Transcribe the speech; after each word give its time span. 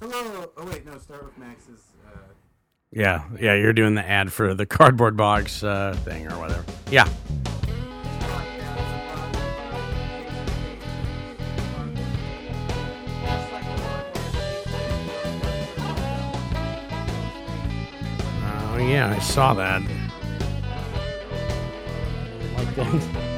Hello. 0.00 0.50
Oh 0.56 0.66
wait, 0.66 0.84
no. 0.86 0.96
Start 0.98 1.24
with 1.24 1.36
Max's. 1.38 1.80
Uh, 2.06 2.16
Yeah, 2.90 3.24
yeah, 3.38 3.54
you're 3.54 3.72
doing 3.72 3.94
the 3.94 4.08
ad 4.08 4.32
for 4.32 4.54
the 4.54 4.66
cardboard 4.66 5.16
box 5.16 5.62
uh, 5.62 5.94
thing 6.04 6.26
or 6.30 6.38
whatever. 6.38 6.64
Yeah. 6.90 7.08
Oh 18.42 18.76
yeah, 18.78 19.14
I 19.16 19.18
saw 19.20 19.54
that. 19.54 19.82
Like 22.56 22.74
that. 22.74 23.29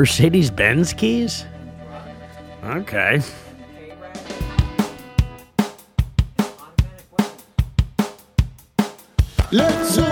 Mercedes 0.00 0.50
Benz 0.50 0.94
keys? 0.94 1.44
Okay. 2.64 3.20
Let's 9.52 9.98
all 9.98 10.09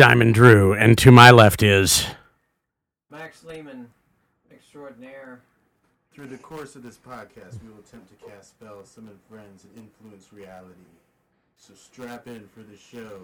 Diamond 0.00 0.32
Drew, 0.32 0.72
and 0.72 0.96
to 0.96 1.12
my 1.12 1.30
left 1.30 1.62
is. 1.62 2.06
Max 3.10 3.44
Lehman, 3.44 3.86
extraordinaire. 4.50 5.42
Through 6.14 6.28
the 6.28 6.38
course 6.38 6.74
of 6.74 6.82
this 6.82 6.96
podcast, 6.96 7.62
we 7.62 7.68
will 7.68 7.80
attempt 7.80 8.08
to 8.08 8.26
cast 8.26 8.48
spells, 8.58 8.88
summon 8.88 9.18
friends, 9.28 9.64
and 9.64 9.76
influence 9.76 10.32
reality. 10.32 10.72
So 11.58 11.74
strap 11.74 12.26
in 12.28 12.48
for 12.48 12.60
the 12.60 12.78
show 12.78 13.20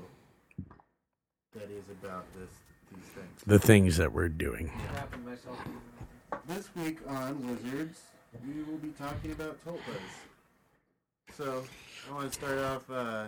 that 1.54 1.70
is 1.70 1.84
about 2.02 2.26
this 2.38 2.50
these 2.94 3.08
things. 3.14 3.42
The 3.46 3.58
things 3.58 3.96
that 3.96 4.12
we're 4.12 4.28
doing. 4.28 4.70
Trapping 4.92 5.24
myself. 5.24 5.58
in- 5.64 6.38
This 6.54 6.68
week 6.76 6.98
on 7.08 7.48
Wizards, 7.48 8.02
we 8.46 8.62
will 8.64 8.76
be 8.76 8.90
talking 8.98 9.32
about 9.32 9.56
tulpas. 9.64 9.80
So, 11.34 11.64
I 12.10 12.14
want 12.14 12.30
to 12.30 12.38
start 12.38 12.58
off. 12.58 12.90
Uh, 12.90 13.26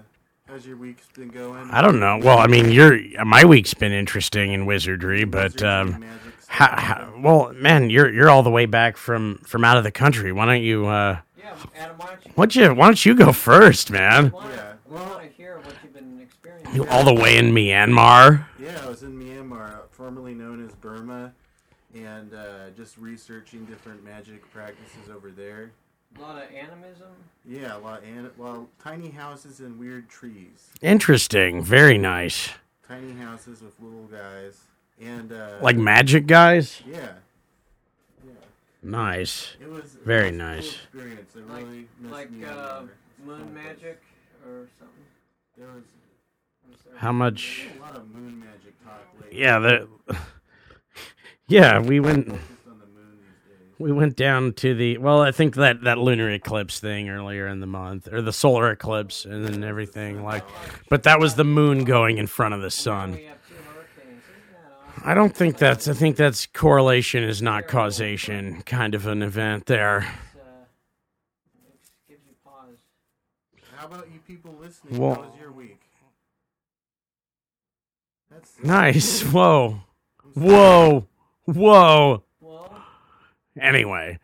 how's 0.49 0.67
your 0.67 0.77
week's 0.77 1.07
been 1.09 1.29
going? 1.29 1.71
I 1.71 1.81
don't 1.83 2.01
know. 2.01 2.19
Well, 2.23 2.39
I 2.39 2.47
mean, 2.47 2.71
your 2.71 2.99
my 3.25 3.45
week's 3.45 3.75
been 3.75 3.93
interesting 3.93 4.53
in 4.53 4.67
wizardry, 4.67 5.25
but 5.25 5.63
um, 5.63 6.01
magic 6.01 6.35
how, 6.47 6.77
how, 6.81 7.15
well, 7.21 7.53
man, 7.55 7.91
you're 7.91 8.11
you're 8.13 8.31
all 8.31 8.43
the 8.43 8.51
way 8.51 8.67
back 8.67 8.97
from 8.97 9.39
from 9.45 9.65
out 9.65 9.77
of 9.77 9.85
the 9.85 9.91
country. 9.93 10.33
Why 10.33 10.47
don't 10.47 10.63
you? 10.63 10.87
Uh, 10.87 11.19
Yeah, 11.37 11.55
Adam, 11.77 11.97
why 11.99 12.07
don't 12.07 12.25
you? 12.27 12.33
why 12.35 12.45
don't 12.47 12.57
you? 12.57 12.75
Why 12.75 12.87
don't 12.87 13.07
you 13.07 13.15
go 13.15 13.33
first, 13.33 13.91
man? 13.91 14.33
Yeah, 14.35 14.73
we 14.87 14.95
well- 14.97 15.05
want 15.11 15.23
to 15.23 15.29
hear 15.29 15.59
what 15.59 15.75
you've 15.83 15.93
been 15.95 16.21
experiencing. 16.21 16.75
You 16.75 16.87
all 16.89 17.05
the 17.05 17.15
way 17.15 17.37
in 17.39 17.53
Myanmar. 17.53 18.47
Yeah, 18.59 18.79
I 18.83 18.89
was 18.89 19.03
in 19.03 19.19
Myanmar, 19.19 19.81
formerly 19.91 20.35
known 20.35 20.65
as 20.65 20.75
Burma, 20.77 21.33
and 21.95 22.33
uh, 22.35 22.71
just 22.77 22.97
researching 22.99 23.65
different 23.67 24.03
magic 24.05 24.51
practices 24.51 25.11
over 25.15 25.31
there. 25.31 25.73
A 26.17 26.21
lot 26.21 26.43
of 26.43 26.49
animism. 26.55 27.09
Yeah, 27.47 27.77
a 27.77 27.79
lot, 27.79 28.03
and 28.03 28.31
well, 28.37 28.69
tiny 28.83 29.11
houses 29.11 29.61
and 29.61 29.79
weird 29.79 30.09
trees. 30.09 30.69
Interesting. 30.83 31.63
Very 31.63 31.97
nice. 31.99 32.51
Tiny 32.87 33.13
houses 33.15 33.63
with 33.63 33.75
little 33.81 34.07
guys, 34.07 34.59
and 35.01 35.33
uh, 35.33 35.59
Like 35.61 35.77
magic 35.77 36.27
guys. 36.27 36.83
yeah, 36.91 37.13
yeah. 38.25 38.33
Nice. 38.83 39.57
It 39.61 39.69
was 39.69 39.97
Very 40.05 40.29
it 40.29 40.33
was 40.33 40.39
nice. 40.39 40.77
Cool 40.93 41.01
experience. 41.03 41.37
It 41.37 41.49
Like- 41.49 41.65
really 41.65 41.89
missed 42.01 42.13
like 42.13 42.31
me 42.31 42.45
uh, 42.45 42.83
moon 43.25 43.55
magic 43.55 44.03
or 44.47 44.67
something. 44.79 45.05
There 45.57 45.69
was 45.69 45.85
I'm. 46.93 46.97
How 46.99 47.13
much? 47.13 47.67
a 47.77 47.81
lot 47.81 47.97
of 47.97 48.09
moon 48.15 48.41
magic 48.41 48.75
talk. 48.85 49.01
Yeah. 49.31 49.59
The. 49.59 49.89
Yeah, 51.51 51.81
we 51.81 51.99
went. 51.99 52.27
Focused 52.29 52.45
on 52.69 52.79
the 52.79 52.85
moon 52.87 53.17
these 53.23 53.57
days. 53.59 53.68
We 53.81 53.93
went 53.93 54.17
down 54.17 54.55
to 54.55 54.75
the 54.75 54.99
well, 54.99 55.21
I 55.21 55.31
think 55.31 55.55
that 55.55 55.83
that 55.83 55.99
lunar 55.99 56.31
eclipse 56.31 56.81
thing 56.81 57.09
earlier 57.09 57.47
in 57.47 57.61
the 57.61 57.67
month, 57.67 58.13
or 58.13 58.21
the 58.21 58.33
solar 58.33 58.71
eclipse, 58.73 59.25
and 59.25 59.45
then 59.47 59.63
everything 59.63 60.25
like. 60.25 60.45
But 60.91 61.05
that 61.05 61.21
was 61.21 61.37
the 61.37 61.45
moon 61.45 61.85
going 61.85 62.19
in 62.19 62.27
front 62.27 62.55
of 62.55 62.61
the 62.61 62.71
sun. 62.73 63.13
we 63.13 63.25
have 63.25 63.39
two 63.49 63.55
hurricanes. 63.55 64.23
Isn't 64.25 64.53
that 64.53 64.73
awesome? 64.97 65.03
I 65.05 65.15
don't 65.15 65.37
think 65.37 65.59
that's. 65.59 65.87
I 65.87 65.93
think 65.95 66.17
that's 66.17 66.47
correlation 66.47 67.23
is 67.23 67.41
not 67.41 67.69
causation 67.69 68.63
kind 68.63 68.97
of 68.97 69.07
an 69.07 69.23
event 69.23 69.67
there. 69.67 69.99
It's, 71.73 71.91
it 72.09 72.09
gives 72.09 72.27
you 72.27 72.35
pause. 72.45 72.79
How 73.77 73.87
about 73.87 74.09
you 74.13 74.19
people 74.27 74.57
listening? 74.61 74.99
Well- 74.99 75.15
How 75.15 75.21
was 75.23 75.39
your 75.41 75.53
week? 75.53 75.81
That's 78.29 78.51
Nice. 78.63 79.23
Whoa. 79.33 79.79
Whoa. 80.35 81.07
Whoa. 81.45 82.25
Well, 83.59 83.69
Anyway. 83.69 84.19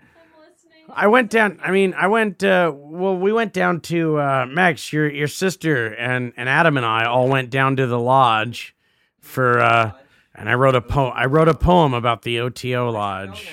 I 0.97 1.07
went 1.07 1.31
down. 1.31 1.59
I 1.65 1.71
mean, 1.71 1.95
I 1.95 2.07
went. 2.09 2.45
Uh, 2.45 2.71
well, 2.75 3.17
we 3.17 3.33
went 3.33 3.53
down 3.55 3.81
to 3.83 4.19
uh, 4.21 4.47
Max, 4.47 4.93
your 4.93 5.11
your 5.11 5.29
sister, 5.29 5.87
and 5.95 6.33
and 6.37 6.47
Adam 6.49 6.77
and 6.77 6.85
I 6.85 7.07
all 7.07 7.27
went 7.29 7.49
down 7.51 7.77
to 7.77 7.87
the 7.87 7.99
lodge 7.99 8.77
for. 9.21 9.61
Uh, 9.61 9.93
and 10.35 10.49
I 10.49 10.55
wrote 10.55 10.75
a 10.75 10.83
poem. 10.83 11.13
I 11.17 11.25
wrote 11.25 11.49
a 11.49 11.55
poem 11.55 11.95
about 11.95 12.23
the 12.23 12.41
OTO 12.41 12.91
lodge. 12.91 13.49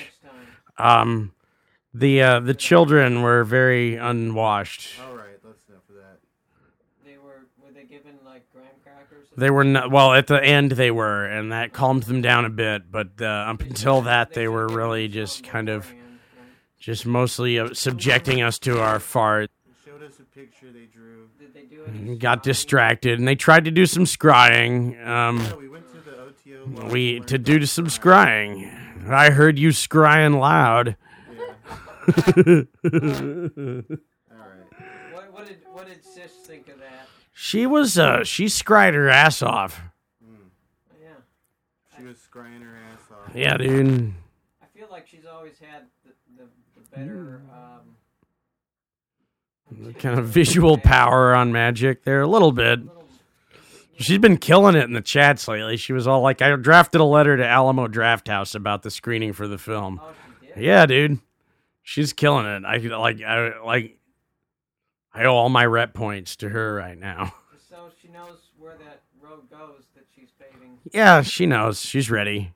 Um, 0.78 1.32
the 1.94 2.22
uh, 2.22 2.40
the 2.40 2.54
children 2.54 3.22
were 3.22 3.44
very 3.44 3.96
unwashed. 3.96 5.00
all 5.00 5.16
right. 5.16 5.26
That's 5.42 5.64
enough 5.68 5.88
of 5.88 5.94
that. 5.96 6.18
They 7.04 7.16
were 7.16 7.46
were 7.64 7.72
they 7.72 7.84
given 7.84 8.12
like 8.26 8.42
graham 8.52 8.68
crackers? 8.84 9.21
They 9.36 9.50
were 9.50 9.64
not 9.64 9.90
well 9.90 10.12
at 10.12 10.26
the 10.26 10.42
end. 10.42 10.72
They 10.72 10.90
were, 10.90 11.24
and 11.24 11.52
that 11.52 11.72
calmed 11.72 12.02
them 12.04 12.20
down 12.22 12.44
a 12.44 12.50
bit. 12.50 12.90
But 12.90 13.08
uh, 13.20 13.24
up 13.24 13.60
until 13.62 14.02
that, 14.02 14.34
they 14.34 14.46
were 14.48 14.68
really 14.68 15.08
just 15.08 15.42
kind 15.44 15.68
of 15.68 15.90
just 16.78 17.06
mostly 17.06 17.58
uh, 17.58 17.72
subjecting 17.72 18.42
us 18.42 18.58
to 18.60 18.80
our 18.80 18.98
fart. 19.00 19.50
They 19.66 19.90
showed 19.90 20.02
us 20.02 20.18
a 20.18 20.24
picture 20.24 20.70
they 20.72 20.84
drew. 20.86 21.28
Did 21.38 21.54
they 21.54 21.62
do 21.62 21.82
it? 21.84 22.18
got 22.18 22.42
distracted 22.42 23.18
and 23.18 23.26
they 23.26 23.34
tried 23.34 23.64
to 23.64 23.70
do 23.70 23.86
some 23.86 24.04
scrying 24.04 25.04
um 25.06 25.38
Yeah, 25.38 25.54
we 25.54 25.68
went 25.68 25.84
to 25.92 25.98
the 25.98 26.18
OTO. 26.18 26.90
we 26.90 27.20
to 27.20 27.26
to 27.26 27.38
do 27.38 27.56
about 27.56 27.68
some 27.68 27.86
scrying. 27.86 28.70
scrying 28.70 29.10
i 29.10 29.30
heard 29.30 29.58
you 29.58 29.68
scrying 29.70 30.38
loud 30.38 30.96
Yeah. 32.16 32.62
All 34.32 34.38
right. 34.38 34.66
What, 35.12 35.32
what 35.32 35.46
did 35.46 35.58
what 35.72 35.86
did 35.86 36.04
Sis 36.04 36.32
think 36.44 36.68
of 36.68 36.78
that? 36.78 37.06
She 37.44 37.66
was 37.66 37.98
uh 37.98 38.22
she 38.22 38.44
scryed 38.44 38.94
her 38.94 39.08
ass 39.08 39.42
off. 39.42 39.80
Yeah, 41.02 41.08
She 41.98 42.04
was 42.04 42.16
scrying 42.18 42.62
her 42.62 42.78
ass 42.92 43.00
off. 43.10 43.34
yeah 43.34 43.56
dude. 43.56 44.14
I 44.62 44.66
feel 44.78 44.86
like 44.88 45.08
she's 45.08 45.26
always 45.26 45.58
had 45.58 45.86
the 46.04 46.12
the, 46.36 46.44
the 46.76 46.82
better. 46.96 47.42
Um, 47.52 47.96
kind 49.94 50.20
of 50.20 50.26
visual 50.26 50.78
power 50.78 51.34
on 51.34 51.50
magic 51.50 52.04
there 52.04 52.20
a 52.20 52.28
little 52.28 52.52
bit. 52.52 52.78
She's 53.98 54.18
been 54.18 54.36
killing 54.36 54.76
it 54.76 54.84
in 54.84 54.92
the 54.92 55.00
chats 55.00 55.48
lately. 55.48 55.76
She 55.76 55.92
was 55.92 56.06
all 56.06 56.20
like 56.20 56.42
i 56.42 56.54
drafted 56.54 57.00
a 57.00 57.04
letter 57.04 57.36
to 57.36 57.44
Alamo 57.44 57.88
Drafthouse 57.88 58.54
about 58.54 58.84
the 58.84 58.90
screening 58.92 59.32
for 59.32 59.48
the 59.48 59.58
film. 59.58 60.00
Oh, 60.00 60.12
she 60.40 60.46
did. 60.46 60.58
yeah 60.64 60.86
dude. 60.86 61.18
She's 61.82 62.12
killing 62.12 62.46
it. 62.46 62.64
I 62.64 62.76
like 62.76 63.20
i 63.20 63.60
like 63.64 63.98
i 65.14 65.24
owe 65.24 65.34
all 65.34 65.48
my 65.48 65.64
rep 65.64 65.94
points 65.94 66.36
to 66.36 66.48
her 66.48 66.74
right 66.74 66.98
now 66.98 67.34
So 67.68 67.88
she 68.02 68.08
knows 68.08 68.38
where 68.58 68.76
that 68.76 69.00
road 69.20 69.48
goes 69.50 69.84
that 69.94 70.04
she's 70.14 70.28
paving. 70.38 70.78
Yeah, 70.92 71.22
she 71.22 71.46
knows. 71.46 71.80
She's 71.80 72.10
ready. 72.10 72.52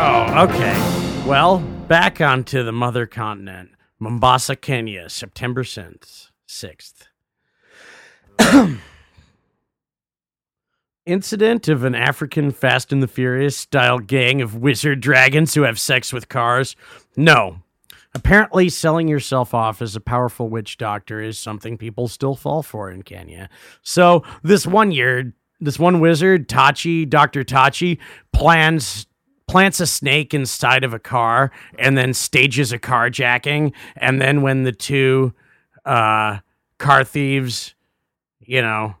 Oh, 0.00 0.48
okay. 0.48 1.24
Well, 1.28 1.58
back 1.88 2.22
onto 2.22 2.62
the 2.62 2.72
mother 2.72 3.04
continent. 3.04 3.72
Mombasa, 3.98 4.56
Kenya, 4.56 5.10
September 5.10 5.62
6th. 5.62 6.30
6th. 6.48 7.08
Incident 11.04 11.68
of 11.68 11.84
an 11.84 11.94
African 11.94 12.50
Fast 12.50 12.92
and 12.92 13.02
the 13.02 13.08
Furious 13.08 13.58
style 13.58 13.98
gang 13.98 14.40
of 14.40 14.54
wizard 14.54 15.00
dragons 15.00 15.52
who 15.54 15.62
have 15.62 15.78
sex 15.78 16.14
with 16.14 16.28
cars? 16.30 16.76
No. 17.14 17.58
Apparently, 18.18 18.68
selling 18.68 19.06
yourself 19.06 19.54
off 19.54 19.80
as 19.80 19.94
a 19.94 20.00
powerful 20.00 20.48
witch 20.48 20.76
doctor 20.76 21.20
is 21.20 21.38
something 21.38 21.78
people 21.78 22.08
still 22.08 22.34
fall 22.34 22.64
for 22.64 22.90
in 22.90 23.02
Kenya. 23.02 23.48
So, 23.82 24.24
this 24.42 24.66
one 24.66 24.90
year, 24.90 25.34
this 25.60 25.78
one 25.78 26.00
wizard, 26.00 26.48
Tachi, 26.48 27.08
Dr. 27.08 27.44
Tachi, 27.44 27.98
plans 28.32 29.06
plants 29.46 29.78
a 29.78 29.86
snake 29.86 30.34
inside 30.34 30.82
of 30.82 30.92
a 30.92 30.98
car 30.98 31.52
and 31.78 31.96
then 31.96 32.12
stages 32.12 32.70
a 32.72 32.78
carjacking 32.78 33.72
and 33.96 34.20
then 34.20 34.42
when 34.42 34.64
the 34.64 34.72
two 34.72 35.32
uh 35.86 36.38
car 36.76 37.02
thieves, 37.02 37.74
you 38.40 38.60
know, 38.60 38.94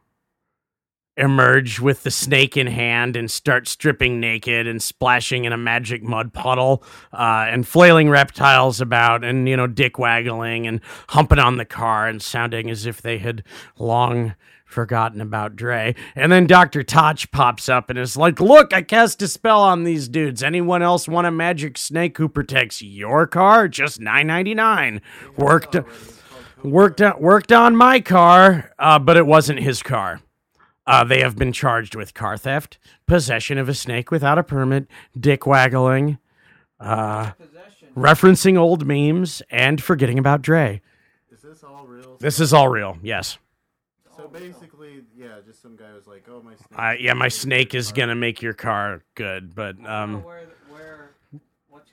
emerge 1.18 1.80
with 1.80 2.04
the 2.04 2.10
snake 2.10 2.56
in 2.56 2.68
hand 2.68 3.16
and 3.16 3.30
start 3.30 3.66
stripping 3.66 4.20
naked 4.20 4.66
and 4.66 4.80
splashing 4.80 5.44
in 5.44 5.52
a 5.52 5.56
magic 5.56 6.02
mud 6.02 6.32
puddle 6.32 6.82
uh, 7.12 7.46
and 7.48 7.66
flailing 7.66 8.08
reptiles 8.08 8.80
about 8.80 9.24
and 9.24 9.48
you 9.48 9.56
know 9.56 9.66
dick 9.66 9.98
waggling 9.98 10.66
and 10.66 10.80
humping 11.08 11.40
on 11.40 11.56
the 11.56 11.64
car 11.64 12.06
and 12.06 12.22
sounding 12.22 12.70
as 12.70 12.86
if 12.86 13.02
they 13.02 13.18
had 13.18 13.42
long 13.78 14.34
forgotten 14.64 15.20
about 15.20 15.56
Dre. 15.56 15.94
And 16.14 16.30
then 16.30 16.46
Dr. 16.46 16.82
Toch 16.82 17.30
pops 17.32 17.70
up 17.70 17.88
and 17.88 17.98
is 17.98 18.16
like, 18.16 18.38
Look, 18.38 18.72
I 18.72 18.82
cast 18.82 19.22
a 19.22 19.28
spell 19.28 19.62
on 19.62 19.84
these 19.84 20.08
dudes. 20.08 20.42
Anyone 20.42 20.82
else 20.82 21.08
want 21.08 21.26
a 21.26 21.30
magic 21.30 21.78
snake 21.78 22.18
who 22.18 22.28
protects 22.28 22.82
your 22.82 23.26
car? 23.26 23.66
Just 23.66 24.00
nine 24.00 24.26
ninety 24.26 24.54
nine. 24.54 25.00
Worked 25.36 25.76
worked 26.62 27.00
worked 27.18 27.50
on 27.50 27.74
my 27.74 28.00
car, 28.00 28.72
uh, 28.78 28.98
but 28.98 29.16
it 29.16 29.26
wasn't 29.26 29.60
his 29.60 29.82
car. 29.82 30.20
Uh, 30.88 31.04
they 31.04 31.20
have 31.20 31.36
been 31.36 31.52
charged 31.52 31.94
with 31.94 32.14
car 32.14 32.38
theft, 32.38 32.78
possession 33.06 33.58
of 33.58 33.68
a 33.68 33.74
snake 33.74 34.10
without 34.10 34.38
a 34.38 34.42
permit, 34.42 34.86
dick 35.20 35.46
waggling, 35.46 36.16
uh, 36.80 37.32
referencing 37.94 38.56
old 38.56 38.86
memes, 38.86 39.42
and 39.50 39.82
forgetting 39.82 40.18
about 40.18 40.40
Dre. 40.40 40.80
Is 41.30 41.42
this 41.42 41.62
all 41.62 41.84
real? 41.86 42.16
This 42.20 42.40
is 42.40 42.54
all 42.54 42.70
real, 42.70 42.96
yes. 43.02 43.36
so 44.16 44.28
basically, 44.28 45.02
yeah, 45.14 45.40
just 45.44 45.60
some 45.60 45.76
guy 45.76 45.92
was 45.92 46.06
like, 46.06 46.26
"Oh, 46.26 46.40
my 46.40 46.54
snake." 46.54 46.78
Uh, 46.78 46.94
yeah, 46.98 47.12
my 47.12 47.28
snake 47.28 47.74
is 47.74 47.92
gonna 47.92 48.14
make 48.14 48.40
your 48.40 48.54
car 48.54 49.02
good, 49.14 49.54
but 49.54 49.76
I 49.80 49.82
don't 49.82 49.82
know 49.82 49.90
um, 49.90 50.24
where, 50.24 50.46
where, 50.70 51.10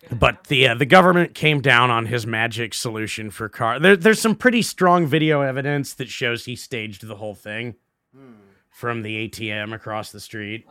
but 0.09 0.45
the 0.45 0.69
uh, 0.69 0.75
the 0.75 0.85
government 0.85 1.35
came 1.35 1.59
down 1.59 1.91
on 1.91 2.05
his 2.05 2.25
magic 2.25 2.73
solution 2.73 3.29
for 3.29 3.49
car. 3.49 3.77
There, 3.77 3.97
there's 3.97 4.21
some 4.21 4.35
pretty 4.35 4.61
strong 4.61 5.05
video 5.05 5.41
evidence 5.41 5.93
that 5.95 6.07
shows 6.07 6.45
he 6.45 6.55
staged 6.55 7.05
the 7.05 7.15
whole 7.15 7.35
thing. 7.35 7.75
From 8.75 9.03
the 9.03 9.29
ATM 9.29 9.73
across 9.73 10.11
the 10.11 10.19
street. 10.19 10.67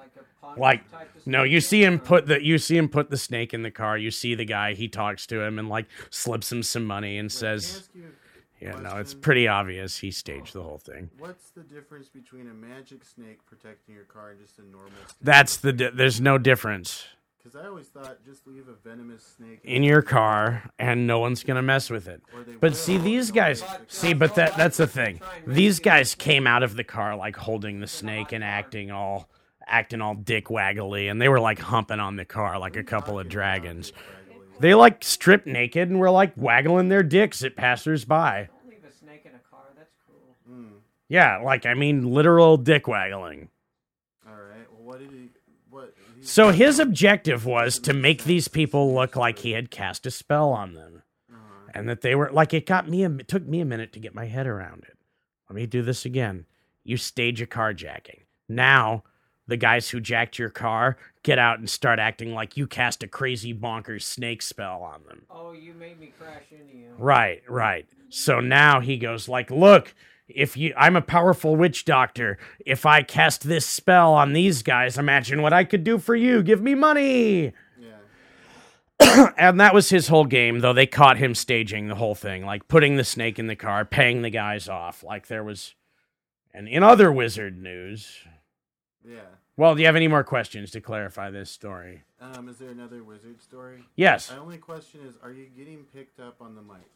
like 0.59 0.85
like 0.91 1.09
no 1.25 1.43
you 1.43 1.59
see 1.59 1.83
him 1.83 1.99
put 1.99 2.27
the 2.27 2.45
you 2.45 2.59
see 2.59 2.77
him 2.77 2.87
put 2.87 3.09
the 3.09 3.17
snake 3.17 3.55
in 3.55 3.63
the 3.63 3.71
car 3.71 3.97
you 3.97 4.11
see 4.11 4.35
the 4.35 4.45
guy 4.45 4.75
he 4.75 4.89
talks 4.89 5.27
to 5.27 5.41
him 5.41 5.59
and 5.59 5.71
like 5.71 5.87
slips 6.11 6.53
him 6.53 6.63
some 6.63 6.85
money 6.85 7.17
and 7.17 7.27
Wait, 7.27 7.33
says 7.33 7.89
yeah 8.61 8.79
no 8.79 8.97
it's 8.99 9.15
pretty 9.15 9.49
obvious 9.49 9.97
he 9.97 10.11
staged 10.11 10.53
the 10.53 10.63
whole 10.63 10.77
thing 10.77 11.09
What's 11.19 11.49
the 11.51 11.63
difference 11.63 12.11
between 12.11 12.47
a 12.51 12.53
magic 12.53 13.05
snake 13.07 13.39
protecting 13.47 13.95
your 13.95 14.05
car 14.05 14.33
and 14.33 14.41
just 14.41 14.59
a 14.59 14.63
normal 14.63 14.91
snake? 15.07 15.17
that's 15.23 15.57
the 15.57 15.73
di- 15.73 15.91
there's 15.95 16.21
no 16.21 16.37
difference 16.37 17.07
Because 17.45 17.63
I 17.63 17.69
always 17.69 17.89
thought 17.89 18.25
just 18.25 18.47
leave 18.47 18.69
a 18.69 18.73
venomous 18.89 19.23
snake 19.37 19.61
in 19.65 19.83
your 19.83 20.01
car 20.01 20.63
and 20.79 21.07
no 21.07 21.19
one's 21.19 21.45
gonna 21.45 21.61
mess 21.61 21.91
with 21.91 22.09
it 22.09 22.23
but 22.59 22.71
will, 22.71 22.77
see 22.77 22.97
these 22.97 23.29
they'll 23.29 23.35
guys 23.45 23.61
make 23.61 23.71
it- 23.83 23.93
see 23.93 24.15
but 24.15 24.35
that 24.37 24.57
that's 24.57 24.79
the 24.79 24.87
thing 24.87 25.21
these 25.47 25.79
guys 25.79 26.15
came 26.15 26.47
out 26.47 26.63
of 26.63 26.75
the 26.75 26.85
car 26.85 27.15
like 27.17 27.37
holding 27.37 27.81
the 27.81 27.87
snake 27.87 28.33
and 28.33 28.43
acting 28.43 28.91
all 28.91 29.29
acting 29.67 30.01
all 30.01 30.15
dick 30.15 30.47
waggly 30.47 31.11
and 31.11 31.21
they 31.21 31.29
were 31.29 31.39
like 31.41 31.59
humping 31.59 32.01
on 32.01 32.17
the 32.17 32.25
car 32.25 32.59
like 32.59 32.77
a 32.77 32.83
couple 32.83 33.19
of 33.19 33.29
dragons 33.29 33.93
they 34.61 34.75
like 34.75 35.05
stripped 35.05 35.47
naked 35.47 35.91
and 35.91 36.01
were 36.01 36.11
like 36.11 36.33
waggling 36.37 36.89
their 36.89 37.03
dicks 37.03 37.45
at 37.45 37.57
passersby 37.57 38.49
leave 38.67 38.85
a 38.89 38.93
snake 38.93 39.23
in 39.27 39.33
a 39.35 39.51
car. 39.51 39.65
That's 39.77 39.93
cruel. 40.07 40.35
Hmm. 40.49 40.77
Yeah, 41.09 41.39
like 41.45 41.67
I 41.67 41.75
mean 41.75 42.15
literal 42.15 42.57
dick 42.57 42.89
waggling. 42.89 43.49
All 44.27 44.33
right. 44.35 44.67
Well, 44.73 44.87
what 44.87 44.99
did 45.01 45.11
he? 45.11 45.29
What? 45.71 45.93
He, 46.14 46.14
So 46.25 46.51
his 46.51 46.79
objective 46.79 47.45
was 47.45 47.79
to 47.81 47.93
make 47.93 48.25
these 48.25 48.49
people 48.49 48.95
look 48.95 49.15
like 49.15 49.41
he 49.41 49.53
had 49.53 49.71
cast 49.71 50.07
a 50.07 50.11
spell 50.11 50.51
on 50.51 50.73
them. 50.75 51.03
Uh-huh. 51.31 51.71
And 51.75 51.89
that 51.89 52.01
they 52.01 52.15
were 52.15 52.31
like 52.33 52.55
it 52.55 52.67
got 52.67 52.89
me 52.89 53.05
a, 53.05 53.11
it 53.11 53.29
took 53.29 53.47
me 53.47 53.61
a 53.61 53.67
minute 53.67 53.93
to 53.93 54.01
get 54.01 54.15
my 54.15 54.27
head 54.27 54.47
around 54.47 54.85
it. 54.85 54.97
Let 55.49 55.57
me 55.57 55.67
do 55.67 55.83
this 55.83 56.05
again. 56.05 56.47
You 56.83 56.97
stage 56.97 57.43
a 57.43 57.47
carjacking. 57.47 58.23
Now, 58.49 59.05
the 59.47 59.57
guys 59.57 59.91
who 59.91 60.01
jacked 60.01 60.39
your 60.39 60.51
car 60.51 60.97
get 61.23 61.39
out 61.39 61.59
and 61.59 61.69
start 61.69 61.99
acting 61.99 62.33
like 62.35 62.57
you 62.57 62.67
cast 62.67 63.03
a 63.03 63.09
crazy 63.09 63.53
bonkers 63.53 64.03
snake 64.03 64.41
spell 64.41 64.83
on 64.83 65.03
them. 65.07 65.27
Oh, 65.31 65.53
you 65.53 65.75
made 65.75 66.01
me 66.01 66.13
crash 66.19 66.45
into 66.51 66.77
you. 66.77 66.95
Right, 66.99 67.43
right. 67.49 67.87
So 68.09 68.41
now 68.41 68.81
he 68.81 68.97
goes 68.97 69.29
like, 69.29 69.51
"Look, 69.51 69.95
if 70.29 70.57
you 70.57 70.73
I'm 70.77 70.97
a 70.97 71.03
powerful 71.03 71.57
witch 71.57 71.85
doctor. 71.85 72.39
If 72.65 72.87
I 72.87 73.03
cast 73.03 73.45
this 73.45 73.67
spell 73.67 74.15
on 74.15 74.33
these 74.33 74.63
guys, 74.63 74.99
imagine 74.99 75.43
what 75.43 75.53
I 75.53 75.65
could 75.65 75.85
do 75.85 75.99
for 75.99 76.15
you. 76.15 76.43
Give 76.43 76.63
me 76.63 76.75
money." 76.75 77.53
yeah. 77.81 79.31
And 79.37 79.61
that 79.61 79.75
was 79.75 79.91
his 79.91 80.09
whole 80.09 80.25
game, 80.25 80.61
though 80.61 80.73
they 80.73 80.87
caught 80.87 81.19
him 81.19 81.35
staging 81.35 81.89
the 81.89 81.95
whole 81.95 82.15
thing, 82.15 82.45
like 82.45 82.69
putting 82.69 82.97
the 82.97 83.05
snake 83.05 83.39
in 83.39 83.47
the 83.47 83.57
car, 83.57 83.85
paying 83.85 84.23
the 84.23 84.31
guys 84.31 84.69
off, 84.69 85.03
like 85.03 85.27
there 85.27 85.45
was 85.45 85.75
and 86.53 86.69
in 86.69 86.83
other 86.83 87.11
wizard 87.11 87.61
news. 87.61 88.19
Yeah. 89.05 89.21
Well, 89.57 89.75
do 89.75 89.81
you 89.81 89.87
have 89.87 89.97
any 89.97 90.09
more 90.09 90.25
questions 90.25 90.71
to 90.73 90.81
clarify 90.81 91.31
this 91.31 91.51
story? 91.51 92.03
Um, 92.21 92.49
is 92.49 92.59
there 92.59 92.71
another 92.71 93.05
wizard 93.05 93.41
story? 93.43 93.85
Yes. 93.97 94.31
My 94.31 94.39
only 94.39 94.59
question 94.59 95.01
is, 95.07 95.15
are 95.23 95.31
you 95.31 95.47
getting 95.57 95.85
picked 95.95 96.19
up 96.19 96.37
on 96.41 96.55
the 96.55 96.63
mic? 96.63 96.89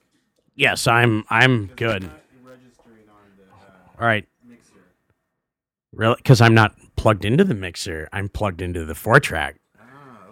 Yes, 0.55 0.87
I'm 0.87 1.25
I'm 1.31 1.67
good. 1.77 2.05
I'm 2.05 2.11
not 2.11 2.21
registering 2.43 3.09
on 3.09 3.37
the 3.37 3.45
uh, 3.45 3.88
All 4.01 4.07
right. 4.07 4.27
mixer. 4.47 4.73
Really? 5.93 6.17
Cuz 6.25 6.41
I'm 6.41 6.55
not 6.55 6.75
plugged 6.97 7.25
into 7.25 7.45
the 7.45 7.55
mixer. 7.55 8.09
I'm 8.13 8.29
plugged 8.29 8.61
into 8.63 8.85
the 8.85 8.95
4-track. 8.95 9.57
Ah, 9.81 9.85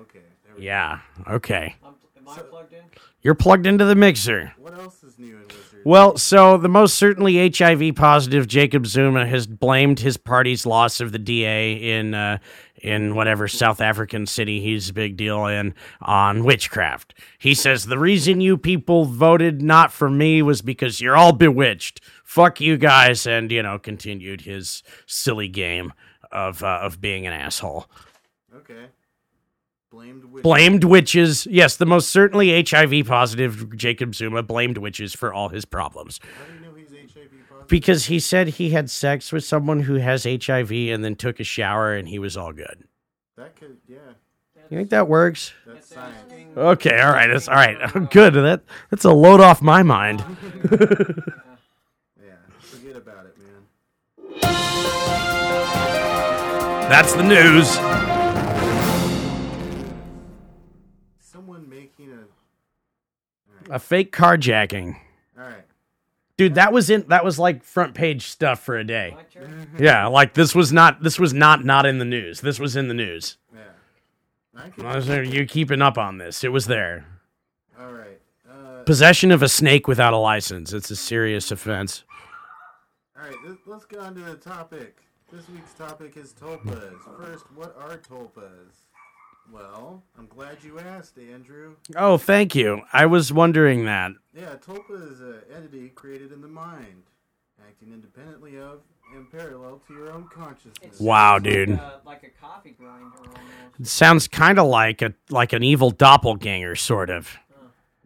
okay. 0.02 0.20
There 0.44 0.54
we 0.56 0.64
Yeah. 0.64 1.00
Okay. 1.28 1.76
I'm, 1.84 1.94
am 2.16 2.28
I 2.28 2.36
So- 2.36 2.42
plugged 2.44 2.72
in? 2.72 2.80
You're 3.22 3.34
plugged 3.34 3.66
into 3.66 3.84
the 3.84 3.94
mixer. 3.96 4.52
What 4.58 4.74
else 4.78 5.02
is 5.02 5.18
new 5.18 5.36
in 5.36 5.42
wizard? 5.48 5.82
Well, 5.84 6.16
so 6.16 6.56
the 6.58 6.68
most 6.68 6.94
certainly 6.96 7.48
HIV 7.50 7.94
positive 7.96 8.46
Jacob 8.46 8.86
Zuma 8.86 9.26
has 9.26 9.46
blamed 9.48 10.00
his 10.00 10.16
party's 10.16 10.64
loss 10.66 11.00
of 11.00 11.10
the 11.12 11.18
DA 11.18 11.72
in 11.98 12.14
uh, 12.14 12.38
in 12.86 13.16
whatever 13.16 13.48
South 13.48 13.80
African 13.80 14.26
city 14.26 14.60
he's 14.60 14.90
a 14.90 14.92
big 14.92 15.16
deal 15.16 15.46
in 15.46 15.74
on 16.00 16.44
witchcraft. 16.44 17.14
He 17.36 17.52
says 17.52 17.86
the 17.86 17.98
reason 17.98 18.40
you 18.40 18.56
people 18.56 19.04
voted 19.04 19.60
not 19.60 19.92
for 19.92 20.08
me 20.08 20.40
was 20.40 20.62
because 20.62 21.00
you're 21.00 21.16
all 21.16 21.32
bewitched. 21.32 22.00
Fuck 22.24 22.60
you 22.60 22.76
guys, 22.76 23.26
and 23.26 23.50
you 23.50 23.62
know 23.62 23.78
continued 23.78 24.42
his 24.42 24.84
silly 25.04 25.48
game 25.48 25.92
of 26.30 26.62
uh, 26.62 26.78
of 26.82 27.00
being 27.00 27.26
an 27.26 27.32
asshole. 27.32 27.86
Okay. 28.54 28.86
Blamed 29.90 30.24
witch. 30.24 30.42
Blamed 30.44 30.84
witches. 30.84 31.46
Yes, 31.50 31.76
the 31.76 31.86
most 31.86 32.08
certainly 32.08 32.62
HIV 32.62 33.06
positive 33.06 33.76
Jacob 33.76 34.14
Zuma 34.14 34.42
blamed 34.42 34.78
witches 34.78 35.12
for 35.12 35.32
all 35.32 35.48
his 35.48 35.64
problems. 35.64 36.20
How 37.14 37.20
do 37.20 37.20
you 37.20 37.26
know 37.26 37.30
he's 37.30 37.30
HIV 37.40 37.48
positive? 37.48 37.68
Because 37.68 38.06
he 38.06 38.20
said 38.20 38.48
he 38.48 38.70
had 38.70 38.90
sex 38.90 39.32
with 39.32 39.44
someone 39.44 39.80
who 39.80 39.94
has 39.94 40.24
HIV 40.24 40.70
and 40.72 41.04
then 41.04 41.16
took 41.16 41.40
a 41.40 41.44
shower 41.44 41.94
and 41.94 42.08
he 42.08 42.18
was 42.18 42.36
all 42.36 42.52
good. 42.52 42.84
that 43.36 43.56
could, 43.56 43.76
yeah. 43.88 43.98
You 44.70 44.78
think 44.78 44.90
that 44.90 45.06
works? 45.08 45.52
That's 45.64 45.86
science. 45.94 46.32
Okay, 46.56 47.00
all 47.00 47.12
right, 47.12 47.28
that's 47.28 47.46
all 47.48 47.54
right. 47.54 48.10
Good. 48.10 48.34
That 48.34 48.62
that's 48.90 49.04
a 49.04 49.12
load 49.12 49.40
off 49.40 49.62
my 49.62 49.82
mind. 49.84 50.24
Yeah. 52.20 52.32
Forget 52.58 52.96
about 52.96 53.26
it, 53.26 53.36
man. 53.38 53.62
That's 56.88 57.12
the 57.14 57.22
news. 57.22 57.68
Someone 61.20 61.68
making 61.68 62.12
a. 62.12 63.74
A 63.74 63.78
fake 63.78 64.10
carjacking. 64.12 64.96
All 66.38 66.42
right. 66.42 66.48
Dude, 66.48 66.54
that 66.56 66.72
was 66.72 66.90
in 66.90 67.04
that 67.08 67.24
was 67.24 67.38
like 67.38 67.62
front 67.64 67.94
page 67.94 68.26
stuff 68.26 68.60
for 68.60 68.76
a 68.76 68.84
day. 68.84 69.12
My 69.16 69.22
church? 69.22 69.50
Yeah, 69.78 70.06
like 70.06 70.34
this 70.34 70.54
was 70.54 70.72
not 70.72 71.02
this 71.02 71.18
was 71.18 71.32
not 71.32 71.64
not 71.64 71.86
in 71.86 71.98
the 71.98 72.04
news. 72.04 72.40
This 72.40 72.58
was 72.58 72.76
in 72.76 72.88
the 72.88 72.94
news. 72.94 73.38
Yeah. 73.54 73.60
I 74.56 74.68
could, 74.70 74.84
I 74.84 74.96
was 74.96 75.06
there- 75.06 75.22
You 75.22 75.46
keeping 75.46 75.82
up 75.82 75.96
on 75.98 76.18
this? 76.18 76.44
It 76.44 76.52
was 76.52 76.66
there. 76.66 77.06
all 77.80 77.92
right. 77.92 78.20
Uh, 78.50 78.82
Possession 78.84 79.30
of 79.32 79.42
a 79.42 79.48
snake 79.48 79.88
without 79.88 80.12
a 80.12 80.18
license. 80.18 80.72
It's 80.72 80.90
a 80.90 80.96
serious 80.96 81.50
offense. 81.50 82.04
All 83.18 83.26
right, 83.26 83.36
let's, 83.46 83.60
let's 83.66 83.84
get 83.86 83.98
on 84.00 84.14
to 84.14 84.20
the 84.20 84.34
topic. 84.36 84.98
This 85.32 85.48
week's 85.48 85.72
topic 85.74 86.16
is 86.16 86.32
tulpas. 86.34 86.92
First, 87.18 87.44
what 87.54 87.74
are 87.80 87.96
tulpas? 87.98 88.85
Well, 89.52 90.02
I'm 90.18 90.26
glad 90.26 90.58
you 90.62 90.78
asked, 90.78 91.18
Andrew. 91.18 91.76
Oh, 91.96 92.18
thank 92.18 92.54
you. 92.54 92.82
I 92.92 93.06
was 93.06 93.32
wondering 93.32 93.84
that. 93.86 94.12
Yeah, 94.34 94.52
a 94.52 94.56
tulpa 94.56 95.10
is 95.12 95.20
an 95.20 95.36
entity 95.54 95.88
created 95.90 96.32
in 96.32 96.40
the 96.42 96.48
mind, 96.48 97.04
acting 97.66 97.92
independently 97.92 98.58
of 98.58 98.80
and 99.14 99.30
parallel 99.30 99.80
to 99.86 99.94
your 99.94 100.12
own 100.12 100.26
consciousness. 100.28 100.74
It's 100.82 101.00
Wow, 101.00 101.34
like 101.34 101.42
dude. 101.44 101.70
a- 101.70 102.00
like 102.04 102.22
a 102.24 102.30
coffee 102.40 102.74
grinder. 102.76 103.06
It 103.78 103.86
sounds 103.86 104.26
kind 104.26 104.58
of 104.58 104.66
like 104.66 105.00
a 105.00 105.14
like 105.30 105.52
an 105.52 105.62
evil 105.62 105.90
doppelganger, 105.90 106.74
sort 106.74 107.08
of. 107.10 107.36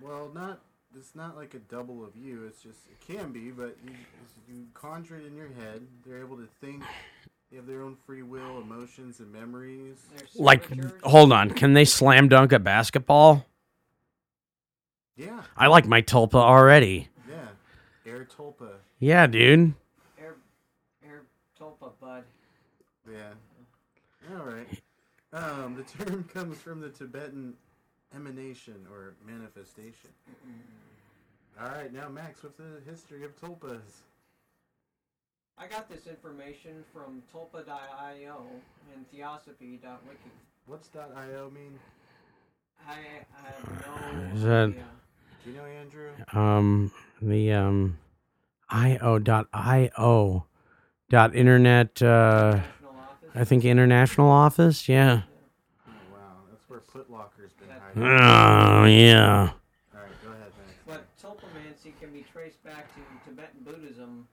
Well, 0.00 0.30
not 0.34 0.60
it's 0.94 1.14
not 1.14 1.36
like 1.36 1.54
a 1.54 1.58
double 1.58 2.04
of 2.04 2.14
you. 2.16 2.44
It's 2.46 2.62
just 2.62 2.80
it 2.90 3.00
can 3.00 3.32
be, 3.32 3.50
but 3.50 3.76
you 3.82 3.92
you 4.46 4.66
conjure 4.74 5.16
it 5.16 5.24
in 5.26 5.34
your 5.34 5.48
head. 5.48 5.86
They're 6.06 6.20
able 6.20 6.36
to 6.36 6.48
think. 6.60 6.82
They 7.50 7.56
have 7.56 7.66
their 7.66 7.82
own 7.82 7.96
free 8.06 8.22
will, 8.22 8.60
emotions, 8.60 9.18
and 9.18 9.32
memories. 9.32 9.96
Like, 10.36 10.68
hold 11.02 11.32
on, 11.32 11.50
can 11.50 11.72
they 11.72 11.84
slam 11.84 12.28
dunk 12.28 12.52
a 12.52 12.60
basketball? 12.60 13.44
Yeah, 15.16 15.42
I 15.56 15.66
like 15.66 15.86
my 15.86 16.00
tulpa 16.00 16.36
already. 16.36 17.08
yeah. 17.28 17.48
Air 18.06 18.26
tulpa. 18.36 18.68
Yeah, 19.00 19.26
dude. 19.26 19.74
Air, 20.18 20.36
air 21.04 21.22
tulpa, 21.60 21.90
bud. 22.00 22.24
Yeah. 23.10 23.32
All 24.36 24.44
right. 24.44 24.68
Um, 25.32 25.74
the 25.76 26.04
term 26.04 26.24
comes 26.32 26.58
from 26.58 26.80
the 26.80 26.88
Tibetan 26.90 27.54
emanation 28.14 28.86
or 28.90 29.14
manifestation. 29.26 30.10
All 31.60 31.68
right, 31.68 31.92
now 31.92 32.08
Max, 32.08 32.42
what's 32.42 32.56
the 32.56 32.80
history 32.88 33.24
of 33.24 33.38
tulpas? 33.40 33.80
I 35.60 35.66
got 35.66 35.88
this 35.90 36.06
information 36.06 36.84
from 36.92 37.22
tulpa.io 37.32 38.42
and 38.94 39.10
theosophy.wiki. 39.10 40.30
What's 40.66 40.88
.io 40.94 41.50
mean? 41.50 41.78
I, 42.88 42.92
I 42.92 43.46
have 43.46 44.30
no 44.32 44.36
Is 44.36 44.42
that- 44.44 44.68
idea. 44.70 44.84
Do 45.44 45.50
you 45.50 45.56
know 45.56 45.64
Andrew? 45.64 46.10
Um, 46.34 46.92
the 47.22 47.52
um, 47.52 47.98
io 48.68 49.18
dot 49.18 49.46
io 49.54 50.44
dot 51.08 51.34
internet. 51.34 52.00
Uh, 52.02 52.56
National 52.56 52.90
office. 52.98 53.30
I 53.34 53.44
think 53.44 53.64
international 53.64 54.30
office. 54.30 54.88
Yeah. 54.88 55.22
Oh, 55.88 55.92
wow, 56.12 56.18
that's 56.50 56.68
where 56.68 56.80
Putlocker's 56.80 57.52
been 57.54 57.68
That's- 57.68 57.82
hiding. 57.94 58.02
Oh 58.02 58.84
yeah. 58.84 59.50
All 59.94 60.00
right, 60.00 60.22
go 60.22 60.28
ahead, 60.30 60.52
Max. 60.58 60.78
But 60.86 61.06
tulpamancy 61.22 61.98
can 61.98 62.12
be 62.12 62.24
traced 62.30 62.62
back 62.62 62.88
to 62.94 63.00
Tibetan 63.30 63.60
Buddhism, 63.64 64.28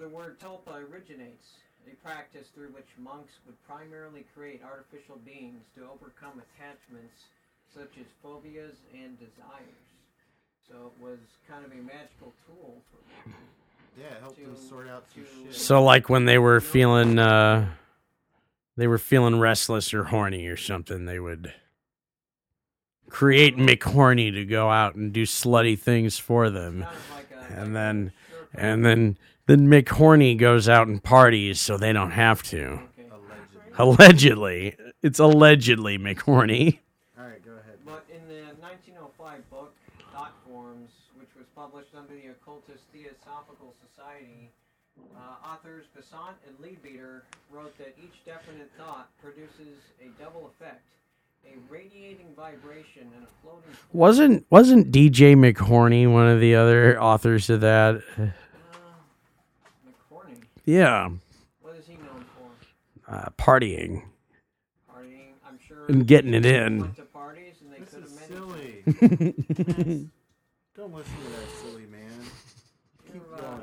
where 0.00 0.08
the 0.08 0.14
word 0.14 0.38
tulpa 0.40 0.82
originates, 0.90 1.46
a 1.90 1.94
practice 2.06 2.46
through 2.54 2.68
which 2.68 2.86
monks 2.98 3.32
would 3.46 3.56
primarily 3.66 4.24
create 4.34 4.60
artificial 4.64 5.16
beings 5.24 5.62
to 5.76 5.82
overcome 5.82 6.40
attachments 6.40 7.24
such 7.74 7.90
as 8.00 8.06
phobias 8.22 8.76
and 8.94 9.18
desires. 9.18 9.84
So 10.68 10.74
it 10.96 11.04
was 11.04 11.18
kind 11.48 11.64
of 11.64 11.72
a 11.72 11.82
magical 11.82 12.32
tool 12.46 12.76
for 12.90 13.28
them. 13.30 13.34
Yeah, 13.98 14.18
help 14.20 14.36
them 14.36 14.54
to- 14.54 14.60
sort 14.60 14.88
out 14.88 15.04
some 15.14 15.24
shit. 15.44 15.54
So 15.54 15.82
like 15.82 16.08
when 16.08 16.24
they 16.24 16.38
were 16.38 16.60
feeling 16.60 17.18
uh, 17.18 17.66
they 18.76 18.86
were 18.86 18.98
feeling 18.98 19.38
restless 19.38 19.92
or 19.92 20.04
horny 20.04 20.46
or 20.46 20.56
something, 20.56 21.04
they 21.04 21.18
would 21.18 21.52
create 23.10 23.56
McHorny 23.56 24.32
to 24.32 24.44
go 24.44 24.70
out 24.70 24.94
and 24.94 25.12
do 25.12 25.24
slutty 25.24 25.78
things 25.78 26.18
for 26.18 26.48
them. 26.50 26.82
Kind 26.84 26.94
of 26.96 27.10
like 27.14 27.30
a, 27.32 27.52
And 27.54 27.58
like 27.64 27.72
then- 27.74 28.12
Sherpa. 28.12 28.14
And 28.54 28.84
then 28.84 29.18
then 29.50 29.66
Mick 29.66 29.84
McHorny 29.86 30.38
goes 30.38 30.68
out 30.68 30.86
and 30.86 31.02
parties 31.02 31.60
so 31.60 31.76
they 31.76 31.92
don't 31.92 32.12
have 32.12 32.42
to. 32.44 32.78
Okay. 32.98 33.08
Allegedly. 33.10 33.72
Allegedly. 33.78 34.76
It's 35.02 35.18
allegedly 35.18 35.98
McHorny. 35.98 36.78
All 37.18 37.24
right, 37.24 37.44
go 37.44 37.52
ahead. 37.52 37.78
But 37.84 38.06
in 38.14 38.22
the 38.28 38.54
1905 38.62 39.50
book, 39.50 39.74
Thought 40.12 40.34
Forms, 40.46 40.90
which 41.18 41.30
was 41.36 41.46
published 41.56 41.90
under 41.96 42.14
the 42.14 42.30
Occultist 42.30 42.84
Theosophical 42.92 43.74
Society, 43.90 44.50
uh, 45.16 45.48
authors 45.48 45.86
Besant 45.96 46.36
and 46.46 46.54
Leadbeater 46.60 47.24
wrote 47.50 47.76
that 47.78 47.96
each 47.98 48.24
definite 48.24 48.70
thought 48.78 49.08
produces 49.20 49.82
a 50.00 50.22
double 50.22 50.52
effect, 50.54 50.84
a 51.44 51.56
radiating 51.72 52.26
vibration 52.36 53.10
and 53.16 53.24
a 53.24 53.42
floating. 53.42 53.70
Wasn't 53.92 54.46
wasn't 54.50 54.92
DJ 54.92 55.34
McHorny 55.34 56.10
one 56.10 56.28
of 56.28 56.38
the 56.38 56.54
other 56.54 57.00
authors 57.02 57.50
of 57.50 57.62
that? 57.62 58.02
McCorney, 60.66 60.74
Yeah, 60.76 61.08
what 61.60 61.76
is 61.76 61.86
he 61.86 61.94
known 61.94 62.24
for? 62.36 63.12
uh, 63.12 63.28
partying. 63.38 64.02
Partying, 64.90 65.32
I'm 65.46 65.58
sure. 65.66 65.86
And 65.88 66.06
getting 66.06 66.34
it 66.34 66.44
in. 66.46 66.92
To 66.94 67.02
parties 67.02 67.54
and 67.62 67.72
they 67.72 67.78
This 67.78 67.94
is 67.94 68.18
silly. 68.18 68.82
mentioned. 68.86 70.10
Don't 70.76 70.94
listen 70.94 71.14
to 71.16 71.30
that 71.30 71.50
silly 71.62 71.86
man. 71.86 72.08
Keep 73.12 73.14
You're, 73.14 73.34
uh, 73.34 73.40
going. 73.40 73.60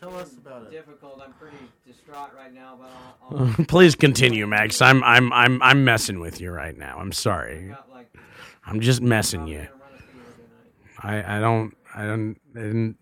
Tell 0.00 0.16
us 0.18 0.30
being 0.30 0.40
about 0.46 0.62
it. 0.66 0.70
Difficult. 0.72 1.22
I'm 1.24 1.32
pretty 1.34 1.56
distraught 1.86 2.32
right 2.36 2.52
now, 2.52 2.78
but 2.80 2.90
I'll. 3.30 3.46
I'll 3.58 3.64
Please 3.68 3.94
continue, 3.94 4.46
Max. 4.46 4.82
I'm 4.82 5.02
I'm 5.04 5.32
I'm 5.32 5.62
I'm 5.62 5.84
messing 5.84 6.20
with 6.20 6.40
you 6.40 6.50
right 6.50 6.76
now. 6.76 6.98
I'm 6.98 7.12
sorry. 7.12 7.74
I'm 8.66 8.80
just 8.80 9.00
messing 9.00 9.46
you. 9.48 9.58
gonna 9.58 9.70
run 9.70 9.92
a 9.98 10.02
fever 10.02 10.24
tonight. 11.00 11.24
I 11.26 11.36
I 11.36 11.40
don't 11.40 11.76
I 11.94 12.04
don't 12.06 12.36
I 12.54 12.58
didn't 12.60 12.92
Just 12.94 13.00
let 13.00 13.01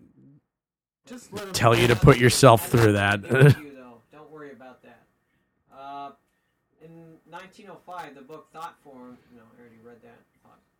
tell 1.53 1.75
you 1.75 1.87
to 1.87 1.95
put 1.95 2.17
yourself 2.17 2.69
through 2.69 2.93
that. 2.93 3.21
Thank 3.23 3.57
you, 3.59 3.75
though. 3.75 4.01
Don't 4.11 4.31
worry 4.31 4.51
about 4.51 4.81
that. 4.83 5.03
Uh, 5.73 6.11
in 6.83 7.17
1905, 7.29 8.15
the 8.15 8.21
book 8.21 8.47
Thought 8.53 8.75
Form. 8.83 9.17
No, 9.35 9.41
I 9.41 9.59
already 9.59 9.79
read 9.83 10.01
that. 10.03 10.19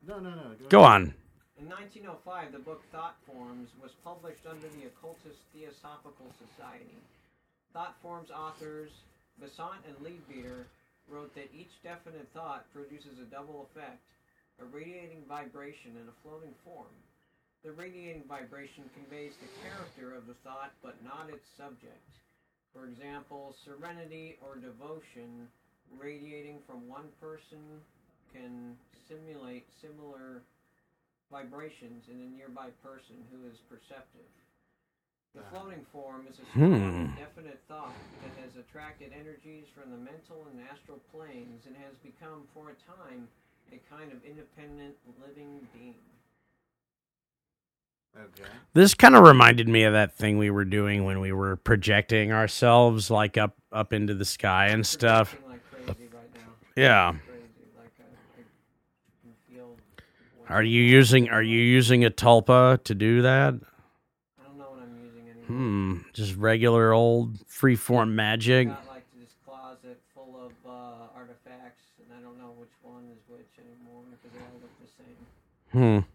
No, 0.07 0.19
no, 0.19 0.31
no. 0.31 0.55
Go 0.69 0.81
on. 0.81 1.13
In 1.59 1.69
1905, 1.69 2.51
the 2.51 2.59
book 2.59 2.81
Thought 2.91 3.15
Forms 3.27 3.69
was 3.81 3.91
published 4.03 4.41
under 4.49 4.67
the 4.69 4.87
Occultist 4.87 5.37
Theosophical 5.53 6.25
Society. 6.41 6.97
Thought 7.73 7.95
Forms 8.01 8.31
authors 8.31 8.89
Besant 9.39 9.85
and 9.87 9.95
Leadbeater 10.03 10.67
wrote 11.07 11.33
that 11.35 11.49
each 11.53 11.71
definite 11.83 12.27
thought 12.33 12.65
produces 12.73 13.19
a 13.21 13.29
double 13.29 13.67
effect, 13.69 14.01
a 14.61 14.65
radiating 14.65 15.23
vibration 15.27 15.91
and 15.97 16.09
a 16.09 16.15
floating 16.23 16.53
form. 16.63 16.93
The 17.63 17.72
radiating 17.72 18.24
vibration 18.27 18.89
conveys 18.89 19.34
the 19.38 19.48
character 19.62 20.13
of 20.13 20.25
the 20.25 20.34
thought 20.44 20.74
but 20.82 21.01
not 21.03 21.30
its 21.30 21.46
subject. 21.56 22.01
For 22.74 22.86
example, 22.86 23.53
serenity 23.63 24.38
or 24.41 24.56
devotion 24.56 25.48
radiating 26.00 26.60
from 26.65 26.88
one 26.88 27.12
person 27.20 27.84
can 28.34 28.77
simulate 29.08 29.68
similar 29.82 30.41
vibrations 31.30 32.08
in 32.08 32.20
a 32.22 32.27
nearby 32.27 32.70
person 32.82 33.15
who 33.30 33.46
is 33.46 33.58
perceptive. 33.70 34.27
The 35.34 35.44
floating 35.44 35.86
form 35.91 36.27
is 36.27 36.39
a 36.39 36.46
strong, 36.46 37.08
Hmm. 37.08 37.15
definite 37.15 37.60
thought 37.68 37.96
that 38.22 38.36
has 38.44 38.56
attracted 38.58 39.13
energies 39.13 39.68
from 39.70 39.89
the 39.89 39.98
mental 39.98 40.48
and 40.48 40.60
astral 40.60 41.00
planes 41.12 41.65
and 41.65 41.75
has 41.77 41.96
become, 42.03 42.48
for 42.53 42.70
a 42.70 42.74
time, 42.74 43.30
a 43.72 43.77
kind 43.77 44.12
of 44.12 44.24
independent 44.25 44.98
living 45.22 45.68
being. 45.72 46.11
Okay. 48.18 48.50
This 48.74 48.94
kind 48.94 49.15
of 49.15 49.24
reminded 49.24 49.68
me 49.68 49.84
of 49.84 49.94
that 49.94 50.13
thing 50.15 50.38
we 50.38 50.50
were 50.50 50.65
doing 50.65 51.06
when 51.06 51.20
we 51.20 51.32
were 51.32 51.56
projecting 51.56 52.32
ourselves 52.32 53.10
like 53.10 53.38
up 53.38 53.56
up 53.72 53.94
into 53.94 54.13
the 54.13 54.25
sky 54.25 54.68
and 54.68 54.86
stuff. 54.86 55.36
Like 55.48 55.60
right. 55.88 55.98
Yeah. 56.75 57.08
Like 57.77 57.91
I, 58.00 58.03
I 58.03 58.44
can 59.24 59.34
feel. 59.50 59.77
what- 60.38 60.51
Are 60.51 60.63
you 60.63 60.82
using 60.84 61.30
Are 61.30 61.41
you 61.44 61.60
using 61.60 62.03
a 62.06 62.12
tulpa 62.12 62.84
to 62.84 62.96
do 62.96 63.22
that? 63.24 63.53
I 64.39 64.44
don't 64.46 64.58
know 64.58 64.70
what 64.72 64.82
I'm 64.84 64.98
using 65.03 65.30
anymore. 65.30 65.46
Hmm. 65.48 65.98
Just 66.13 66.36
regular 66.36 66.91
old 66.91 67.38
freeform 67.48 68.12
magic. 68.12 68.68
got 68.68 68.88
like 68.89 69.06
this 69.18 69.30
closet 69.46 70.01
full 70.13 70.36
of 70.46 70.51
uh, 70.70 71.08
artifacts, 71.15 71.86
and 72.03 72.18
I 72.18 72.22
don't 72.22 72.38
know 72.38 72.53
which 72.58 72.70
one 72.82 73.06
is 73.12 73.20
which 73.27 73.48
anymore 73.58 74.03
because 74.12 74.32
they 74.38 74.39
all 74.39 74.60
look 74.62 74.72
the 74.82 74.88
same. 74.98 76.03
Hmm. 76.03 76.08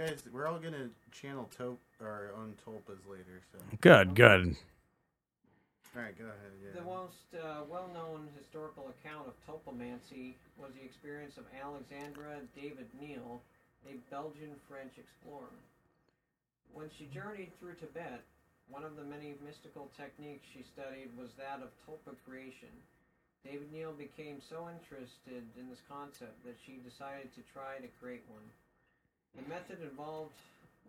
You 0.00 0.06
guys, 0.06 0.24
we're 0.32 0.48
all 0.48 0.58
gonna 0.58 0.88
channel 1.12 1.44
to- 1.58 1.76
our 2.00 2.32
own 2.32 2.56
tulpas 2.64 3.04
later. 3.04 3.42
So, 3.52 3.58
Good. 3.82 4.14
Good. 4.16 4.56
all 5.94 6.00
right, 6.00 6.16
go 6.16 6.24
ahead. 6.24 6.52
Yeah. 6.64 6.72
The 6.72 6.86
most 6.88 7.28
uh, 7.36 7.64
well-known 7.68 8.30
historical 8.38 8.88
account 8.88 9.28
of 9.28 9.36
tulpamancy 9.44 10.36
was 10.56 10.72
the 10.72 10.82
experience 10.82 11.36
of 11.36 11.44
Alexandra 11.52 12.40
David 12.56 12.88
Neal, 12.98 13.42
a 13.84 14.00
Belgian-French 14.08 14.96
explorer. 14.96 15.52
When 16.72 16.88
she 16.96 17.04
journeyed 17.12 17.52
through 17.60 17.74
Tibet, 17.74 18.24
one 18.70 18.84
of 18.84 18.96
the 18.96 19.04
many 19.04 19.34
mystical 19.44 19.90
techniques 19.98 20.48
she 20.48 20.62
studied 20.62 21.12
was 21.18 21.28
that 21.36 21.60
of 21.60 21.68
tulpa 21.84 22.16
creation. 22.24 22.72
David-Néel 23.44 23.98
became 23.98 24.40
so 24.40 24.70
interested 24.70 25.44
in 25.60 25.68
this 25.68 25.82
concept 25.90 26.42
that 26.46 26.56
she 26.64 26.80
decided 26.88 27.34
to 27.34 27.42
try 27.52 27.76
to 27.76 27.88
create 28.00 28.24
one. 28.32 28.48
The 29.36 29.46
method 29.48 29.78
involved 29.82 30.34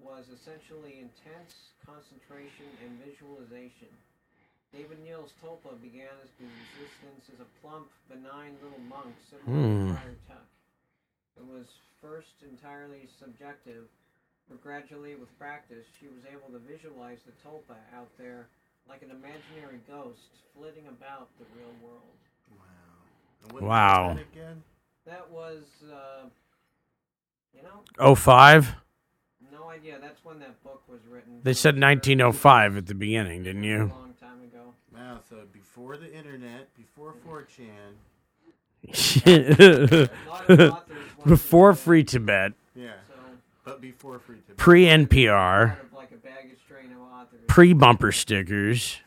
was 0.01 0.25
essentially 0.33 0.97
intense 0.99 1.53
concentration 1.85 2.65
and 2.81 2.97
visualization. 3.05 3.89
David-Néel's 4.73 5.33
Tulpa 5.43 5.75
began 5.81 6.15
his 6.39 6.49
existence 6.73 7.27
as 7.33 7.39
a 7.43 7.49
plump, 7.61 7.91
benign 8.09 8.55
little 8.63 8.79
monk 8.87 9.13
similar 9.29 9.61
Hmm. 9.61 9.89
to 9.89 9.93
Friar 9.93 10.15
Tuck. 10.27 10.47
It 11.37 11.45
was 11.45 11.67
first 12.01 12.41
entirely 12.41 13.07
subjective, 13.19 13.87
but 14.49 14.61
gradually, 14.63 15.15
with 15.15 15.29
practice, 15.37 15.85
she 15.99 16.07
was 16.07 16.25
able 16.25 16.49
to 16.49 16.59
visualize 16.59 17.19
the 17.25 17.31
Tulpa 17.43 17.77
out 17.93 18.09
there 18.17 18.47
like 18.87 19.03
an 19.03 19.11
imaginary 19.11 19.79
ghost 19.87 20.31
flitting 20.55 20.87
about 20.87 21.29
the 21.37 21.45
real 21.55 21.73
world. 21.83 22.17
Wow. 22.57 22.65
And 23.43 23.51
what 23.53 23.63
Wow. 23.63 24.13
that 24.15 24.21
again? 24.21 24.63
That 25.05 25.29
was, 25.29 25.63
uh, 25.83 26.29
you 27.55 27.61
know, 27.63 27.81
Oh 27.99 28.15
five. 28.15 28.75
no 29.51 29.69
idea. 29.69 29.97
That's 30.01 30.23
when 30.23 30.39
that 30.39 30.61
book 30.63 30.83
was 30.89 30.99
written. 31.09 31.39
They 31.43 31.53
said 31.53 31.75
1905 31.79 32.77
at 32.77 32.85
the 32.87 32.93
beginning, 32.95 33.43
didn't 33.43 33.63
A 33.63 33.67
you? 33.67 33.77
long 33.79 34.13
time 34.19 34.41
ago. 34.43 34.73
Wow. 34.95 35.19
So 35.29 35.37
before 35.51 35.97
the 35.97 36.13
internet, 36.13 36.73
before 36.75 37.13
4chan. 37.27 37.95
A 39.25 40.09
lot 40.29 40.49
of 40.49 40.59
authors 40.71 40.97
wanted 41.17 41.25
Before 41.29 41.71
to- 41.71 41.77
Free 41.77 42.03
Tibet, 42.03 42.53
Yeah. 42.75 42.93
So, 43.07 43.13
But 43.63 43.79
before 43.81 44.17
free 44.19 44.37
to 44.47 44.53
pre 44.55 44.85
NPR, 44.85 45.67
kind 45.75 45.79
of 45.87 45.93
like 45.93 46.11
a 46.11 46.15
baggage 46.15 46.57
train 46.67 46.91
of 46.91 46.99
authors. 46.99 47.41
pre 47.47 47.73
bumper 47.73 48.11
stickers, 48.11 48.97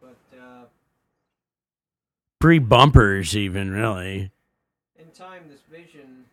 but 0.00 0.14
uh, 0.40 0.64
pre 2.38 2.58
bumpers, 2.60 3.36
even 3.36 3.72
really. 3.72 4.30
in 4.98 5.10
time, 5.12 5.42
this 5.50 5.60
vision 5.70 6.24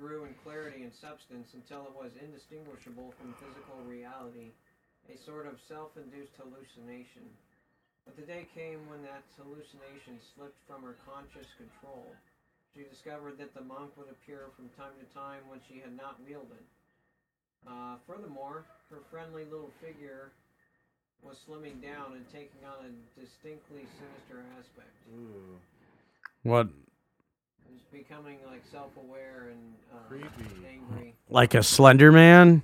grew 0.00 0.24
in 0.24 0.34
clarity 0.42 0.82
and 0.82 0.92
substance 1.26 1.54
until 1.54 1.86
it 1.86 1.94
was 1.94 2.12
indistinguishable 2.22 3.12
from 3.18 3.34
physical 3.34 3.82
reality, 3.86 4.50
a 5.10 5.16
sort 5.18 5.46
of 5.46 5.58
self-induced 5.68 6.32
hallucination. 6.38 7.26
But 8.04 8.16
the 8.16 8.22
day 8.22 8.46
came 8.54 8.86
when 8.88 9.02
that 9.02 9.26
hallucination 9.34 10.18
slipped 10.34 10.58
from 10.66 10.82
her 10.82 10.94
conscious 11.06 11.46
control. 11.58 12.06
She 12.74 12.86
discovered 12.86 13.38
that 13.38 13.54
the 13.54 13.66
monk 13.66 13.96
would 13.96 14.10
appear 14.10 14.52
from 14.54 14.70
time 14.78 14.94
to 15.00 15.06
time 15.14 15.42
when 15.48 15.60
she 15.66 15.80
had 15.80 15.96
not 15.96 16.20
wielded. 16.22 16.62
Uh, 17.66 17.96
furthermore, 18.06 18.64
her 18.90 19.02
friendly 19.10 19.44
little 19.44 19.72
figure 19.82 20.30
was 21.22 21.38
slimming 21.42 21.82
down 21.82 22.14
and 22.14 22.22
taking 22.30 22.62
on 22.62 22.86
a 22.86 22.92
distinctly 23.18 23.82
sinister 23.98 24.44
aspect. 24.54 24.94
Ooh. 25.10 25.58
What, 26.44 26.68
It 27.74 27.92
becoming 27.92 28.38
like 28.46 28.62
self-aware 28.70 29.50
and 29.52 29.74
uh, 29.92 29.98
Creepy. 30.08 30.28
angry. 30.68 31.14
like 31.28 31.54
a 31.54 31.62
Slender 31.62 32.12
Man? 32.12 32.62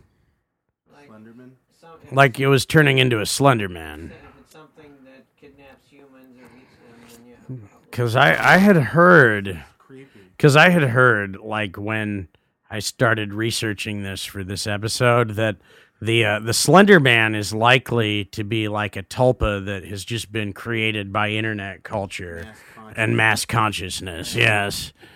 Like 0.92 1.08
Slenderman. 1.08 1.50
some, 1.80 1.90
if 2.04 2.12
Like 2.12 2.38
it 2.40 2.48
was 2.48 2.66
turning 2.66 2.98
into 2.98 3.20
a 3.20 3.26
Slender 3.26 3.68
Man. 3.68 4.12
If 4.14 4.40
it's 4.40 4.52
something 4.52 4.92
that 5.04 5.24
kidnaps 5.40 5.88
humans 5.88 6.36
or 6.38 6.44
eats 6.56 6.76
them, 6.76 7.24
then 7.24 7.28
yeah. 7.30 7.36
probably. 7.68 7.86
Because 7.90 8.16
I, 8.16 8.54
I 8.54 8.56
had 8.58 8.76
heard, 8.76 9.64
Creepy. 9.78 10.20
because 10.36 10.56
I 10.56 10.68
had 10.70 10.82
heard, 10.82 11.36
like 11.36 11.76
when 11.76 12.28
I 12.70 12.78
started 12.78 13.34
researching 13.34 14.02
this 14.02 14.24
for 14.24 14.44
this 14.44 14.66
episode, 14.66 15.30
that 15.30 15.56
the 16.02 16.24
uh, 16.24 16.38
the 16.40 16.52
Slender 16.52 16.98
Man 16.98 17.36
is 17.36 17.54
likely 17.54 18.24
to 18.26 18.42
be 18.42 18.66
like 18.66 18.96
a 18.96 19.04
tulpa 19.04 19.64
that 19.66 19.84
has 19.84 20.04
just 20.04 20.32
been 20.32 20.52
created 20.52 21.12
by 21.12 21.30
internet 21.30 21.84
culture 21.84 22.52
Mass 22.76 22.94
and 22.96 23.16
mass 23.16 23.44
consciousness. 23.44 24.34
Yes. 24.34 24.92
Mass 25.00 25.12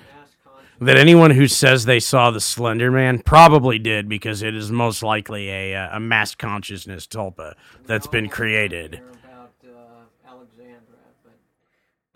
that 0.78 0.96
anyone 0.96 1.32
who 1.32 1.48
says 1.48 1.86
they 1.86 1.98
saw 1.98 2.30
the 2.30 2.40
Slender 2.40 2.92
Man 2.92 3.18
probably 3.18 3.80
did 3.80 4.08
because 4.08 4.42
it 4.42 4.54
is 4.54 4.70
most 4.70 5.02
likely 5.02 5.50
a 5.50 5.74
uh, 5.74 5.96
a 5.96 6.00
mass 6.00 6.36
consciousness 6.36 7.06
tulpa 7.06 7.54
that's 7.86 8.06
been 8.06 8.28
created. 8.28 9.00
About 9.24 9.52
uh, 9.64 10.28
Alexandra, 10.28 11.00
but 11.24 11.34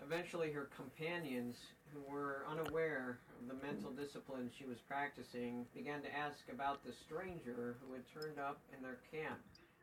eventually 0.05 0.51
her 0.53 0.69
companions, 0.77 1.57
who 1.93 1.99
were 2.09 2.45
unaware 2.49 3.19
of 3.41 3.47
the 3.49 3.65
mental 3.65 3.91
discipline 4.31 4.49
she 4.57 4.65
was 4.65 4.77
practicing, 4.87 5.65
began 5.75 6.01
to 6.01 6.07
ask 6.15 6.39
about 6.51 6.83
the 6.85 6.91
stranger 7.05 7.75
who 7.81 7.93
had 7.93 8.03
turned 8.13 8.39
up 8.39 8.59
in 8.75 8.83
their 8.83 8.97
camp. 9.11 9.39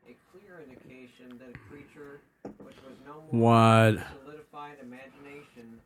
A 0.09 0.17
clear 0.33 0.63
indication 0.65 1.39
that 1.39 1.51
a 1.55 1.59
creature 1.69 2.21
which 2.65 2.77
was 2.87 2.97
no 3.05 3.25
more 3.31 3.53
What? 3.53 3.95
than 3.97 4.05
solidified 4.25 4.77
imagination 4.81 5.81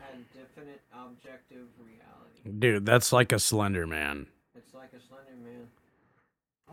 had 0.00 0.20
definite 0.34 0.80
objective 0.92 1.66
reality. 1.80 2.58
Dude, 2.58 2.84
that's 2.84 3.12
like 3.12 3.32
a 3.32 3.38
Slender 3.38 3.86
Man. 3.86 4.26
It's 4.54 4.74
like 4.74 4.92
a 4.92 5.00
Slender 5.08 5.36
Man. 5.42 5.68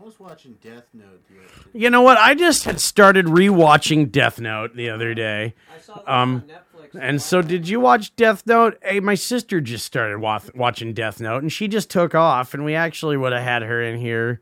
I 0.00 0.04
was 0.04 0.18
watching 0.18 0.54
Death 0.62 0.86
Note 0.94 1.22
the 1.28 1.36
other 1.38 1.78
You 1.78 1.90
know 1.90 2.00
what? 2.02 2.16
I 2.18 2.34
just 2.34 2.64
had 2.64 2.80
started 2.80 3.26
rewatching 3.26 4.10
Death 4.10 4.40
Note 4.40 4.74
the 4.74 4.88
other 4.90 5.14
day. 5.14 5.54
I 5.74 5.80
saw 5.80 5.94
that 5.96 6.08
Um, 6.10 6.34
on 6.36 6.40
Netflix. 6.42 6.98
And 7.00 7.22
so, 7.22 7.42
did 7.42 7.68
you 7.68 7.78
watch 7.78 8.16
Death 8.16 8.42
Note? 8.46 8.78
Hey, 8.82 9.00
my 9.00 9.14
sister 9.14 9.60
just 9.60 9.84
started 9.84 10.18
wa- 10.18 10.40
watching 10.54 10.92
Death 10.94 11.20
Note, 11.20 11.42
and 11.42 11.52
she 11.52 11.68
just 11.68 11.90
took 11.90 12.14
off, 12.14 12.54
and 12.54 12.64
we 12.64 12.74
actually 12.74 13.16
would 13.16 13.32
have 13.32 13.42
had 13.42 13.62
her 13.62 13.82
in 13.82 13.98
here 13.98 14.40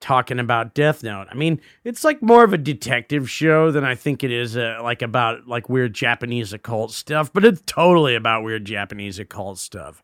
talking 0.00 0.38
about 0.38 0.74
Death 0.74 1.02
Note. 1.02 1.26
I 1.30 1.34
mean, 1.34 1.60
it's 1.84 2.04
like 2.04 2.20
more 2.22 2.44
of 2.44 2.52
a 2.52 2.58
detective 2.58 3.30
show 3.30 3.70
than 3.70 3.84
I 3.84 3.94
think 3.94 4.22
it 4.22 4.30
is 4.30 4.56
uh, 4.56 4.78
like 4.82 5.00
about 5.00 5.46
like 5.48 5.68
weird 5.68 5.94
Japanese 5.94 6.52
occult 6.52 6.92
stuff, 6.92 7.32
but 7.32 7.44
it's 7.44 7.62
totally 7.66 8.14
about 8.14 8.42
weird 8.44 8.64
Japanese 8.66 9.18
occult 9.18 9.58
stuff. 9.58 10.02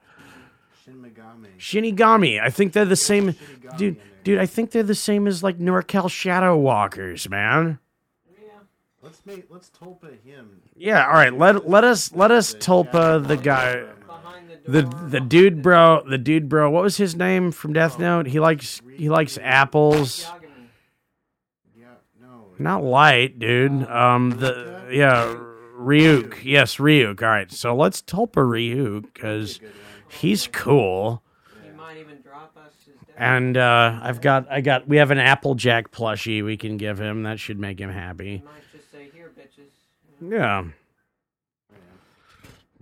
Shin 1.59 1.85
Shinigami, 1.85 2.41
I 2.41 2.51
think 2.51 2.73
they're 2.73 2.85
the 2.85 2.97
same, 2.97 3.33
Shinigami 3.33 3.77
dude. 3.79 3.97
Dude, 4.25 4.39
I 4.39 4.47
think 4.47 4.73
they're 4.73 4.83
the 4.83 4.95
same 4.95 5.27
as 5.27 5.43
like 5.43 5.59
NorCal 5.59 6.11
Shadow 6.11 6.57
Walkers, 6.57 7.31
man. 7.31 7.79
Yeah. 8.43 8.51
Let's 9.03 9.25
make 9.25 9.47
let's 9.49 9.71
tulpa 9.71 10.21
him. 10.23 10.61
Yeah, 10.77 11.07
all 11.07 11.15
right. 11.15 11.33
Let 11.33 11.69
let 11.69 11.85
us 11.85 12.13
let 12.15 12.31
us 12.31 12.53
tulpa 12.55 13.27
the 13.27 13.37
guy. 13.37 13.77
Walker 13.77 13.87
from, 13.87 14.11
uh, 14.11 14.21
Behind 14.21 14.51
the 14.67 14.83
the 15.09 15.21
dude 15.21 15.63
bro 15.63 16.03
the 16.07 16.19
dude 16.19 16.49
bro 16.49 16.69
what 16.71 16.83
was 16.83 16.97
his 16.99 17.17
name 17.17 17.53
from 17.53 17.73
death 17.73 17.99
note 17.99 18.27
he 18.27 18.39
likes 18.39 18.83
he 18.97 19.09
likes 19.09 19.39
apples 19.41 20.31
Yeah, 21.75 21.87
no. 22.21 22.49
not 22.59 22.83
light 22.83 23.39
dude 23.39 23.89
um 23.89 24.31
the 24.31 24.85
yeah 24.91 25.35
ryuk 25.79 26.45
yes 26.45 26.77
ryuk 26.77 27.23
all 27.23 27.29
right 27.29 27.51
so 27.51 27.75
let's 27.75 28.03
tulpa 28.03 28.43
ryuk 28.45 29.07
because 29.15 29.57
Good 29.59 29.69
one. 29.71 29.75
He's 30.11 30.47
cool 30.49 31.23
He 31.65 31.71
might 31.71 31.97
even 31.99 32.21
drop 32.21 32.57
us 32.57 32.73
and 33.17 33.57
uh 33.57 33.99
i've 34.03 34.21
got 34.21 34.47
i 34.51 34.61
got 34.61 34.87
we 34.89 34.97
have 34.99 35.11
an 35.11 35.19
applejack 35.19 35.91
plushie 35.91 36.45
we 36.45 36.57
can 36.57 36.77
give 36.77 36.99
him 37.01 37.23
that 37.25 37.39
should 37.41 37.59
make 37.59 37.79
him 37.81 37.91
happy 37.91 38.43
might 38.45 38.63
just 38.73 38.91
say, 38.91 39.09
"Here, 39.15 39.31
bitches." 39.39 39.69
Yeah 40.21 40.65
Yeah. 41.71 41.77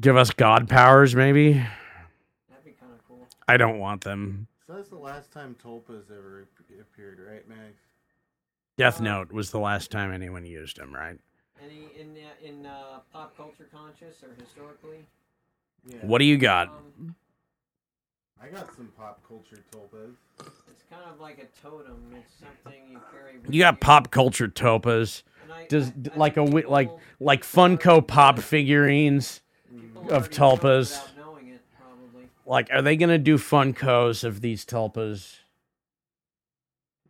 give 0.01 0.17
us 0.17 0.31
god 0.31 0.69
powers 0.69 1.15
maybe 1.15 1.53
that'd 1.55 2.65
be 2.65 2.73
kind 2.73 2.93
of 2.93 3.07
cool. 3.09 3.27
i 3.49 3.57
don't 3.57 3.79
want 3.79 4.03
them 4.05 4.47
So 4.67 4.75
that's 4.75 4.89
the 4.89 4.97
last 4.97 5.33
time 5.33 5.55
tulpas 5.62 6.11
ever 6.11 6.49
appeared, 6.81 7.19
right, 7.27 7.49
Max? 7.49 7.75
death 8.77 9.01
note 9.01 9.33
was 9.33 9.51
the 9.51 9.59
last 9.59 9.91
time 9.91 10.12
anyone 10.12 10.45
used 10.45 10.77
him, 10.79 10.93
right 10.95 11.19
Any 11.62 11.89
in 11.99 12.17
uh, 12.17 12.49
in 12.49 12.67
uh, 12.67 13.01
pop 13.12 13.35
culture 13.37 13.69
conscious 13.73 14.23
or 14.23 14.35
historically? 14.41 15.07
Yeah. 15.88 15.99
what 16.03 16.18
do 16.18 16.25
you 16.25 16.37
got 16.37 16.68
Um, 16.68 17.14
I 18.42 18.49
got 18.49 18.75
some 18.75 18.88
pop 18.96 19.20
culture 19.27 19.62
tulpas. 19.72 20.14
it's 20.40 20.83
kind 20.90 21.03
of 21.12 21.20
like 21.20 21.38
a 21.38 21.46
totem. 21.66 21.96
It's 22.16 22.35
something 22.40 22.88
you 22.90 23.01
carry. 23.12 23.38
With 23.38 23.55
you 23.55 23.61
got 23.61 23.81
pop 23.81 24.11
culture 24.11 24.49
tulpas 24.49 25.22
I- 25.53 25.66
does 25.68 25.88
I- 25.90 26.11
I 26.14 26.16
like 26.16 26.33
a 26.37 26.40
think 26.44 26.51
wi- 26.51 26.68
like 26.70 26.90
like 27.20 27.42
Funko 27.44 28.07
Pop 28.07 28.38
figurines. 28.40 29.40
of 29.72 30.11
already 30.11 30.29
tulpas. 30.37 31.16
knowing 31.16 31.49
it, 31.49 31.61
probably. 31.79 32.29
Like, 32.44 32.68
are 32.70 32.83
they 32.83 32.96
gonna 32.96 33.18
do 33.18 33.37
Funkos 33.38 34.22
of 34.25 34.40
these 34.40 34.64
tulpas? 34.64 35.38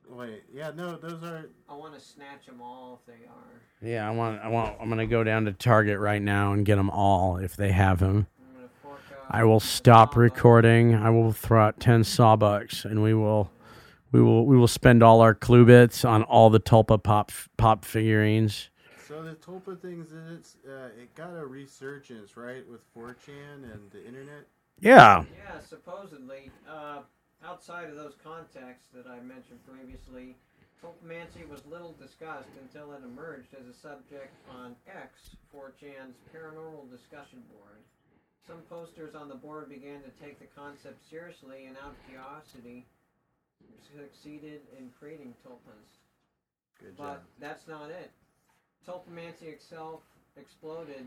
Wait, 0.08 0.44
yeah, 0.52 0.70
no, 0.74 0.96
those 0.96 1.22
are. 1.24 1.50
I 1.68 1.74
want 1.74 1.94
to 1.94 2.00
snatch 2.00 2.46
them 2.46 2.60
all 2.62 3.00
if 3.00 3.06
they 3.06 3.26
are. 3.26 3.60
Yeah, 3.90 4.08
I 4.08 4.12
want. 4.12 4.40
I 4.40 4.48
want. 4.48 4.76
I'm 4.80 4.88
gonna 4.88 5.06
go 5.06 5.22
down 5.24 5.44
to 5.46 5.52
Target 5.52 5.98
right 5.98 6.22
now 6.22 6.52
and 6.52 6.64
get 6.64 6.76
them 6.76 6.88
all 6.90 7.36
if 7.38 7.56
they 7.56 7.72
have 7.72 7.98
them. 7.98 8.26
I'm 8.48 8.54
gonna 8.54 8.68
fork 8.82 9.00
out 9.12 9.15
I 9.28 9.44
will 9.44 9.60
stop 9.60 10.16
recording. 10.16 10.94
I 10.94 11.10
will 11.10 11.32
throw 11.32 11.66
out 11.66 11.80
ten 11.80 12.02
sawbucks, 12.02 12.84
and 12.84 13.02
we 13.02 13.12
will, 13.14 13.50
we 14.12 14.22
will, 14.22 14.46
we 14.46 14.56
will 14.56 14.68
spend 14.68 15.02
all 15.02 15.20
our 15.20 15.34
clue 15.34 15.64
bits 15.64 16.04
on 16.04 16.22
all 16.22 16.48
the 16.50 16.60
tulpa 16.60 17.02
pop 17.02 17.32
pop 17.56 17.84
figurines. 17.84 18.70
So 19.08 19.22
the 19.22 19.34
tulpa 19.34 19.80
things, 19.80 20.12
it's 20.34 20.56
uh, 20.66 20.90
it 21.00 21.14
got 21.14 21.36
a 21.36 21.44
resurgence, 21.44 22.36
right, 22.36 22.68
with 22.68 22.80
4chan 22.94 23.64
and 23.72 23.90
the 23.90 24.04
internet. 24.06 24.46
Yeah, 24.80 25.24
Yeah, 25.36 25.60
supposedly. 25.60 26.50
Uh, 26.68 27.00
outside 27.44 27.88
of 27.88 27.96
those 27.96 28.14
contexts 28.22 28.88
that 28.94 29.06
I 29.06 29.20
mentioned 29.20 29.60
previously, 29.66 30.36
Tulpamancy 30.82 31.48
was 31.48 31.64
little 31.66 31.94
discussed 31.98 32.50
until 32.60 32.92
it 32.92 33.00
emerged 33.02 33.54
as 33.58 33.66
a 33.66 33.72
subject 33.72 34.34
on 34.50 34.76
X, 34.86 35.36
4chan's 35.54 36.16
paranormal 36.34 36.90
discussion 36.90 37.42
board. 37.50 37.80
Some 38.46 38.62
posters 38.70 39.14
on 39.14 39.28
the 39.28 39.34
board 39.34 39.68
began 39.68 40.02
to 40.02 40.10
take 40.22 40.38
the 40.38 40.46
concept 40.54 40.98
seriously, 41.10 41.66
and 41.66 41.76
out 41.78 41.90
of 41.90 42.06
curiosity, 42.08 42.86
succeeded 43.96 44.60
in 44.78 44.90
creating 45.00 45.34
tulpas. 45.44 45.98
Good 46.80 46.96
job. 46.96 47.06
But 47.06 47.22
that's 47.40 47.66
not 47.66 47.90
it. 47.90 48.10
Tulpamancy 48.86 49.48
itself 49.52 50.00
exploded 50.36 51.06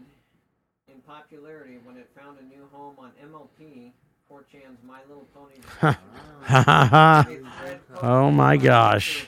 in 0.91 1.01
popularity 1.07 1.77
when 1.83 1.95
it 1.95 2.09
found 2.19 2.39
a 2.39 2.43
new 2.43 2.67
home 2.73 2.95
on 2.97 3.11
MLP, 3.23 3.91
4chan's 4.29 4.83
My 4.85 4.99
Little 5.07 5.27
Pony. 5.33 5.55
Ha 5.79 5.97
ha 6.41 6.87
ha. 6.91 7.25
Oh 8.01 8.31
my 8.31 8.57
gosh. 8.57 9.27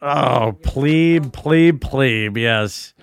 Oh, 0.00 0.56
plebe, 0.62 1.32
plebe, 1.32 1.80
plebe. 1.80 2.36
Yes. 2.36 2.94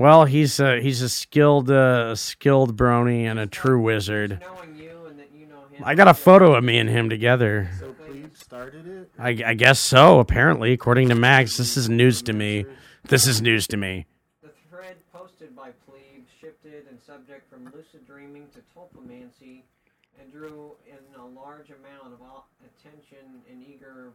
There 0.00 0.08
you 0.08 0.12
go. 0.12 0.18
Well, 0.18 0.24
he's 0.24 0.60
a 0.60 0.80
he's 0.80 1.02
a 1.02 1.08
skilled 1.08 1.70
uh, 1.70 2.14
skilled 2.14 2.76
brony 2.76 3.24
and 3.24 3.38
a 3.38 3.46
true 3.46 3.80
wizard. 3.80 4.40
Knowing 4.40 4.76
you 4.76 5.06
and 5.06 5.18
that 5.18 5.30
you 5.32 5.46
know 5.46 5.60
him. 5.70 5.82
I 5.84 5.94
got 5.94 6.08
a 6.08 6.14
photo 6.14 6.54
of 6.54 6.64
me 6.64 6.78
and 6.78 6.88
him 6.88 7.10
together. 7.10 7.70
So 7.78 7.92
Plebe 7.92 8.34
started 8.34 8.86
it? 8.86 9.10
I, 9.18 9.28
I 9.46 9.54
guess 9.54 9.78
so. 9.78 10.18
Apparently, 10.18 10.72
according 10.72 11.10
to 11.10 11.14
Max, 11.14 11.56
this 11.56 11.76
is 11.76 11.88
news 11.88 12.22
to 12.22 12.32
me. 12.32 12.64
This 13.08 13.26
is 13.26 13.42
news 13.42 13.66
to 13.68 13.76
me. 13.76 14.06
The 14.42 14.50
thread 14.70 14.96
posted 15.12 15.54
by 15.54 15.70
Plebe 15.86 16.24
shifted 16.40 16.84
in 16.90 16.98
subject 16.98 17.50
from 17.50 17.66
lucid 17.66 18.06
dreaming 18.06 18.46
to 18.54 18.60
tulpamancy 18.74 19.62
and 20.18 20.32
drew 20.32 20.72
in 20.86 21.20
a 21.20 21.26
large 21.26 21.70
amount 21.70 22.14
of 22.14 22.20
attention 22.64 23.42
and 23.50 23.62
eager 23.62 24.12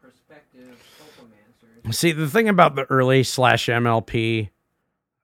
prospective 0.00 0.76
tulpamancers. 0.98 1.94
See, 1.94 2.12
the 2.12 2.28
thing 2.28 2.48
about 2.48 2.74
the 2.74 2.84
early 2.84 3.22
slash 3.22 3.66
MLP 3.66 4.50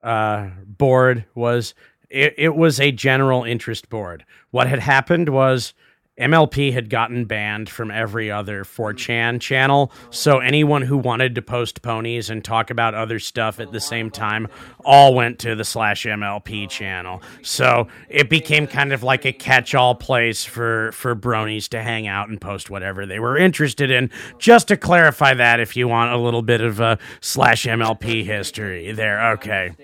uh, 0.03 0.51
board 0.67 1.25
was 1.35 1.75
it, 2.11 2.35
it 2.37 2.55
was 2.55 2.81
a 2.81 2.93
general 2.93 3.45
interest 3.45 3.89
board. 3.89 4.25
What 4.51 4.67
had 4.67 4.81
happened 4.81 5.29
was 5.29 5.75
MLP 6.21 6.75
had 6.75 6.91
gotten 6.91 7.25
banned 7.25 7.71
from 7.71 7.91
every 7.91 8.31
other 8.31 8.65
4chan 8.65 9.41
channel, 9.41 9.91
so 10.11 10.41
anyone 10.41 10.83
who 10.83 10.99
wanted 10.99 11.35
to 11.35 11.43
post 11.43 11.81
ponies 11.81 12.29
and 12.29 12.45
talk 12.45 12.71
about 12.71 12.95
other 12.95 13.19
stuff 13.19 13.59
at 13.59 13.73
the 13.73 13.81
same 13.81 14.11
time 14.11 14.47
all 14.85 15.15
went 15.15 15.39
to 15.39 15.55
the 15.55 15.65
slash 15.65 16.05
MLP 16.05 16.69
channel. 16.69 17.23
So 17.41 17.89
it 18.11 18.29
became 18.29 18.67
kind 18.67 18.93
of 18.93 19.03
like 19.03 19.25
a 19.25 19.33
catch-all 19.33 19.95
place 19.95 20.45
for 20.45 20.93
for 20.93 21.17
bronies 21.17 21.69
to 21.69 21.83
hang 21.83 22.07
out 22.07 22.29
and 22.29 22.39
post 22.39 22.69
whatever 22.69 23.07
they 23.07 23.19
were 23.19 23.39
interested 23.39 23.91
in. 23.91 24.11
Just 24.39 24.69
to 24.69 24.77
clarify 24.77 25.33
that, 25.33 25.61
if 25.61 25.77
you 25.77 25.89
want 25.89 26.13
a 26.13 26.19
little 26.19 26.43
bit 26.43 26.61
of 26.61 26.79
a 26.79 26.99
slash 27.23 27.65
MLP 27.65 28.23
history 28.23 28.93
there, 28.93 29.33
okay 29.33 29.75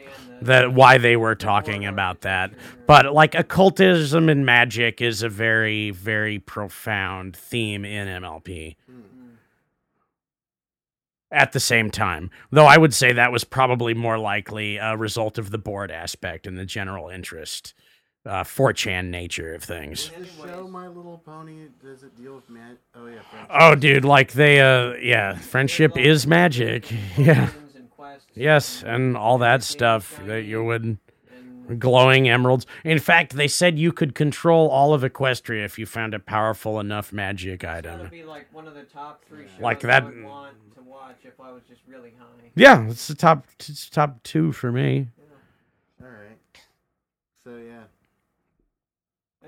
that 0.42 0.72
why 0.72 0.98
they 0.98 1.16
were 1.16 1.34
talking 1.34 1.84
about 1.86 2.22
that. 2.22 2.52
But 2.86 3.12
like 3.12 3.34
occultism 3.34 4.28
and 4.28 4.44
magic 4.46 5.00
is 5.02 5.22
a 5.22 5.28
very 5.28 5.90
very 5.90 6.38
profound 6.38 7.36
theme 7.36 7.84
in 7.84 8.08
MLP. 8.22 8.76
At 11.30 11.52
the 11.52 11.60
same 11.60 11.90
time, 11.90 12.30
though 12.50 12.64
I 12.64 12.78
would 12.78 12.94
say 12.94 13.12
that 13.12 13.30
was 13.30 13.44
probably 13.44 13.92
more 13.92 14.18
likely 14.18 14.78
a 14.78 14.96
result 14.96 15.36
of 15.36 15.50
the 15.50 15.58
board 15.58 15.90
aspect 15.90 16.46
and 16.46 16.56
the 16.56 16.64
general 16.64 17.10
interest, 17.10 17.74
uh, 18.24 18.44
4chan 18.44 19.10
nature 19.10 19.52
of 19.52 19.62
things. 19.62 20.10
The 20.18 20.24
show 20.48 20.66
My 20.68 20.88
Little 20.88 21.18
Pony, 21.18 21.68
does 21.82 22.02
it 22.02 22.16
deal 22.16 22.36
with 22.36 22.48
man? 22.48 22.78
Oh, 22.94 23.06
yeah. 23.08 23.20
friendship. 23.30 23.56
Oh, 23.60 23.74
dude, 23.74 24.04
like 24.06 24.32
they, 24.32 24.60
uh, 24.62 24.94
yeah, 25.02 25.36
friendship 25.36 25.98
is 25.98 26.26
magic. 26.26 26.90
Yeah. 27.18 27.50
Missions 28.38 28.82
and 28.82 28.82
quests 28.82 28.82
Yes, 28.82 28.82
and 28.94 29.16
all 29.16 29.38
that 29.38 29.62
stuff 29.62 30.20
that 30.26 30.42
you 30.44 30.64
would. 30.64 30.98
glowing 31.78 32.28
emeralds. 32.30 32.64
In 32.82 32.98
fact, 32.98 33.34
they 33.34 33.46
said 33.48 33.78
you 33.78 33.92
could 33.92 34.14
control 34.14 34.68
all 34.70 34.94
of 34.94 35.02
Equestria 35.02 35.64
if 35.66 35.78
you 35.78 35.84
found 35.84 36.14
a 36.14 36.18
powerful 36.18 36.80
enough 36.80 37.12
magic 37.12 37.62
item. 37.62 38.08
be 38.08 38.24
like 38.24 38.46
one 38.54 38.66
of 38.66 38.74
the 38.74 38.84
top 38.84 39.22
three 39.28 39.44
Like 39.60 39.84
I 39.84 39.88
that- 39.88 40.04
would 40.06 40.24
want 40.24 40.56
to 40.76 40.82
watch 40.82 41.16
if 41.24 41.38
I 41.38 41.52
was 41.52 41.62
just 41.68 41.82
really 41.86 42.14
high. 42.18 42.24
Yeah, 42.54 42.88
it's 42.88 43.06
the 43.06 43.14
top 43.14 43.46
it's 43.58 43.90
top 43.90 44.22
two 44.22 44.52
for 44.52 44.72
me. 44.72 45.08
All 46.02 46.08
right. 46.08 46.38
So, 47.44 47.56
yeah. 47.56 47.82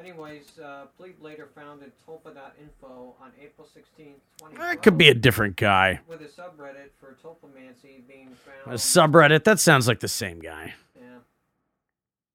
Anyways, 0.00 0.58
uh, 0.58 0.86
Plebe 0.96 1.20
later 1.20 1.48
founded 1.54 1.92
Tulpa.info 2.06 3.14
on 3.20 3.32
April 3.40 3.66
16, 3.66 4.14
2012. 4.38 4.56
That 4.56 4.82
could 4.82 4.96
be 4.96 5.08
a 5.08 5.14
different 5.14 5.56
guy. 5.56 6.00
With 6.08 6.22
a 6.22 6.24
subreddit 6.24 6.90
for 6.98 7.16
tulpamancy 7.22 8.06
being 8.08 8.34
A 8.66 8.70
subreddit. 8.70 9.44
That 9.44 9.60
sounds 9.60 9.86
like 9.86 10.00
the 10.00 10.08
same 10.08 10.38
guy. 10.38 10.74
yeah. 10.98 11.18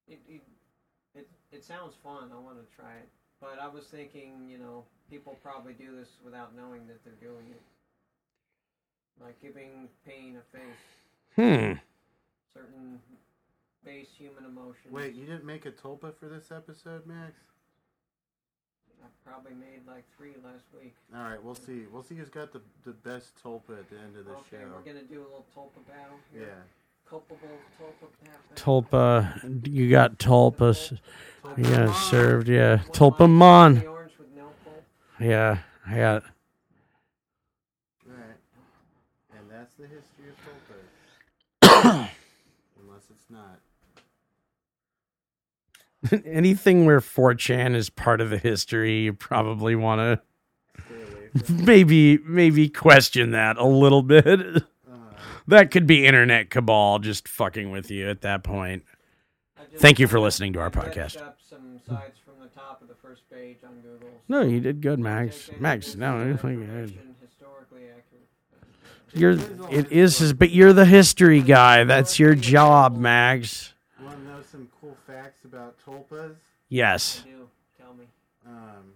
It, 0.06 0.20
it, 0.28 0.42
it, 1.16 1.28
it 1.50 1.64
sounds 1.64 1.94
fun. 2.04 2.30
I 2.32 2.38
want 2.38 2.58
to 2.58 2.76
try 2.76 2.92
it. 2.92 3.08
But 3.40 3.58
I 3.60 3.66
was 3.66 3.84
thinking, 3.84 4.48
you 4.48 4.58
know, 4.58 4.84
people 5.10 5.36
probably 5.42 5.72
do 5.72 5.96
this 5.96 6.08
without 6.24 6.54
knowing 6.56 6.86
that 6.86 7.04
they're 7.04 7.14
doing 7.20 7.46
it. 7.50 7.62
Like 9.20 9.40
giving 9.40 9.88
pain 10.06 10.36
a 10.38 10.56
face. 10.56 11.34
Hmm. 11.34 11.72
Certain 12.54 13.00
base 13.84 14.08
human 14.16 14.44
emotions. 14.44 14.92
Wait, 14.92 15.14
you 15.14 15.26
didn't 15.26 15.44
make 15.44 15.66
a 15.66 15.70
tulpa 15.72 16.14
for 16.14 16.28
this 16.28 16.50
episode, 16.52 17.06
Max? 17.06 17.34
I 19.06 19.28
probably 19.30 19.52
made 19.54 19.86
like 19.86 20.04
three 20.16 20.34
last 20.44 20.64
week. 20.82 20.94
All 21.14 21.22
right, 21.22 21.42
we'll 21.42 21.54
see. 21.54 21.84
We'll 21.92 22.02
see 22.02 22.16
who's 22.16 22.28
got 22.28 22.52
the, 22.52 22.60
the 22.84 22.92
best 22.92 23.32
tulpa 23.42 23.78
at 23.78 23.88
the 23.90 23.96
end 23.98 24.16
of 24.18 24.24
the 24.24 24.32
okay, 24.32 24.42
show. 24.52 24.58
we're 24.74 24.92
gonna 24.92 25.04
do 25.04 25.20
a 25.20 25.28
little 25.28 25.46
tulpa 25.56 25.86
battle. 25.88 26.18
Yeah. 26.34 26.44
Culpable 27.08 27.38
tulpa 27.80 28.08
battle. 28.24 28.82
Tulpa. 28.82 29.68
You 29.68 29.90
got 29.90 30.18
tulpas. 30.18 30.98
Tulpa 31.44 31.58
Yeah, 31.70 31.86
Mom. 31.86 31.94
served. 31.94 32.48
Yeah. 32.48 32.76
One 32.78 32.86
Tulpa 32.88 33.20
orange, 33.20 33.32
mon. 33.38 33.86
orange 33.86 34.12
with 34.18 34.28
no 34.36 34.46
pulp. 34.64 34.84
Yeah. 35.20 35.58
I 35.86 35.96
got. 35.96 36.22
All 38.08 38.16
right. 38.16 38.36
And 39.38 39.48
that's 39.50 39.72
the 39.74 39.86
history 39.86 40.30
of 40.30 40.36
tulpas. 40.42 42.08
Unless 42.82 43.04
it's 43.10 43.30
not. 43.30 43.60
Anything 46.26 46.84
where 46.86 47.00
4chan 47.00 47.74
is 47.74 47.90
part 47.90 48.20
of 48.20 48.30
the 48.30 48.38
history, 48.38 49.00
you 49.02 49.12
probably 49.12 49.74
want 49.76 50.00
to 50.00 50.20
Stay 50.86 50.94
away 50.94 51.28
from. 51.44 51.64
maybe 51.64 52.18
maybe 52.18 52.68
question 52.68 53.30
that 53.32 53.56
a 53.58 53.64
little 53.66 54.02
bit. 54.02 54.26
Uh, 54.28 54.60
That 55.48 55.70
could 55.70 55.86
be 55.86 56.06
internet 56.06 56.50
cabal 56.50 56.98
just 56.98 57.28
fucking 57.28 57.70
with 57.70 57.90
you 57.90 58.08
at 58.08 58.22
that 58.22 58.42
point. 58.42 58.84
Thank 59.76 59.98
you 59.98 60.06
for 60.08 60.18
listening 60.18 60.52
to 60.54 60.60
our 60.60 60.70
podcast. 60.70 61.18
up 61.20 61.38
some 61.48 61.78
sites 61.86 62.18
from 62.24 62.34
the 62.40 62.48
top 62.48 62.80
of 62.80 62.88
the 62.88 62.94
first 62.94 63.28
page 63.30 63.58
on 63.66 63.80
Google. 63.80 64.08
No, 64.28 64.40
you 64.40 64.58
did 64.60 64.80
good, 64.80 64.98
Max. 64.98 65.50
Max, 65.60 65.94
no, 65.94 66.20
as 66.20 66.34
it's 66.36 66.44
like, 66.44 66.52
information 66.54 67.00
you're 69.12 69.32
it 69.70 69.90
is, 69.90 70.32
but 70.34 70.50
you're 70.50 70.72
the 70.72 70.84
history 70.84 71.40
guy. 71.40 71.84
That's 71.84 72.18
your 72.18 72.34
job, 72.34 72.96
Max. 72.96 73.72
you 73.98 74.06
want 74.06 74.18
to 74.18 74.24
know 74.24 74.38
some 74.50 74.68
cool 74.80 74.96
facts 75.26 75.44
about 75.44 75.74
tulpas? 75.84 76.36
Yes, 76.68 77.22
I 77.26 77.30
do. 77.30 77.48
Tell 77.80 77.94
me. 77.94 78.04
Um, 78.46 78.92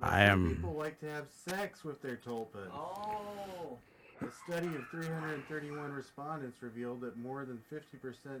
I 0.00 0.22
am- 0.22 0.56
People 0.56 0.74
like 0.74 0.98
to 1.00 1.10
have 1.10 1.26
sex 1.30 1.84
with 1.84 2.02
their 2.02 2.16
tulpas. 2.16 2.70
Oh, 2.72 3.78
A 4.20 4.30
study 4.30 4.68
of 4.68 4.86
331 4.90 5.92
respondents 5.92 6.62
revealed 6.62 7.00
that 7.02 7.16
more 7.16 7.44
than 7.44 7.58
50% 7.70 8.40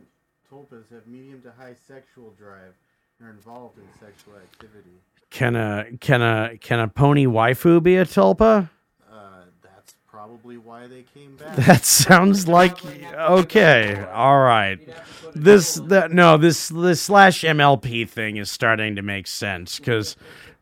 tulpas 0.50 0.88
have 0.90 1.06
medium 1.06 1.42
to 1.42 1.52
high 1.52 1.74
sexual 1.74 2.30
drive 2.38 2.74
and 3.18 3.28
are 3.28 3.30
involved 3.32 3.78
in 3.78 3.84
sexual 3.98 4.34
activity. 4.36 5.00
can 5.30 5.56
a 5.56 5.86
can 6.00 6.22
a 6.22 6.56
can 6.58 6.78
a 6.80 6.88
pony 6.88 7.26
waifu 7.26 7.82
be 7.82 7.96
a 7.96 8.04
tulpa? 8.04 8.70
Uh, 9.10 9.40
that's 9.40 9.53
probably 10.14 10.56
why 10.56 10.86
they 10.86 11.02
came 11.02 11.34
back. 11.36 11.56
That 11.56 11.84
sounds 11.84 12.46
like 12.46 12.78
okay. 13.14 14.04
All 14.12 14.38
right. 14.38 14.78
you'd 14.80 14.90
have 14.90 15.20
to 15.20 15.26
put 15.26 15.36
a 15.36 15.38
This 15.40 15.74
that 15.86 16.12
no 16.12 16.36
this 16.36 16.68
this 16.68 17.02
slash 17.02 17.42
MLP 17.42 18.08
thing 18.08 18.36
is 18.36 18.48
starting 18.48 18.94
to 18.94 19.02
make 19.02 19.26
sense 19.26 19.78
because 19.78 20.16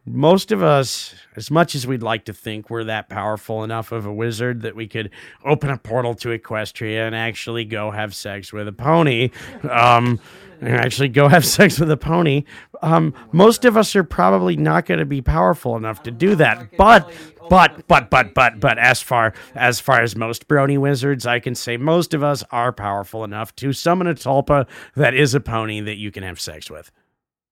most 0.07 0.51
of 0.51 0.63
us, 0.63 1.15
as 1.37 1.51
much 1.51 1.75
as 1.75 1.87
we'd 1.87 2.03
like 2.03 2.25
to 2.25 2.33
think 2.33 2.71
we're 2.71 2.85
that 2.85 3.09
powerful 3.09 3.63
enough 3.63 3.93
of 3.93 4.05
a 4.05 4.13
wizard 4.13 4.63
that 4.63 4.75
we 4.75 4.89
could 4.89 5.11
open 5.45 5.71
a 5.71 5.77
portal 5.77 6.15
to 6.15 6.37
Equestria 6.37 7.07
and 7.07 7.15
actually 7.15 7.65
go 7.65 7.91
have 7.93 8.15
sex 8.15 8.53
with 8.53 8.67
a 8.67 8.73
pony, 8.73 9.31
um, 9.71 10.19
and 10.61 10.71
actually 10.71 11.09
go 11.09 11.29
have 11.29 11.45
sex 11.59 11.79
with 11.79 11.91
a 11.91 11.97
pony, 11.97 12.45
um, 12.83 13.15
most 13.31 13.65
of 13.65 13.77
us 13.77 13.95
are 13.95 14.03
probably 14.03 14.57
not 14.57 14.87
going 14.87 14.99
to 14.99 15.07
be 15.07 15.23
powerful 15.23 15.77
enough 15.77 16.03
to 16.03 16.11
do 16.11 16.35
that. 16.35 16.77
But 16.77 17.13
but 17.53 17.87
but 17.87 18.11
but 18.11 18.35
but 18.35 18.61
but 18.61 18.79
as 18.79 19.03
far 19.03 19.35
as 19.55 19.79
far 19.81 20.01
as 20.01 20.17
most 20.17 20.49
brony 20.49 20.79
wizards, 20.79 21.27
I 21.27 21.39
can 21.39 21.55
say 21.55 21.77
most 21.77 22.15
of 22.15 22.23
us 22.25 22.43
are 22.51 22.73
powerful 22.73 23.25
enough 23.25 23.55
to 23.57 23.73
summon 23.73 24.07
a 24.07 24.15
tulpa 24.15 24.67
that 24.97 25.15
is 25.15 25.35
a 25.35 25.41
pony 25.41 25.81
that 25.81 25.97
you 25.97 26.11
can 26.11 26.23
have 26.23 26.41
sex 26.41 26.71
with. 26.71 26.91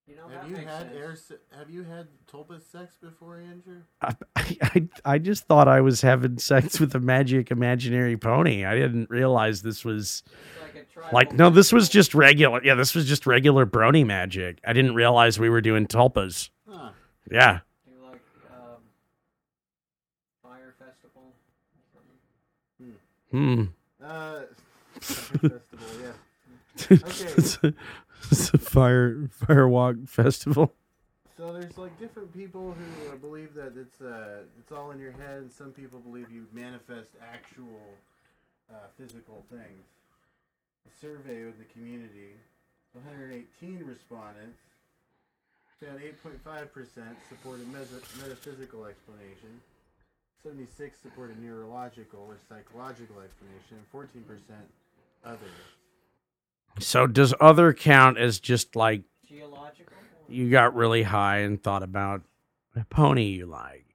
You 0.07 0.17
know, 0.17 0.29
have 0.29 0.49
you 0.49 0.57
had 0.57 0.91
air? 0.95 1.17
Have 1.57 1.69
you 1.69 1.85
had 1.85 2.09
tulpa 2.33 2.61
sex 2.73 2.97
before, 3.01 3.39
Andrew? 3.41 3.83
I, 4.01 4.15
I 4.63 4.89
I 5.05 5.19
just 5.19 5.45
thought 5.45 5.69
I 5.69 5.83
was 5.83 6.01
having 6.01 6.39
sex 6.39 6.81
with 6.81 6.95
a 6.95 7.01
magic 7.01 7.51
imaginary 7.51 8.17
pony. 8.17 8.65
I 8.65 8.75
didn't 8.77 9.11
realize 9.11 9.61
this 9.63 9.85
was 9.85 10.23
Like, 10.97 11.13
like 11.13 11.33
no, 11.35 11.51
this 11.51 11.73
was 11.73 11.91
just 11.91 12.15
regular. 12.15 12.65
Yeah, 12.65 12.75
this 12.75 12.95
was 12.95 13.07
just 13.07 13.27
regular 13.27 13.67
brony 13.67 14.07
magic. 14.07 14.61
I 14.67 14.73
didn't 14.73 14.95
realize 14.95 15.39
we 15.39 15.51
were 15.51 15.61
doing 15.61 15.87
tulpas. 15.87 16.49
Huh. 16.67 16.93
Yeah. 17.31 17.61
Do 17.87 17.93
like 18.07 18.23
um, 18.51 18.83
fire 20.43 20.75
Hmm. 23.31 23.64
Uh, 24.03 24.43
festival, 25.01 25.87
yeah. 26.03 26.12
Okay. 26.90 27.33
it's, 27.37 27.59
a, 27.62 27.75
it's 28.31 28.55
a 28.55 28.59
fire 28.59 29.29
firewalk 29.45 30.09
festival. 30.09 30.73
So 31.37 31.53
there's 31.53 31.77
like 31.79 31.99
different 31.99 32.33
people 32.35 32.75
who 32.75 33.12
uh, 33.12 33.16
believe 33.16 33.55
that 33.55 33.73
it's 33.77 34.01
uh, 34.01 34.43
it's 34.59 34.73
all 34.73 34.90
in 34.90 34.99
your 34.99 35.12
head. 35.12 35.38
and 35.43 35.53
Some 35.53 35.71
people 35.73 35.99
believe 36.01 36.31
you 36.31 36.47
manifest 36.53 37.11
actual 37.33 37.81
uh, 38.71 38.75
physical 38.99 39.45
things. 39.51 39.85
A 40.87 41.01
survey 41.01 41.43
of 41.49 41.59
the 41.59 41.64
community, 41.73 42.33
118 42.93 43.85
respondents 43.87 44.59
found 45.81 45.99
8.5% 46.01 46.69
supported 47.29 47.66
mes- 47.73 48.21
metaphysical 48.21 48.85
explanation, 48.85 49.61
76 50.42 50.98
supported 50.98 51.42
neurological 51.42 52.24
or 52.29 52.37
psychological 52.48 53.16
explanation, 53.20 53.76
and 53.76 53.92
14% 53.92 54.40
others. 55.24 55.38
So 56.79 57.07
does 57.07 57.35
other 57.40 57.72
count 57.72 58.16
as 58.18 58.40
just 58.40 58.74
like 58.76 59.03
Geological? 59.29 59.92
you 60.29 60.50
got 60.50 60.74
really 60.74 61.03
high 61.03 61.38
and 61.38 61.62
thought 61.62 61.83
about 61.83 62.22
a 62.76 62.85
pony 62.85 63.24
you 63.24 63.46
like? 63.46 63.87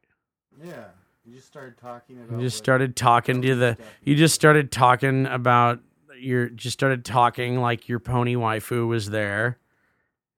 Yeah, 0.63 0.85
you 1.25 1.35
just 1.35 1.47
started 1.47 1.77
talking 1.77 2.21
about. 2.21 2.39
You 2.39 2.45
just 2.45 2.57
started 2.57 2.95
talking 2.95 3.41
to 3.41 3.55
the. 3.55 3.77
You 4.03 4.15
just 4.15 4.35
started 4.35 4.71
talking 4.71 5.25
about 5.25 5.79
your. 6.19 6.49
Just 6.49 6.73
started 6.73 7.03
talking 7.05 7.59
like 7.59 7.89
your 7.89 7.99
pony 7.99 8.35
waifu 8.35 8.87
was 8.87 9.09
there. 9.09 9.57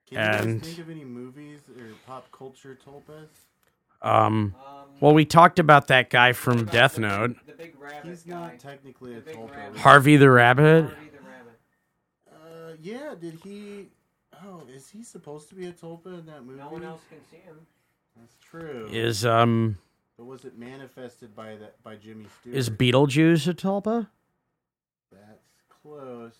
Can 0.07 0.17
you 0.17 0.23
guys 0.23 0.45
and- 0.45 0.63
think 0.63 0.79
of 0.79 0.89
any 0.89 1.03
movies 1.03 1.59
or 1.77 1.83
pop 2.05 2.31
culture 2.31 2.77
tulpas? 2.85 3.27
Um. 4.01 4.55
Um, 4.55 4.73
Well, 4.99 5.13
we 5.13 5.25
talked 5.25 5.59
about 5.59 5.87
that 5.87 6.09
guy 6.09 6.33
from 6.33 6.65
Death 6.65 6.95
the 6.95 7.01
Note, 7.01 7.35
The 7.45 7.53
big 7.53 7.75
rabbit 7.79 8.03
He's 8.09 8.23
guy. 8.23 8.33
not 8.33 8.59
technically 8.59 9.13
a 9.13 9.15
The 9.15 9.21
big 9.21 9.35
tulpa. 9.37 9.55
rabbit. 9.55 9.79
Harvey 9.79 10.17
the 10.17 10.29
Rabbit. 10.31 10.85
Harvey 10.85 11.09
the 11.11 11.19
rabbit. 11.27 11.59
Uh, 12.31 12.73
yeah. 12.81 13.13
Did 13.19 13.35
he? 13.43 13.87
Oh, 14.43 14.61
is 14.71 14.89
he 14.89 15.03
supposed 15.03 15.49
to 15.49 15.55
be 15.55 15.67
a 15.67 15.71
tulpa 15.71 16.19
in 16.19 16.25
that 16.27 16.43
movie? 16.45 16.59
No 16.59 16.69
one 16.69 16.83
else 16.83 17.01
can 17.09 17.19
see 17.31 17.37
him. 17.37 17.65
That's 18.19 18.35
true. 18.43 18.87
Is 18.91 19.25
um 19.25 19.77
But 20.17 20.25
was 20.25 20.45
it 20.45 20.57
manifested 20.57 21.35
by 21.35 21.55
that 21.57 21.81
by 21.83 21.95
Jimmy 21.95 22.25
Stewart? 22.41 22.55
is 22.55 22.69
Beetlejuice 22.69 23.47
a 23.47 23.53
tulpa? 23.53 24.07
That's 25.11 25.51
close. 25.81 26.33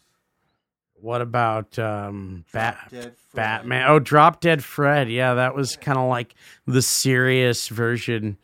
What 1.00 1.22
about 1.22 1.78
um 1.80 2.46
Bat 2.52 2.94
Batman? 3.34 3.86
Oh, 3.90 4.00
Drop 4.00 4.42
Dead 4.42 4.64
Fred. 4.64 5.10
Yeah, 5.10 5.36
that 5.36 5.56
was 5.56 5.76
kind 5.78 5.98
of 5.98 6.10
like 6.10 6.34
the 6.66 6.82
serious 6.82 7.68
version 7.68 8.38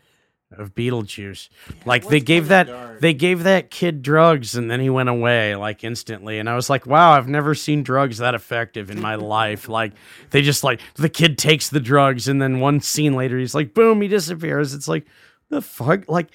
of 0.51 0.75
Beetlejuice. 0.75 1.49
Like 1.83 2.07
they 2.07 2.19
gave 2.19 2.49
that 2.49 2.67
dark. 2.67 2.99
they 2.99 3.15
gave 3.15 3.43
that 3.43 3.71
kid 3.71 4.03
drugs 4.03 4.55
and 4.55 4.69
then 4.69 4.79
he 4.79 4.89
went 4.89 5.09
away 5.09 5.55
like 5.55 5.83
instantly 5.83 6.37
and 6.37 6.47
I 6.47 6.55
was 6.55 6.69
like, 6.69 6.85
"Wow, 6.85 7.13
I've 7.13 7.27
never 7.27 7.55
seen 7.55 7.81
drugs 7.81 8.19
that 8.19 8.35
effective 8.35 8.91
in 8.91 9.01
my 9.01 9.15
life." 9.15 9.67
Like 9.67 9.93
they 10.29 10.43
just 10.43 10.63
like 10.63 10.79
the 10.93 11.09
kid 11.09 11.39
takes 11.39 11.69
the 11.69 11.79
drugs 11.79 12.27
and 12.27 12.39
then 12.39 12.59
one 12.59 12.81
scene 12.81 13.15
later 13.15 13.39
he's 13.39 13.55
like, 13.55 13.73
"Boom, 13.73 14.01
he 14.01 14.07
disappears." 14.07 14.75
It's 14.75 14.87
like 14.87 15.07
the 15.49 15.62
fuck 15.62 16.08
like 16.08 16.27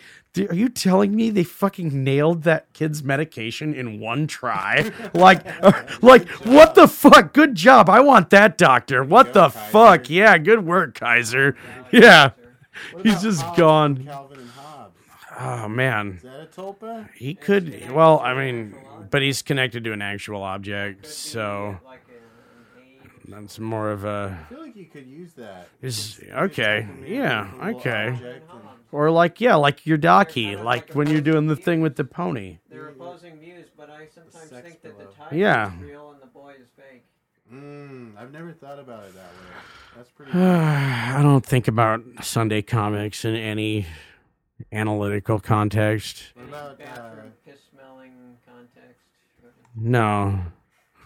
are 0.50 0.54
you 0.54 0.68
telling 0.68 1.16
me 1.16 1.30
they 1.30 1.42
fucking 1.42 2.04
nailed 2.04 2.44
that 2.44 2.72
kid's 2.72 3.02
medication 3.02 3.74
in 3.74 3.98
one 3.98 4.28
try? 4.28 4.92
like, 5.14 5.44
uh, 5.64 5.72
like 6.00 6.28
what 6.46 6.76
the 6.76 6.86
fuck? 6.86 7.32
Good 7.32 7.56
job. 7.56 7.88
I 7.90 7.98
want 8.00 8.30
that 8.30 8.56
doctor. 8.56 9.02
What 9.02 9.32
Go, 9.32 9.32
the 9.32 9.48
Kaiser. 9.48 9.70
fuck? 9.70 10.10
Yeah, 10.10 10.38
good 10.38 10.64
work, 10.64 10.94
Kaiser. 10.94 11.56
Yeah, 11.90 12.30
he's 13.02 13.22
just 13.22 13.42
Hobbes 13.42 13.58
gone. 13.58 13.96
and 13.96 14.10
Oh 15.40 15.68
man, 15.68 16.14
Is 16.16 16.22
that 16.22 16.40
a 16.40 16.46
tulpa? 16.46 17.08
he 17.14 17.34
could. 17.34 17.90
Well, 17.92 18.20
I 18.20 18.34
mean, 18.34 18.74
but 19.10 19.22
he's 19.22 19.40
connected 19.42 19.84
to 19.84 19.92
an 19.92 20.02
actual 20.02 20.42
object, 20.42 21.06
so 21.06 21.78
Like 21.84 22.00
a, 22.07 22.07
an 22.07 22.07
aid. 22.07 22.07
That's 23.28 23.58
more 23.58 23.90
of 23.90 24.04
a. 24.04 24.38
I 24.46 24.52
feel 24.52 24.62
like 24.62 24.76
you 24.76 24.86
could 24.86 25.06
use 25.06 25.32
that. 25.34 25.68
Is 25.82 26.20
okay, 26.32 26.86
yeah, 27.06 27.42
man 27.44 27.52
with 27.52 27.60
a 27.62 27.64
little 27.66 27.80
okay. 27.80 28.06
and- 28.08 28.42
Or 28.92 29.10
like, 29.10 29.40
yeah, 29.40 29.54
like 29.56 29.86
your 29.86 29.98
docky, 29.98 30.56
like 30.56 30.64
like 30.88 30.94
when 30.94 31.08
you're 31.10 31.20
doing 31.20 31.46
the 31.46 31.54
positive 31.54 31.64
thing 31.64 31.80
with 31.82 31.96
the 31.96 32.04
pony. 32.04 32.58
They're 32.70 32.88
opposing 32.88 33.38
views, 33.38 33.66
but 33.76 33.90
I 33.90 34.06
sometimes 34.14 34.48
sex 34.48 34.62
think 34.68 34.82
that 34.82 34.98
the 34.98 35.04
pillow. 35.04 35.14
tiger 35.28 35.36
Yeah. 35.36 35.74
is 35.74 35.80
real 35.82 36.10
and 36.12 36.22
the 36.22 36.26
boy 36.26 36.54
is 36.60 36.68
fake. 36.76 37.04
Mm, 37.52 38.16
I've 38.18 38.32
never 38.32 38.52
thought 38.52 38.78
about 38.78 39.04
it 39.04 39.14
that 39.14 39.22
way. 39.24 39.56
That's 39.96 40.10
pretty. 40.10 40.32
I 40.34 41.20
don't 41.22 41.44
think 41.44 41.68
about 41.68 42.02
Sunday 42.22 42.62
comics 42.62 43.24
in 43.24 43.34
any 43.36 43.86
analytical 44.72 45.38
context. 45.38 46.32
what 46.34 46.46
about 46.48 46.80
uh, 46.80 47.10
piss 47.46 47.58
smelling 47.72 48.12
context. 48.46 49.00
No. 49.76 50.40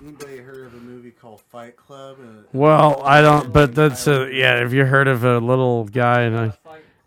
Anybody 0.03 0.39
heard 0.39 0.67
of 0.67 0.75
a 0.75 0.79
movie 0.79 1.11
called 1.11 1.41
Fight 1.41 1.77
Club? 1.77 2.17
Uh, 2.21 2.43
Well, 2.53 3.03
I 3.05 3.21
don't. 3.23 3.53
But 3.53 3.75
that's 3.75 4.07
a 4.07 4.31
yeah. 4.33 4.57
Have 4.59 4.73
you 4.73 4.85
heard 4.85 5.09
of 5.09 5.25
a 5.25 5.39
little 5.39 5.85
guy 5.85 6.23
and 6.23 6.37
a 6.37 6.59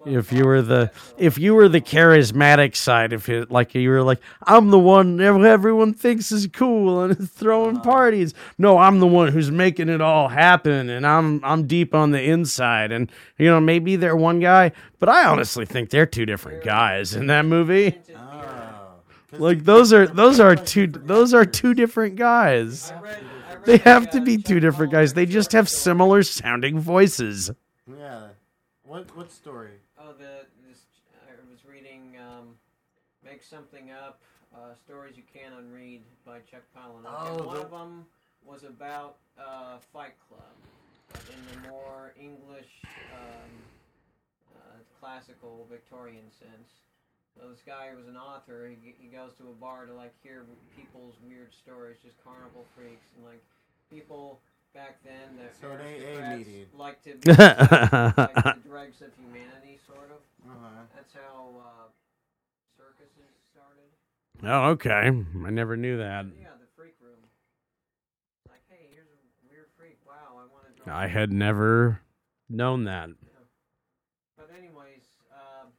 if 0.08 0.31
you 0.31 0.45
were 0.45 0.62
the 0.62 0.91
if 1.17 1.39
you 1.39 1.55
were 1.55 1.67
the 1.67 1.81
charismatic 1.81 2.75
side 2.75 3.12
of 3.12 3.27
it 3.27 3.49
like 3.49 3.73
you 3.73 3.89
were 3.89 4.03
like 4.03 4.19
i'm 4.43 4.69
the 4.69 4.77
one 4.77 5.19
everyone 5.19 5.95
thinks 5.95 6.31
is 6.31 6.45
cool 6.53 7.01
and 7.01 7.19
is 7.19 7.27
throwing 7.31 7.79
parties 7.81 8.36
no 8.60 8.77
i'm 8.77 8.99
the 8.99 9.08
one 9.08 9.29
who's 9.29 9.49
making 9.49 9.89
it 9.89 10.01
all 10.01 10.27
happen 10.27 10.91
and 10.91 11.08
i'm 11.08 11.43
i'm 11.43 11.65
deep 11.65 11.95
on 11.95 12.12
the 12.12 12.21
inside 12.21 12.91
and 12.91 13.12
you 13.39 13.47
know 13.47 13.60
maybe 13.60 13.95
they're 13.95 14.15
one 14.15 14.39
guy 14.39 14.71
but 14.99 15.10
i 15.10 15.25
honestly 15.25 15.65
think 15.65 15.89
they're 15.89 16.05
two 16.05 16.27
different 16.27 16.63
guys 16.63 17.15
in 17.15 17.25
that 17.25 17.43
movie. 17.47 17.89
'Cause 17.89 18.12
like 19.39 19.63
those 19.63 19.91
are 19.93 20.08
those 20.08 20.39
are 20.39 20.56
two 20.56 20.88
different 20.88 21.08
those 21.08 21.34
are 21.34 21.45
two 21.45 21.74
different 21.74 22.15
guys 22.15 22.91
I 22.91 23.00
read, 23.02 23.17
I 23.50 23.54
read 23.56 23.65
they 23.65 23.78
have 23.78 24.10
to 24.12 24.21
be 24.21 24.38
two 24.38 24.60
different 24.60 24.91
guys 24.91 25.13
they 25.13 25.26
just 25.26 25.52
have 25.54 25.67
similar 25.69 26.24
sounding 26.24 26.80
voices 26.80 27.52
Yeah. 27.88 28.28
What 28.84 29.15
what 29.15 29.32
story? 29.32 29.71
Oh, 30.00 30.13
the 30.17 30.45
this 30.67 30.80
I 31.28 31.32
was 31.52 31.65
reading 31.69 32.13
um, 32.19 32.56
"Make 33.24 33.41
Something 33.43 33.91
Up: 33.91 34.21
uh, 34.56 34.74
Stories 34.86 35.17
You 35.17 35.24
Can't 35.34 35.54
Unread" 35.60 36.02
by 36.26 36.39
Chuck 36.50 36.62
Palahniuk. 36.78 37.06
Oh, 37.08 37.38
and 37.38 37.45
one 37.45 37.56
the- 37.58 37.62
of 37.63 37.71
them 37.71 38.06
was 38.45 38.63
about 38.63 39.17
uh, 39.39 39.78
Fight 39.91 40.13
Club, 40.30 40.54
in 41.34 41.62
the 41.63 41.67
more 41.69 42.13
English, 42.19 42.69
um, 43.12 43.50
uh, 44.56 44.60
classical 45.00 45.65
Victorian 45.69 46.30
sense. 46.39 46.69
So 47.36 47.50
this 47.50 47.60
guy 47.65 47.91
was 47.95 48.08
an 48.08 48.15
author. 48.17 48.69
He, 48.71 48.95
he 49.00 49.08
goes 49.08 49.34
to 49.38 49.43
a 49.43 49.56
bar 49.60 49.86
to 49.86 49.93
like 49.93 50.13
hear 50.24 50.43
people's 50.76 51.15
weird 51.28 51.52
stories, 51.54 51.98
just 52.04 52.15
carnival 52.24 52.65
freaks 52.76 53.08
and 53.17 53.26
like 53.26 53.43
people 53.91 54.39
back 54.74 55.04
then 55.04 55.36
that 55.39 55.56
So 55.60 55.71
an 55.71 55.80
AA 55.84 56.38
meeting. 56.38 56.65
like 56.74 57.04
to 57.04 57.15
be 57.19 57.32
like 57.32 58.56
the 58.56 58.56
dregs 58.67 59.02
of 59.02 59.12
humanity, 59.19 59.80
sort 59.86 60.12
of. 60.12 60.24
Uh-huh. 60.48 60.88
That's 60.95 61.13
how 61.13 61.60
uh, 61.60 61.88
circuses 62.78 63.36
started. 63.52 63.89
oh 64.43 64.71
okay 64.76 65.12
i 65.48 65.50
never 65.50 65.76
knew 65.78 65.98
that 65.98 66.26
Yeah, 66.39 66.56
the 66.60 66.67
freak 66.76 66.95
room. 67.02 67.19
Like, 68.50 68.62
hey, 68.69 68.88
here's 68.93 69.08
a 69.08 69.19
weird 69.50 69.67
freak. 69.78 69.98
Wow, 70.08 70.39
I 70.39 70.45
want 70.52 70.67
to. 70.86 70.91
I 70.91 71.08
had 71.08 71.32
never 71.34 72.00
known 72.50 72.84
that. 72.86 73.10
But 74.38 74.52
anyways, 74.52 75.08
um, 75.32 75.71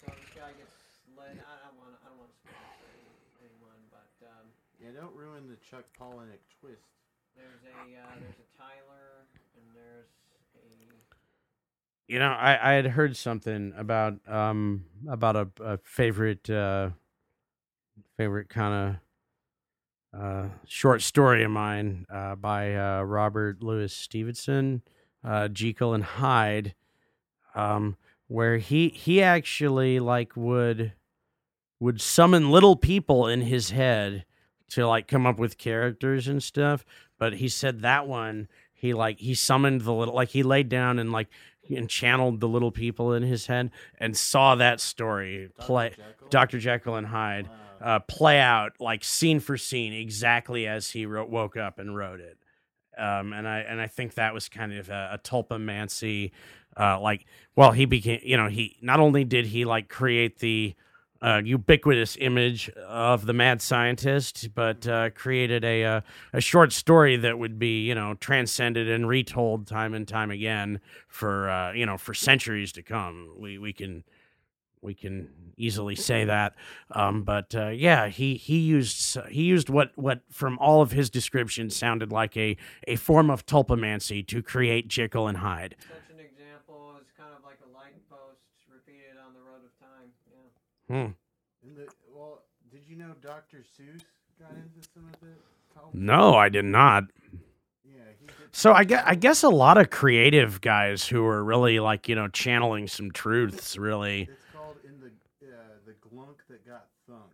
so 0.00 0.08
this 0.08 0.32
guy 0.34 0.56
gets 0.56 0.72
led. 1.12 1.36
I 1.36 1.54
don't 1.68 1.76
want. 1.76 1.94
I 2.00 2.08
don't 2.08 2.18
want 2.18 2.32
to 2.32 2.38
spoil 2.40 2.56
it 2.56 2.74
for 2.80 2.88
any- 2.96 3.52
anyone, 3.52 3.80
but 3.92 4.08
um, 4.24 4.48
Yeah, 4.80 4.96
don't 4.98 5.14
ruin 5.14 5.46
the 5.52 5.59
Chuck 5.70 5.84
Palahniuk 6.00 6.42
twist. 6.60 6.82
there's 7.36 7.62
a 7.62 7.78
uh, 7.78 8.14
there's 8.18 8.34
a 8.34 8.58
Tyler 8.58 9.28
and 9.54 9.64
there's 9.72 10.08
a 10.56 12.12
You 12.12 12.18
know, 12.18 12.30
I, 12.30 12.72
I 12.72 12.72
had 12.72 12.86
heard 12.86 13.16
something 13.16 13.72
about 13.76 14.14
um 14.28 14.86
about 15.08 15.36
a, 15.36 15.48
a 15.62 15.78
favorite 15.78 16.50
uh 16.50 16.90
favorite 18.16 18.48
kind 18.48 18.98
of 20.14 20.20
uh 20.20 20.48
short 20.66 21.02
story 21.02 21.44
of 21.44 21.52
mine 21.52 22.04
uh 22.12 22.34
by 22.34 22.74
uh 22.74 23.02
Robert 23.02 23.62
Louis 23.62 23.92
Stevenson, 23.92 24.82
uh 25.22 25.46
Jekyll 25.46 25.94
and 25.94 26.02
Hyde, 26.02 26.74
um 27.54 27.96
where 28.26 28.58
he 28.58 28.88
he 28.88 29.22
actually 29.22 30.00
like 30.00 30.36
would 30.36 30.94
would 31.78 32.00
summon 32.00 32.50
little 32.50 32.74
people 32.74 33.28
in 33.28 33.42
his 33.42 33.70
head 33.70 34.24
to 34.70 34.86
like 34.86 35.06
come 35.08 35.26
up 35.26 35.38
with 35.38 35.58
characters 35.58 36.26
and 36.28 36.42
stuff, 36.42 36.84
but 37.18 37.34
he 37.34 37.48
said 37.48 37.80
that 37.80 38.06
one 38.06 38.48
he 38.72 38.94
like 38.94 39.18
he 39.18 39.34
summoned 39.34 39.82
the 39.82 39.92
little 39.92 40.14
like 40.14 40.30
he 40.30 40.42
laid 40.42 40.68
down 40.68 40.98
and 40.98 41.12
like 41.12 41.28
and 41.68 41.88
channeled 41.88 42.40
the 42.40 42.48
little 42.48 42.72
people 42.72 43.12
in 43.12 43.22
his 43.22 43.46
head 43.46 43.70
and 43.98 44.16
saw 44.16 44.54
that 44.56 44.80
story 44.80 45.50
Dr. 45.56 45.66
play 45.66 45.88
Jekyll? 45.90 46.28
Dr. 46.30 46.58
Jekyll 46.58 46.94
and 46.96 47.06
Hyde 47.06 47.48
Wow. 47.48 47.96
uh, 47.96 47.98
play 48.00 48.40
out 48.40 48.72
like 48.80 49.04
scene 49.04 49.38
for 49.40 49.56
scene 49.56 49.92
exactly 49.92 50.66
as 50.66 50.90
he 50.90 51.06
wrote, 51.06 51.28
woke 51.30 51.56
up 51.56 51.78
and 51.78 51.96
wrote 51.96 52.20
it. 52.20 52.38
Um, 52.98 53.32
and 53.32 53.46
I 53.46 53.60
and 53.60 53.80
I 53.80 53.86
think 53.86 54.14
that 54.14 54.34
was 54.34 54.48
kind 54.48 54.72
of 54.72 54.88
a, 54.90 55.10
a 55.14 55.18
tulpamancy, 55.18 56.32
uh, 56.78 57.00
like 57.00 57.24
well 57.56 57.72
he 57.72 57.84
became 57.84 58.20
you 58.22 58.36
know 58.36 58.48
he 58.48 58.76
not 58.82 59.00
only 59.00 59.24
did 59.24 59.46
he 59.46 59.64
like 59.64 59.88
create 59.88 60.38
the 60.40 60.74
uh, 61.22 61.42
ubiquitous 61.44 62.16
image 62.20 62.70
of 62.86 63.26
the 63.26 63.32
mad 63.32 63.60
scientist, 63.60 64.48
but 64.54 64.86
uh, 64.86 65.10
created 65.10 65.64
a 65.64 65.84
uh, 65.84 66.00
a 66.32 66.40
short 66.40 66.72
story 66.72 67.16
that 67.16 67.38
would 67.38 67.58
be 67.58 67.86
you 67.86 67.94
know 67.94 68.14
transcended 68.14 68.88
and 68.88 69.08
retold 69.08 69.66
time 69.66 69.94
and 69.94 70.08
time 70.08 70.30
again 70.30 70.80
for 71.08 71.50
uh, 71.50 71.72
you 71.72 71.84
know 71.84 71.98
for 71.98 72.14
centuries 72.14 72.72
to 72.72 72.82
come. 72.82 73.34
We 73.38 73.58
we 73.58 73.72
can 73.72 74.04
we 74.82 74.94
can 74.94 75.28
easily 75.56 75.94
say 75.94 76.24
that. 76.24 76.54
Um, 76.92 77.22
but 77.22 77.54
uh, 77.54 77.68
yeah, 77.68 78.08
he 78.08 78.34
he 78.34 78.58
used 78.58 79.18
he 79.28 79.42
used 79.42 79.68
what 79.68 79.92
what 79.96 80.22
from 80.30 80.58
all 80.58 80.80
of 80.80 80.92
his 80.92 81.10
descriptions 81.10 81.76
sounded 81.76 82.10
like 82.10 82.36
a 82.36 82.56
a 82.88 82.96
form 82.96 83.30
of 83.30 83.44
tulpamancy 83.46 84.26
to 84.28 84.42
create 84.42 84.88
Jekyll 84.88 85.28
and 85.28 85.38
Hyde. 85.38 85.76
Such 85.80 86.16
an 86.16 86.20
example 86.24 86.94
is 87.00 87.08
kind 87.18 87.30
of 87.36 87.44
like 87.44 87.58
a 87.60 87.76
light 87.76 87.94
post 88.08 88.40
repeated 88.72 89.20
on 89.24 89.34
the 89.34 89.40
road 89.40 89.60
of 89.64 89.72
time. 89.78 90.08
Yeah. 90.32 90.48
Hmm. 90.90 91.12
In 91.62 91.74
the, 91.76 91.86
well, 92.12 92.42
did 92.70 92.80
you 92.88 92.96
know 92.96 93.12
Dr. 93.22 93.58
Seuss 93.58 94.02
got 94.40 94.50
into 94.52 94.88
some 94.92 95.06
of 95.06 95.28
it? 95.28 95.36
How- 95.76 95.90
No, 95.92 96.34
I 96.34 96.48
did 96.48 96.64
not. 96.64 97.04
Yeah, 97.84 97.92
did. 98.26 98.32
So 98.50 98.72
I 98.72 98.82
guess 98.84 99.02
I 99.06 99.14
guess 99.14 99.42
a 99.44 99.48
lot 99.48 99.78
of 99.78 99.90
creative 99.90 100.60
guys 100.60 101.06
who 101.06 101.24
are 101.26 101.44
really 101.44 101.78
like 101.78 102.08
you 102.08 102.14
know 102.16 102.26
channeling 102.28 102.88
some 102.88 103.10
truths 103.12 103.76
really. 103.76 104.22
It's 104.22 104.44
called 104.54 104.76
in 104.84 104.98
the 105.00 105.46
uh, 105.46 105.52
the 105.86 105.92
glunk 105.92 106.36
that 106.48 106.66
got 106.66 106.86
thunk. 107.06 107.30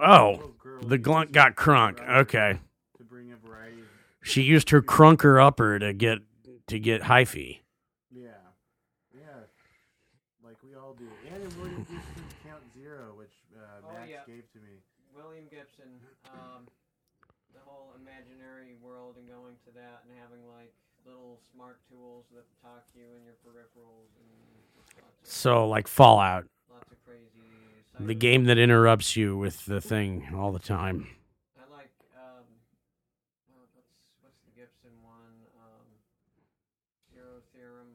Oh, 0.00 0.52
the 0.82 0.94
it 0.94 1.32
got 1.32 1.54
crunk. 1.56 2.00
Okay, 2.08 2.58
To 2.98 3.04
bring 3.04 3.32
a 3.32 3.36
variety. 3.36 3.80
Of, 3.80 3.86
she 4.22 4.42
used 4.42 4.70
her 4.70 4.80
crunker 4.80 5.38
upper 5.40 5.78
to 5.78 5.92
get 5.92 6.20
to 6.68 6.78
get 6.78 7.02
hyphy. 7.02 7.60
yeah, 8.10 8.28
yeah, 9.14 9.20
like 10.44 10.56
we 10.64 10.74
all 10.74 10.94
do. 10.94 11.06
And 11.32 11.42
in 11.42 11.60
William 11.60 11.80
Gibson's 11.88 12.34
Count 12.44 12.62
Zero, 12.74 13.12
which 13.16 13.32
uh, 13.56 13.86
Oh, 13.86 13.92
Max 13.94 14.10
yeah. 14.10 14.24
gave 14.26 14.50
to 14.52 14.58
me. 14.58 14.82
William 15.14 15.46
Gibson, 15.48 15.88
um, 16.34 16.66
the 17.54 17.60
whole 17.64 17.94
imaginary 17.96 18.74
world 18.82 19.16
and 19.16 19.24
going 19.30 19.54
to 19.64 19.70
that 19.72 20.04
and 20.04 20.12
having 20.20 20.44
like 20.52 20.74
little 21.06 21.40
smart 21.56 21.78
tools 21.90 22.26
that 22.34 22.44
talk 22.62 22.84
to 22.92 22.98
you 22.98 23.06
in 23.18 23.24
your 23.24 23.34
peripherals 23.44 24.12
and 24.20 24.28
lots 24.76 24.92
of, 25.22 25.28
So 25.30 25.66
like 25.68 25.88
Fallout, 25.88 26.44
lots 26.70 26.90
of 26.92 26.98
crazy. 27.04 27.24
the 27.98 28.14
cyber- 28.14 28.18
game 28.18 28.44
that 28.44 28.58
interrupts 28.58 29.16
you 29.16 29.36
with 29.36 29.64
the 29.64 29.80
thing 29.80 30.28
all 30.36 30.52
the 30.52 30.58
time. 30.58 31.08
I 31.58 31.62
like 31.72 31.90
um, 32.14 32.44
uh, 33.48 33.64
what's 33.74 33.88
what's 34.20 34.36
the 34.44 34.52
Gibson 34.60 34.92
one? 35.02 35.34
Um, 35.56 35.86
Zero 37.14 37.40
Theorem. 37.54 37.88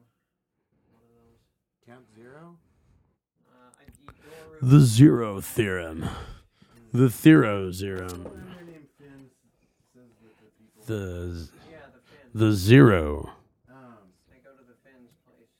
One 0.90 1.02
of 1.02 1.10
those. 1.14 1.40
Count 1.86 2.04
Zero. 2.16 2.56
Uh, 3.48 3.70
I, 3.78 3.84
Edoru- 3.84 4.70
The 4.70 4.80
zero 4.80 5.40
theorem, 5.40 6.08
the 6.92 7.08
thero 7.10 7.70
theorem, 7.72 8.08
Someone 8.08 8.68
in 8.68 8.86
Finn 8.98 9.30
says 9.94 10.10
that 10.22 10.34
the 10.38 10.50
people. 10.58 10.84
the 10.86 11.48
yeah, 11.70 11.78
the 11.92 12.00
Finns. 12.00 12.32
the 12.34 12.52
zero. 12.52 13.30
um, 13.70 13.98
They 14.30 14.38
go 14.44 14.50
to 14.56 14.62
the 14.64 14.74
Finns 14.84 15.10
place. 15.26 15.50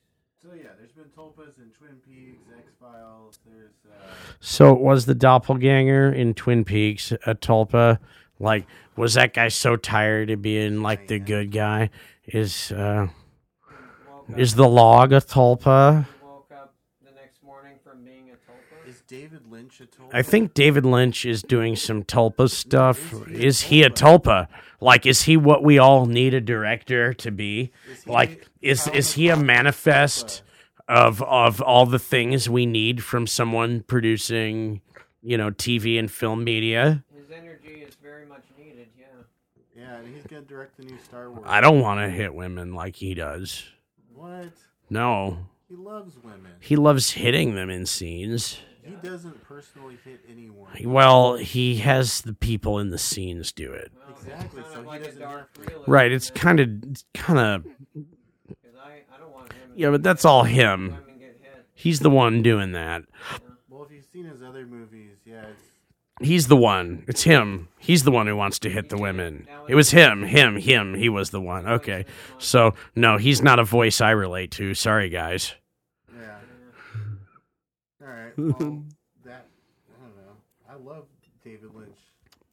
so 0.42 0.54
yeah, 0.54 0.70
there's 0.78 0.92
been 0.92 1.10
tulpas 1.16 1.58
in 1.58 1.70
Twin 1.82 1.96
Peaks, 2.06 2.44
X 2.56 2.70
Files. 2.80 3.38
There's 3.44 3.72
uh, 3.90 4.04
So 4.38 4.72
was 4.72 5.06
the 5.06 5.16
doppelganger 5.16 6.12
in 6.12 6.34
Twin 6.34 6.64
Peaks 6.64 7.10
a 7.26 7.34
tulpa? 7.34 7.98
Like, 8.38 8.66
was 8.96 9.14
that 9.14 9.34
guy 9.34 9.48
so 9.48 9.74
tired 9.74 10.30
of 10.30 10.42
being 10.42 10.82
like 10.82 11.08
the 11.08 11.18
good 11.18 11.50
guy? 11.50 11.90
Is 12.24 12.70
uh, 12.70 13.08
is 14.36 14.54
the 14.54 14.68
log 14.68 15.12
a 15.12 15.20
tulpa? 15.20 16.06
woke 16.22 16.52
up 16.52 16.74
the 17.04 17.10
next 17.10 17.42
morning 17.42 17.72
from 17.82 18.04
being 18.04 18.30
a 18.30 18.34
tulpa. 18.34 18.88
is 18.88 19.00
David 19.00 19.50
Lynch 19.50 19.80
a 19.80 19.86
tulpa? 19.86 20.10
I 20.12 20.22
think 20.22 20.54
David 20.54 20.86
Lynch 20.86 21.26
is 21.26 21.42
doing 21.42 21.74
some 21.74 22.04
tulpa 22.04 22.48
stuff. 22.48 23.12
Is 23.28 23.62
he 23.62 23.82
a 23.82 23.90
tulpa? 23.90 24.46
Like, 24.80 25.04
is 25.04 25.22
he 25.22 25.36
what 25.36 25.64
we 25.64 25.78
all 25.80 26.06
need 26.06 26.32
a 26.32 26.40
director 26.40 27.12
to 27.14 27.32
be? 27.32 27.72
Is 27.90 28.04
he 28.04 28.10
Like, 28.10 28.46
is 28.60 28.86
is 28.88 29.14
he 29.14 29.30
a 29.30 29.32
McCarthy 29.32 29.46
manifest 29.46 30.42
of 30.88 31.22
of 31.22 31.60
all 31.60 31.86
the 31.86 31.98
things 31.98 32.48
we 32.48 32.66
need 32.66 33.02
from 33.02 33.26
someone 33.26 33.82
producing, 33.82 34.80
you 35.22 35.36
know, 35.36 35.50
TV 35.50 35.98
and 35.98 36.10
film 36.10 36.44
media? 36.44 37.04
His 37.16 37.30
energy 37.30 37.82
is 37.86 37.94
very 38.02 38.26
much 38.26 38.42
needed. 38.58 38.88
Yeah. 38.98 39.04
Yeah, 39.76 39.96
and 39.98 40.14
he's 40.14 40.26
gonna 40.26 40.42
direct 40.42 40.76
the 40.76 40.84
new 40.84 40.98
Star 41.04 41.30
Wars. 41.30 41.42
I 41.46 41.60
don't 41.60 41.80
want 41.80 42.00
to 42.00 42.08
hit 42.10 42.34
women 42.34 42.74
like 42.74 42.96
he 42.96 43.14
does. 43.14 43.64
What? 44.14 44.50
No, 44.90 45.38
He 45.68 45.74
loves 45.74 46.16
women. 46.22 46.52
he 46.60 46.76
loves 46.76 47.10
hitting 47.12 47.54
them 47.54 47.70
in 47.70 47.86
scenes. 47.86 48.60
He 48.84 48.94
doesn't 48.96 49.42
personally 49.44 49.96
hit 50.04 50.20
anyone. 50.28 50.68
Well, 50.84 51.36
he 51.36 51.76
has 51.76 52.20
the 52.22 52.34
people 52.34 52.78
in 52.80 52.90
the 52.90 52.98
scenes 52.98 53.52
do 53.52 53.72
it. 53.72 53.92
Well, 53.96 54.16
Exactly, 54.18 54.62
so 54.72 54.78
of 54.80 54.84
he 54.84 54.88
like 54.88 55.00
a 55.00 55.04
doesn't 55.04 55.20
dark 55.20 55.48
have 55.70 55.82
Right, 55.86 56.10
it's 56.12 56.30
kind 56.30 56.60
of 56.60 56.68
kind 57.14 57.38
of 57.38 57.64
'cause 57.64 58.74
I, 58.84 59.02
I 59.14 59.18
don't 59.18 59.32
want 59.32 59.52
him. 59.52 59.61
Yeah, 59.74 59.90
but 59.90 60.02
that's 60.02 60.24
all 60.24 60.44
him. 60.44 60.90
Women 60.90 61.18
get 61.18 61.38
hit. 61.40 61.66
He's 61.74 62.00
the 62.00 62.10
one 62.10 62.42
doing 62.42 62.72
that. 62.72 63.02
Well, 63.68 63.84
if 63.84 63.92
you've 63.92 64.04
seen 64.04 64.26
his 64.26 64.42
other 64.42 64.66
movies, 64.66 65.16
yeah, 65.24 65.44
it's 65.50 65.72
He's 66.22 66.46
the 66.46 66.56
one. 66.56 67.04
It's 67.08 67.24
him. 67.24 67.68
He's 67.78 68.04
the 68.04 68.10
one 68.10 68.26
who 68.26 68.36
wants 68.36 68.58
to 68.60 68.70
hit 68.70 68.90
the 68.90 68.96
women. 68.96 69.48
It 69.68 69.74
was 69.74 69.90
him, 69.90 70.22
him, 70.22 70.56
him. 70.56 70.94
He 70.94 71.08
was 71.08 71.30
the 71.30 71.40
one. 71.40 71.66
Okay. 71.66 72.04
So, 72.38 72.74
no, 72.94 73.16
he's 73.16 73.42
not 73.42 73.58
a 73.58 73.64
voice 73.64 74.00
I 74.00 74.10
relate 74.10 74.52
to. 74.52 74.74
Sorry, 74.74 75.08
guys. 75.08 75.54
yeah. 76.14 76.36
All 78.00 78.08
right. 78.08 78.32
Well, 78.38 78.84
that 79.24 79.46
I 79.88 80.00
don't 80.00 80.16
know. 80.16 80.36
I 80.70 80.74
love 80.74 81.06
David 81.44 81.74
Lynch. 81.74 81.98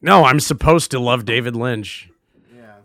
No, 0.02 0.24
I'm 0.24 0.40
supposed 0.40 0.90
to 0.92 0.98
love 0.98 1.24
David 1.24 1.54
Lynch. 1.54 2.10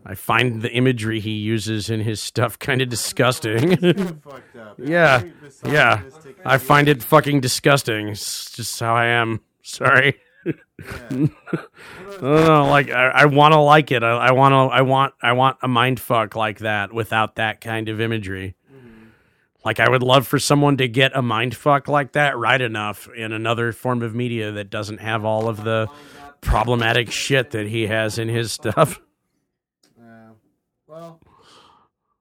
I 0.05 0.13
find 0.13 0.61
the 0.61 0.71
imagery 0.71 1.19
he 1.19 1.31
uses 1.31 1.89
in 1.89 2.01
his 2.01 2.21
stuff 2.21 2.59
kind 2.59 2.81
of 2.81 2.89
disgusting. 2.89 4.21
Yeah, 4.77 5.23
yeah. 5.65 6.01
I 6.45 6.57
find 6.57 6.89
it 6.89 7.01
fucking 7.01 7.39
disgusting. 7.39 8.09
It's 8.09 8.51
just 8.51 8.77
how 8.79 8.93
I 8.93 9.05
am. 9.05 9.39
Sorry. 9.61 10.19
Yeah. 10.45 10.53
I 11.11 11.27
don't 12.19 12.21
know. 12.21 12.67
Like 12.67 12.89
I, 12.89 13.07
I 13.07 13.25
want 13.25 13.53
to 13.53 13.59
like 13.59 13.91
it. 13.91 14.03
I, 14.03 14.09
I 14.09 14.31
want 14.31 14.51
to. 14.51 14.75
I 14.75 14.81
want. 14.81 15.13
I 15.21 15.31
want 15.31 15.57
a 15.61 15.67
mind 15.69 15.99
fuck 15.99 16.35
like 16.35 16.59
that 16.59 16.93
without 16.93 17.35
that 17.35 17.61
kind 17.61 17.87
of 17.87 18.01
imagery. 18.01 18.55
Like 19.63 19.79
I 19.79 19.89
would 19.89 20.03
love 20.03 20.27
for 20.27 20.37
someone 20.37 20.77
to 20.77 20.87
get 20.87 21.15
a 21.15 21.21
mind 21.21 21.55
fuck 21.55 21.87
like 21.87 22.11
that 22.11 22.37
right 22.37 22.61
enough 22.61 23.07
in 23.15 23.31
another 23.31 23.71
form 23.71 24.01
of 24.03 24.13
media 24.13 24.51
that 24.51 24.69
doesn't 24.69 24.99
have 24.99 25.25
all 25.25 25.47
of 25.47 25.63
the 25.63 25.87
problematic 26.41 27.11
shit 27.11 27.51
that 27.51 27.65
he 27.67 27.87
has 27.87 28.19
in 28.19 28.27
his 28.27 28.51
stuff. 28.51 28.99
Yeah. 30.95 31.01
well, 31.01 31.19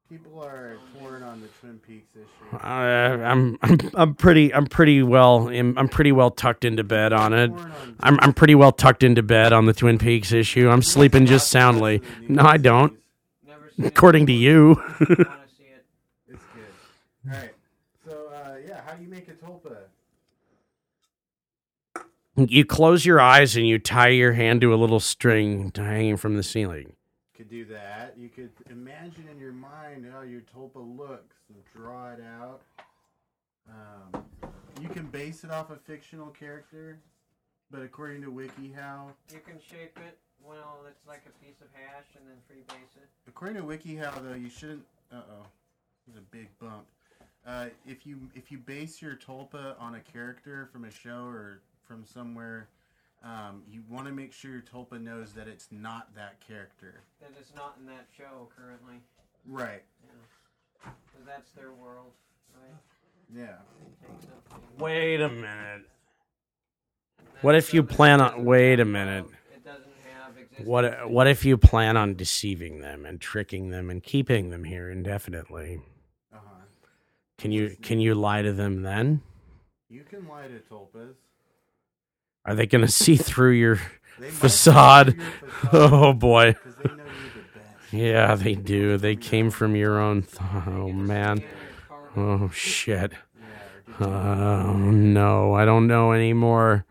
people 0.08 0.42
are 0.42 0.76
torn 0.98 1.22
on 1.22 1.40
the 1.40 1.46
Twin 1.60 1.78
Peaks 1.78 2.08
issue. 2.14 2.56
Uh, 2.56 2.58
I'm, 2.66 3.58
I'm 3.62 3.78
I'm 3.94 4.14
pretty 4.14 4.52
I'm 4.52 4.66
pretty 4.66 5.02
well 5.02 5.48
I'm, 5.48 5.76
I'm 5.78 5.88
pretty 5.88 6.12
well 6.12 6.30
tucked 6.30 6.64
into 6.64 6.84
bed 6.84 7.12
on 7.12 7.32
it. 7.32 7.50
On 7.50 7.96
I'm 8.00 8.18
I'm 8.20 8.32
pretty 8.32 8.54
well 8.54 8.72
tucked 8.72 9.02
into 9.02 9.22
bed 9.22 9.52
on 9.52 9.66
the 9.66 9.72
Twin 9.72 9.98
Peaks 9.98 10.32
issue. 10.32 10.68
I'm 10.68 10.82
sleeping 10.82 11.26
just 11.26 11.50
soundly. 11.50 12.02
No, 12.28 12.42
I 12.42 12.56
don't. 12.56 12.98
Never 13.46 13.70
seen 13.76 13.84
it. 13.84 13.88
According 13.88 14.26
to 14.26 14.32
you. 14.32 14.74
want 14.76 14.98
to 15.08 15.16
see 15.56 15.64
it. 15.64 15.84
It's 16.28 16.42
good. 16.54 17.30
All 17.32 17.38
right. 17.38 17.54
So, 18.06 18.28
uh, 18.28 18.56
yeah, 18.66 18.80
how 18.86 18.94
do 18.94 19.02
you 19.02 19.08
make 19.08 19.28
a 19.28 19.32
tulpa? 19.32 19.76
You 22.36 22.64
close 22.64 23.06
your 23.06 23.20
eyes 23.20 23.56
and 23.56 23.64
you 23.66 23.78
tie 23.78 24.08
your 24.08 24.32
hand 24.32 24.60
to 24.62 24.74
a 24.74 24.76
little 24.76 24.98
string 24.98 25.70
hanging 25.76 26.16
from 26.16 26.36
the 26.36 26.42
ceiling. 26.42 26.93
Do 27.54 27.64
that. 27.66 28.14
You 28.18 28.30
could 28.30 28.50
imagine 28.68 29.28
in 29.30 29.38
your 29.38 29.52
mind 29.52 30.04
how 30.12 30.22
your 30.22 30.40
tulpa 30.40 30.98
looks 30.98 31.36
and 31.48 31.62
draw 31.72 32.10
it 32.10 32.18
out. 32.20 32.62
Um, 33.70 34.24
you 34.82 34.88
can 34.88 35.06
base 35.06 35.44
it 35.44 35.52
off 35.52 35.70
a 35.70 35.76
fictional 35.76 36.30
character, 36.30 36.98
but 37.70 37.82
according 37.82 38.22
to 38.22 38.32
WikiHow, 38.32 39.12
You 39.32 39.38
can 39.46 39.60
shape 39.60 39.96
it. 40.04 40.18
Well, 40.44 40.80
it's 40.88 41.06
like 41.06 41.22
a 41.28 41.44
piece 41.44 41.60
of 41.60 41.68
hash 41.74 42.06
and 42.16 42.24
then 42.28 42.38
freebase 42.50 42.96
it. 42.96 43.08
according 43.28 43.58
to 43.58 43.62
WikiHow, 43.62 44.24
though, 44.28 44.34
you 44.34 44.50
shouldn't. 44.50 44.84
Uh 45.12 45.22
oh, 45.30 45.46
there's 46.08 46.18
a 46.18 46.26
big 46.36 46.48
bump. 46.58 46.86
Uh, 47.46 47.66
if 47.86 48.04
you 48.04 48.18
if 48.34 48.50
you 48.50 48.58
base 48.58 49.00
your 49.00 49.14
tulpa 49.14 49.80
on 49.80 49.94
a 49.94 50.00
character 50.00 50.68
from 50.72 50.86
a 50.86 50.90
show 50.90 51.26
or 51.26 51.60
from 51.86 52.04
somewhere, 52.04 52.66
um, 53.24 53.62
you 53.70 53.82
want 53.88 54.06
to 54.06 54.12
make 54.12 54.32
sure 54.32 54.50
your 54.52 54.60
tulpa 54.62 55.00
knows 55.00 55.32
that 55.32 55.48
it's 55.48 55.68
not 55.70 56.14
that 56.14 56.40
character. 56.46 57.00
That 57.20 57.30
it's 57.40 57.54
not 57.56 57.76
in 57.80 57.86
that 57.86 58.06
show 58.16 58.48
currently. 58.54 58.96
Right. 59.46 59.82
So 60.84 61.18
that's 61.26 61.50
their 61.52 61.72
world, 61.72 62.12
right? 62.54 62.76
Yeah. 63.34 63.56
Wait 64.78 65.20
a 65.20 65.28
minute. 65.28 65.88
What 67.40 67.54
if 67.54 67.72
you 67.72 67.82
plan 67.82 68.20
on- 68.20 68.44
wait 68.44 68.80
a 68.80 68.84
minute. 68.84 69.26
It 69.54 69.64
doesn't 69.64 69.84
have 70.12 70.36
existence. 70.36 70.66
What 70.68 71.10
what 71.10 71.26
if 71.26 71.44
you 71.44 71.56
plan 71.56 71.96
on 71.96 72.14
deceiving 72.14 72.80
them 72.80 73.06
and 73.06 73.20
tricking 73.20 73.70
them 73.70 73.88
and 73.90 74.02
keeping 74.02 74.50
them 74.50 74.64
here 74.64 74.90
indefinitely? 74.90 75.80
Uh 76.32 76.36
huh. 76.36 76.64
Can 77.38 77.52
you 77.52 77.76
can 77.80 78.00
you 78.00 78.14
lie 78.14 78.42
to 78.42 78.52
them 78.52 78.82
then? 78.82 79.22
You 79.88 80.02
can 80.02 80.26
lie 80.28 80.48
to 80.48 80.58
tulpas. 80.70 81.14
Are 82.44 82.54
they 82.54 82.66
gonna 82.66 82.88
see 82.88 83.16
through 83.28 83.52
your 83.52 83.80
facade? 84.30 85.16
Oh 85.72 86.12
boy. 86.12 86.52
Because 86.52 86.74
they 86.76 86.88
know 86.90 86.96
you're 86.96 87.42
the 87.42 87.58
best. 87.58 87.92
Yeah, 87.92 88.34
they 88.34 88.54
do. 88.54 88.98
They 88.98 89.16
came 89.16 89.50
from 89.50 89.74
your 89.74 89.98
own. 89.98 90.22
Th- 90.22 90.40
oh 90.66 90.92
man. 90.92 91.42
Oh 92.16 92.50
shit. 92.50 93.12
Yeah, 93.12 93.46
or 93.98 94.04
did 94.04 94.06
you- 94.10 94.14
Oh 94.14 94.72
no, 94.90 95.54
I 95.54 95.64
don't 95.64 95.86
know 95.86 96.12
anymore. 96.12 96.84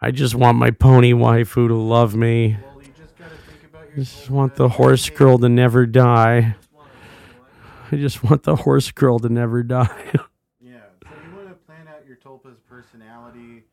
I 0.00 0.12
just 0.12 0.34
want 0.34 0.56
my 0.56 0.70
pony 0.70 1.12
waifu 1.12 1.68
to 1.68 1.74
love 1.74 2.14
me. 2.14 2.56
just 2.96 3.18
gotta 3.18 3.30
think 3.50 3.64
about 3.68 3.82
your 3.84 3.92
I 3.92 3.98
just 3.98 4.30
want 4.30 4.54
the 4.54 4.68
horse 4.70 5.10
girl 5.10 5.38
to 5.38 5.48
never 5.50 5.84
die. 5.84 6.54
Just 6.58 6.72
wanna 6.72 6.88
know 6.88 7.42
what- 7.42 7.92
I 7.92 7.96
just 7.96 8.24
want 8.24 8.42
the 8.44 8.56
horse 8.56 8.90
girl 8.92 9.18
to 9.18 9.28
never 9.28 9.62
die. 9.62 10.14
Yeah, 10.60 10.78
so 11.02 11.08
you 11.28 11.36
want 11.36 11.48
to 11.48 11.54
plan 11.66 11.86
out 11.88 12.06
your 12.06 12.16
tulpa's 12.16 12.60
personality. 12.70 13.64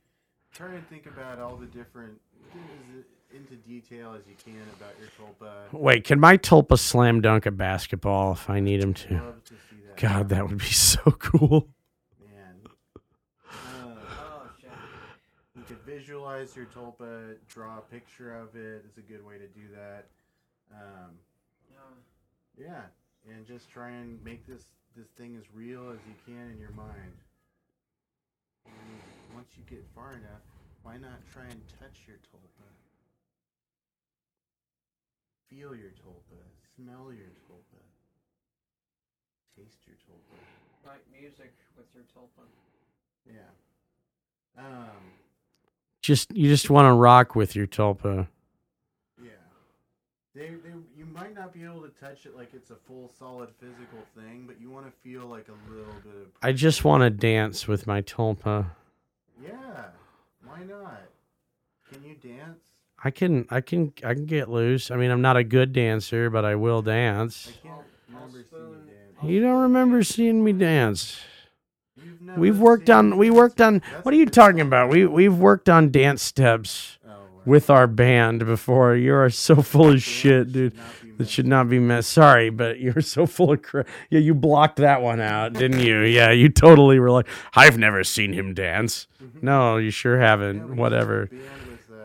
Try 0.54 0.72
to 0.72 0.82
think 0.82 1.08
about 1.08 1.40
all 1.40 1.56
the 1.56 1.66
different, 1.66 2.20
get 2.54 3.06
into 3.36 3.56
detail 3.56 4.14
as 4.14 4.22
you 4.28 4.36
can 4.46 4.62
about 4.78 4.94
your 5.00 5.10
tulpa. 5.18 5.74
Wait, 5.74 6.04
can 6.04 6.20
my 6.20 6.38
tulpa 6.38 6.78
slam 6.78 7.22
dunk 7.22 7.48
a 7.48 7.52
basketball 7.52 8.34
if 8.34 8.48
I 8.50 8.60
need 8.60 8.80
him 8.84 8.94
to? 8.94 9.14
Love 9.16 9.44
to 9.46 9.54
see 9.54 9.78
that. 9.88 9.98
God, 9.98 10.30
that 10.30 10.48
would 10.48 10.60
be 10.60 10.66
so 10.66 11.02
cool. 11.18 11.68
man. 12.22 12.56
Uh, 13.52 13.96
Oh 14.20 14.44
you 15.56 15.64
could 15.68 15.82
visualize 15.86 16.56
your 16.56 16.68
tulpa, 16.68 17.36
draw 17.48 17.80
a 17.80 17.82
picture 17.82 18.36
of 18.38 18.56
it. 18.56 18.84
It's 18.88 18.98
a 18.98 19.02
good 19.02 19.26
way 19.26 19.40
to 19.40 19.48
do 19.48 19.62
that. 19.76 20.06
Um, 20.72 21.12
Yeah. 22.58 22.66
yeah, 23.28 23.34
and 23.36 23.46
just 23.48 23.72
try 23.72 23.90
and 23.90 24.24
make 24.24 24.46
this 24.46 24.66
this 24.96 25.08
thing 25.18 25.36
as 25.36 25.44
real 25.56 25.90
as 25.90 25.98
you 26.08 26.14
can 26.28 26.52
in 26.52 26.60
your 26.60 26.72
mind. 26.72 27.14
And 28.68 29.36
once 29.36 29.50
you 29.58 29.64
get 29.70 29.86
far 29.96 30.14
enough, 30.14 30.44
why 30.84 30.98
not 30.98 31.20
try 31.32 31.44
and 31.44 31.62
touch 31.80 32.04
your 32.08 32.18
tulpa? 32.18 32.68
Feel 35.50 35.76
your 35.76 35.92
tulpa, 35.92 36.40
smell 36.76 37.14
your 37.14 37.32
tulpa, 37.48 37.82
taste 39.56 39.86
your 39.86 39.96
tulpa. 39.98 40.38
Write 40.86 41.04
music 41.12 41.54
with 41.78 41.86
your 41.94 42.04
tulpa. 42.04 42.44
Yeah. 43.26 44.62
Um. 44.62 45.14
Just 46.02 46.36
you 46.36 46.50
just 46.50 46.70
want 46.70 46.86
to 46.86 46.94
rock 46.94 47.36
with 47.36 47.56
your 47.56 47.66
tulpa. 47.66 48.28
Yeah. 49.24 49.30
They, 50.36 50.48
they, 50.48 50.74
you 50.93 50.93
might 51.14 51.36
not 51.36 51.54
be 51.54 51.64
able 51.64 51.82
to 51.82 51.92
touch 52.00 52.26
it 52.26 52.36
like 52.36 52.54
it's 52.54 52.72
a 52.72 52.76
full 52.76 53.12
solid 53.20 53.50
physical 53.60 54.00
thing, 54.18 54.46
but 54.48 54.60
you 54.60 54.70
want 54.70 54.86
to 54.86 54.92
feel 55.04 55.26
like 55.26 55.48
a 55.48 55.72
little 55.72 55.94
bit 56.04 56.14
of. 56.22 56.28
I 56.42 56.52
just 56.52 56.84
want 56.84 57.02
to 57.04 57.10
dance 57.10 57.68
with 57.68 57.86
my 57.88 58.02
tulpa. 58.02 58.66
Yeah. 59.42 59.52
Why 60.46 60.64
not? 60.64 61.02
Can 61.92 62.04
you 62.04 62.16
dance? 62.16 62.60
I 63.04 63.12
can 63.12 63.46
I 63.50 63.62
can 63.62 63.94
I 64.04 64.14
can 64.14 64.26
get 64.26 64.50
loose. 64.50 64.90
I 64.90 64.96
mean, 64.96 65.12
I'm 65.12 65.22
not 65.22 65.38
a 65.38 65.44
good 65.44 65.74
dancer, 65.74 66.30
but 66.30 66.46
I 66.46 66.56
will 66.56 66.82
dance. 66.82 67.50
I 67.50 67.68
can't 67.68 67.74
I'll- 68.16 68.18
I'll 68.18 68.28
remember 68.28 68.44
seeing 68.44 68.72
you 68.72 68.94
dance. 68.94 69.24
You 69.32 69.42
don't 69.42 69.62
remember 69.62 70.04
seeing 70.04 70.44
me 70.44 70.54
dance. 70.54 71.22
We've 72.38 72.60
worked 72.60 72.90
on 72.90 73.18
we 73.18 73.30
worked 73.30 73.62
on 73.62 73.82
what 74.02 74.14
are 74.14 74.18
you 74.18 74.26
talking 74.26 74.62
about? 74.62 74.90
We 74.90 75.06
we've 75.06 75.36
worked 75.36 75.70
on 75.70 75.92
dance 75.92 76.24
steps 76.24 76.98
right. 77.03 77.03
With 77.46 77.70
our 77.70 77.88
band 77.88 78.46
before. 78.46 78.96
You 78.96 79.16
are 79.16 79.30
so 79.30 79.62
full 79.62 79.92
of 79.92 80.02
shit, 80.02 80.52
dude. 80.52 80.74
That 81.18 81.30
should 81.30 81.46
not 81.48 81.70
be 81.70 81.80
messed. 81.80 82.10
Sorry, 82.10 82.50
but 82.50 82.80
you're 82.80 83.02
so 83.02 83.26
full 83.26 83.52
of 83.52 83.62
crap. 83.62 83.88
Yeah, 84.10 84.20
you 84.20 84.34
blocked 84.34 84.78
that 84.78 85.02
one 85.02 85.22
out, 85.22 85.54
didn't 85.54 85.80
you? 85.80 86.02
Yeah, 86.02 86.32
you 86.32 86.50
totally 86.50 87.00
were 87.00 87.12
like, 87.12 87.28
I've 87.54 87.78
never 87.78 88.04
seen 88.04 88.34
him 88.34 88.54
dance. 88.54 89.08
No, 89.42 89.78
you 89.78 89.92
sure 89.92 90.20
haven't. 90.20 90.76
Whatever. 90.76 91.28
band 91.28 91.42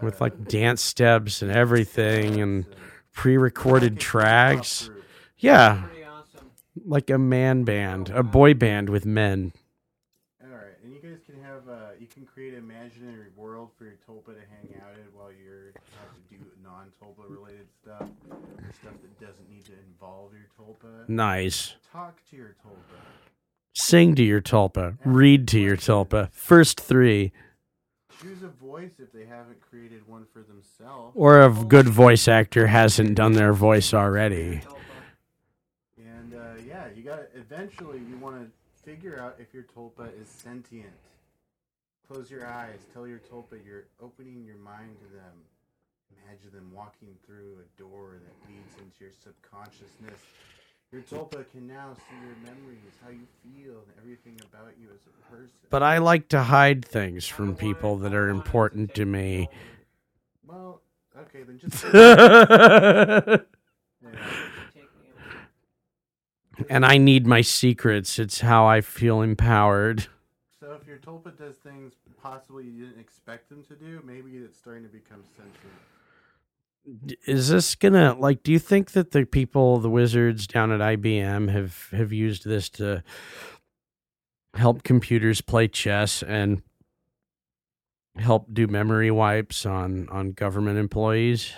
with, 0.02 0.20
uh, 0.20 0.24
like 0.24 0.48
dance 0.48 0.82
steps 0.82 1.42
and 1.42 1.50
everything 1.50 2.40
and 2.40 2.66
a 2.66 3.90
hip-hop 3.94 3.98
tracks. 3.98 4.90
Yeah, 5.38 5.84
like 6.84 7.10
a 7.10 7.18
man 7.18 7.64
band, 7.64 8.10
a 8.10 8.22
boy 8.22 8.54
band 8.54 8.88
with 8.90 9.06
men. 9.06 9.52
All 10.42 10.50
right, 10.50 10.76
and 10.82 10.92
you 10.92 11.00
guys 11.00 11.18
can 11.26 11.42
have 11.42 11.68
uh, 11.68 11.90
you 11.97 11.97
can 12.12 12.26
create 12.26 12.54
an 12.54 12.60
imaginary 12.60 13.28
world 13.36 13.70
for 13.76 13.84
your 13.84 13.98
tulpa 14.08 14.34
to 14.34 14.40
hang 14.50 14.80
out 14.82 14.94
in 14.94 15.04
while 15.14 15.30
you're 15.30 15.72
have 16.00 16.14
to 16.30 16.34
do 16.34 16.44
non-tulpa 16.62 17.28
related 17.28 17.66
stuff, 17.82 18.08
or 18.30 18.72
stuff 18.80 18.94
that 19.02 19.20
doesn't 19.20 19.50
need 19.50 19.64
to 19.64 19.72
involve 19.88 20.32
your 20.32 20.48
tulpa. 20.58 21.08
Nice. 21.08 21.74
Talk 21.92 22.18
to 22.30 22.36
your 22.36 22.54
tulpa. 22.64 22.98
Sing 23.74 24.14
to 24.16 24.22
your 24.22 24.40
tulpa. 24.40 24.98
Read 25.04 25.46
to 25.48 25.60
your 25.60 25.76
tulpa. 25.76 26.30
First 26.32 26.80
three. 26.80 27.32
Choose 28.20 28.42
a 28.42 28.48
voice 28.48 28.94
if 28.98 29.12
they 29.12 29.24
haven't 29.24 29.60
created 29.60 30.06
one 30.08 30.26
for 30.32 30.42
themselves. 30.42 31.12
Or 31.14 31.40
a 31.40 31.50
good 31.50 31.88
voice 31.88 32.26
actor 32.26 32.66
hasn't 32.66 33.14
done 33.14 33.34
their 33.34 33.52
voice 33.52 33.94
already. 33.94 34.62
And 35.96 36.34
uh, 36.34 36.60
yeah, 36.66 36.86
you 36.96 37.02
got 37.04 37.16
to 37.16 37.38
eventually 37.38 38.00
you 38.08 38.16
want 38.16 38.40
to 38.42 38.50
figure 38.82 39.20
out 39.20 39.36
if 39.38 39.54
your 39.54 39.64
tulpa 39.64 40.08
is 40.20 40.28
sentient. 40.28 40.90
Close 42.10 42.30
your 42.30 42.46
eyes. 42.46 42.78
Tell 42.94 43.06
your 43.06 43.18
tulpa 43.18 43.58
you're 43.66 43.84
opening 44.02 44.42
your 44.42 44.56
mind 44.56 44.96
to 44.98 45.14
them. 45.14 45.44
Imagine 46.24 46.50
them 46.52 46.72
walking 46.74 47.14
through 47.26 47.58
a 47.60 47.80
door 47.80 48.16
that 48.24 48.50
leads 48.50 48.74
into 48.78 48.96
your 49.00 49.10
subconsciousness. 49.22 50.18
Your 50.90 51.02
tulpa 51.02 51.44
can 51.52 51.68
now 51.68 51.94
see 51.94 52.16
your 52.24 52.36
memories, 52.42 52.78
how 53.04 53.10
you 53.10 53.26
feel, 53.42 53.74
and 53.74 53.92
everything 54.00 54.40
about 54.50 54.72
you 54.80 54.88
as 54.94 55.00
a 55.06 55.36
person. 55.36 55.52
But 55.68 55.82
I 55.82 55.98
like 55.98 56.28
to 56.28 56.44
hide 56.44 56.82
things 56.82 57.26
from 57.26 57.54
people 57.54 57.98
that 57.98 58.14
are 58.14 58.30
important 58.30 58.94
to 58.94 59.04
me. 59.04 59.50
well, 60.46 60.80
okay, 61.14 61.42
then 61.42 61.58
just 61.58 61.84
and 61.84 61.92
yeah. 64.02 64.16
Take 64.74 64.88
me 65.02 66.74
out. 66.74 66.84
I 66.84 66.96
need 66.96 67.26
my 67.26 67.42
secrets. 67.42 68.18
It's 68.18 68.40
how 68.40 68.66
I 68.66 68.80
feel 68.80 69.20
empowered. 69.20 70.06
So 70.68 70.74
if 70.74 70.86
your 70.86 70.98
tulpa 70.98 71.34
does 71.34 71.56
things 71.56 71.94
possibly 72.22 72.64
you 72.64 72.84
didn't 72.84 73.00
expect 73.00 73.48
them 73.48 73.64
to 73.68 73.74
do, 73.74 74.02
maybe 74.04 74.36
it's 74.36 74.58
starting 74.58 74.82
to 74.82 74.90
become 74.90 75.24
sentient. 75.34 77.16
Is 77.26 77.48
this 77.48 77.74
gonna 77.74 78.12
like? 78.12 78.42
Do 78.42 78.52
you 78.52 78.58
think 78.58 78.90
that 78.90 79.12
the 79.12 79.24
people, 79.24 79.78
the 79.78 79.88
wizards 79.88 80.46
down 80.46 80.70
at 80.70 80.80
IBM, 80.80 81.50
have 81.50 81.88
have 81.92 82.12
used 82.12 82.44
this 82.44 82.68
to 82.70 83.02
help 84.52 84.82
computers 84.82 85.40
play 85.40 85.68
chess 85.68 86.22
and 86.22 86.62
help 88.16 88.52
do 88.52 88.66
memory 88.66 89.10
wipes 89.10 89.64
on 89.64 90.06
on 90.10 90.32
government 90.32 90.78
employees? 90.78 91.50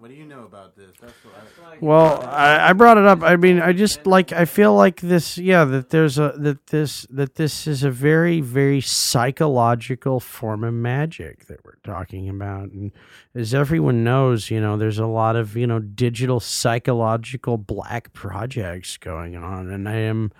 I 0.00 0.02
don't 0.02 0.08
know. 0.08 0.08
What 0.08 0.08
do 0.10 0.14
you 0.14 0.24
know 0.26 0.44
about 0.44 0.76
this? 0.76 0.90
That's 1.00 1.12
what 1.24 1.34
I. 1.34 1.44
It's 1.44 1.58
like- 1.58 1.82
Well, 1.82 2.22
I, 2.24 2.70
I 2.70 2.72
brought 2.72 2.98
it 2.98 3.04
up. 3.06 3.22
I 3.22 3.36
mean, 3.36 3.60
I 3.60 3.72
just 3.72 4.06
like 4.06 4.32
I 4.32 4.44
feel 4.44 4.74
like 4.74 5.00
this. 5.00 5.38
Yeah, 5.38 5.64
that 5.64 5.90
there's 5.90 6.18
a 6.18 6.34
that 6.38 6.68
this 6.68 7.06
that 7.10 7.34
this 7.34 7.66
is 7.66 7.82
a 7.82 7.90
very 7.90 8.40
very 8.40 8.80
psychological 8.80 10.20
form 10.20 10.64
of 10.64 10.74
magic 10.74 11.46
that 11.46 11.64
we're 11.64 11.76
talking 11.84 12.28
about, 12.28 12.70
and 12.70 12.92
as 13.34 13.54
everyone 13.54 14.04
knows, 14.04 14.50
you 14.50 14.60
know, 14.60 14.76
there's 14.76 14.98
a 14.98 15.06
lot 15.06 15.36
of 15.36 15.56
you 15.56 15.66
know 15.66 15.78
digital 15.80 16.40
psychological 16.40 17.56
black 17.58 18.12
projects 18.12 18.96
going 18.96 19.36
on, 19.36 19.70
and 19.70 19.88
I 19.88 19.96
am 19.96 20.30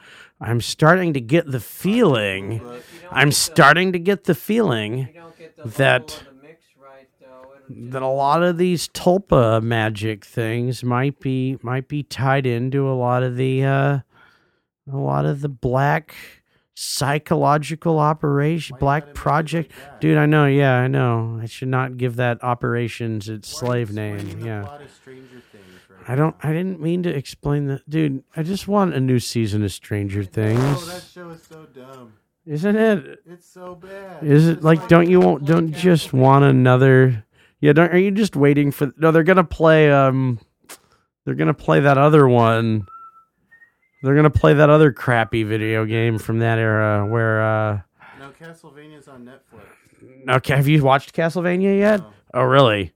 I'm 0.41 0.61
starting 0.61 1.13
to 1.15 1.21
get 1.21 1.51
the 1.51 1.61
feeling. 1.61 2.59
But 2.59 2.77
If 2.77 2.95
you 2.95 3.01
don't 3.03 3.13
I'm 3.13 3.33
starting 3.33 3.93
to 3.93 3.99
get 3.99 4.25
the 4.25 4.35
feeling 4.35 4.99
if 5.01 5.09
you 5.09 5.15
don't 5.15 5.39
get 5.39 5.57
the 5.57 5.69
that- 5.69 6.11
level 6.11 6.17
of 6.31 6.37
the 6.43 6.43
mix 6.47 6.65
right, 6.81 7.09
though, 7.21 7.27
it'll 7.27 7.53
just- 7.55 7.58
that 7.69 8.03
a 8.03 8.07
lot 8.09 8.43
of 8.43 8.57
these 8.59 8.89
tulpa 8.89 9.63
magic 9.63 10.25
things 10.25 10.83
might 10.83 11.21
be 11.21 11.59
might 11.63 11.89
be 11.89 12.03
tied 12.03 12.47
into 12.47 12.89
a 12.89 12.95
lot 12.95 13.23
of 13.23 13.37
the 13.37 13.65
uh 13.65 13.99
a 14.91 14.97
lot 14.97 15.25
of 15.27 15.41
the 15.43 15.49
black 15.49 16.15
psychological 16.75 17.99
operation 17.99 18.75
Why 18.77 18.81
black 18.81 19.03
gotta 19.03 19.07
make 19.09 19.15
it 19.17 19.19
project. 19.21 19.73
like 19.91 20.01
dude 20.01 20.17
i 20.19 20.27
know. 20.27 20.47
Yeah 20.47 20.75
i 20.79 20.87
know. 20.89 21.39
I 21.43 21.47
should 21.47 21.69
not 21.69 21.97
give 21.97 22.17
that 22.17 22.43
operations 22.43 23.29
its 23.29 23.53
Why 23.55 23.59
slave 23.69 23.93
name. 23.93 24.41
yeah. 24.45 24.63
plot 24.63 24.83
of 24.83 24.91
Stranger 24.91 25.43
Things 25.53 25.65
right 25.91 26.11
i 26.11 26.15
don't 26.15 26.37
i 26.43 26.53
didn't 26.53 26.81
mean 26.81 27.03
to 27.03 27.11
explain 27.11 27.67
that 27.67 27.89
dude 27.91 28.23
i 28.37 28.43
just 28.43 28.69
want 28.69 28.95
a 28.95 29.01
new 29.01 29.19
season 29.19 29.63
of 29.65 29.73
stranger 29.73 30.23
things 30.25 30.61
Oh, 30.63 30.85
that 30.87 31.03
show 31.03 31.31
is 31.31 31.43
so 31.43 31.67
dumb. 31.75 32.13
isn't 32.47 32.77
it? 32.77 33.19
It's 33.27 33.47
so 33.47 33.75
bad. 33.75 34.23
Is 34.25 34.49
it 34.49 34.63
like 34.63 34.89
don't 34.89 35.11
you 35.11 35.21
want 35.21 35.45
don't 35.45 35.73
just 35.73 36.13
want 36.15 36.45
another 36.45 37.25
Yeah, 37.61 37.73
don't 37.73 37.93
are 37.93 37.99
you 37.99 38.11
just 38.11 38.37
waiting 38.37 38.71
for 38.71 38.93
No, 38.97 39.11
they're 39.11 39.23
going 39.25 39.37
to 39.37 39.45
play 39.45 39.91
um 39.91 40.39
they're 41.25 41.35
going 41.35 41.49
to 41.49 41.55
play 41.55 41.81
that 41.81 41.99
other 41.99 42.29
one. 42.29 42.87
They're 44.03 44.15
going 44.15 44.31
to 44.31 44.39
play 44.39 44.55
that 44.55 44.71
other 44.71 44.93
crappy 44.93 45.43
video 45.43 45.85
game 45.85 46.19
from 46.19 46.39
that 46.39 46.59
era 46.59 47.05
where 47.07 47.43
uh 47.43 47.81
No, 48.19 48.31
Castlevania's 48.41 49.09
on 49.09 49.25
Netflix. 49.25 50.37
Okay, 50.37 50.55
have 50.57 50.69
you 50.69 50.83
watched 50.85 51.15
Castlevania 51.15 51.77
yet? 51.79 52.01
No. 52.01 52.13
Oh, 52.35 52.43
really? 52.43 52.93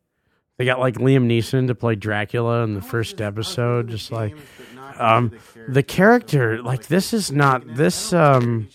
They 0.58 0.64
got 0.66 0.78
like 0.78 0.94
Liam 0.96 1.26
Neeson 1.26 1.66
to 1.66 1.74
play 1.74 1.96
Dracula 1.96 2.62
in 2.62 2.74
the 2.74 2.82
first 2.82 3.16
just- 3.16 3.22
I 3.22 3.24
was 3.26 3.32
episode 3.38 3.88
just 3.88 4.12
like 4.12 4.34
games, 4.34 4.42
but 4.58 4.76
not 4.76 5.00
um, 5.00 5.32
into 5.56 5.72
the 5.72 5.82
character 5.82 6.58
So, 6.58 6.62
like 6.62 6.86
this 6.86 7.12
is 7.12 7.32
not 7.32 7.74
this 7.74 8.12
um 8.12 8.68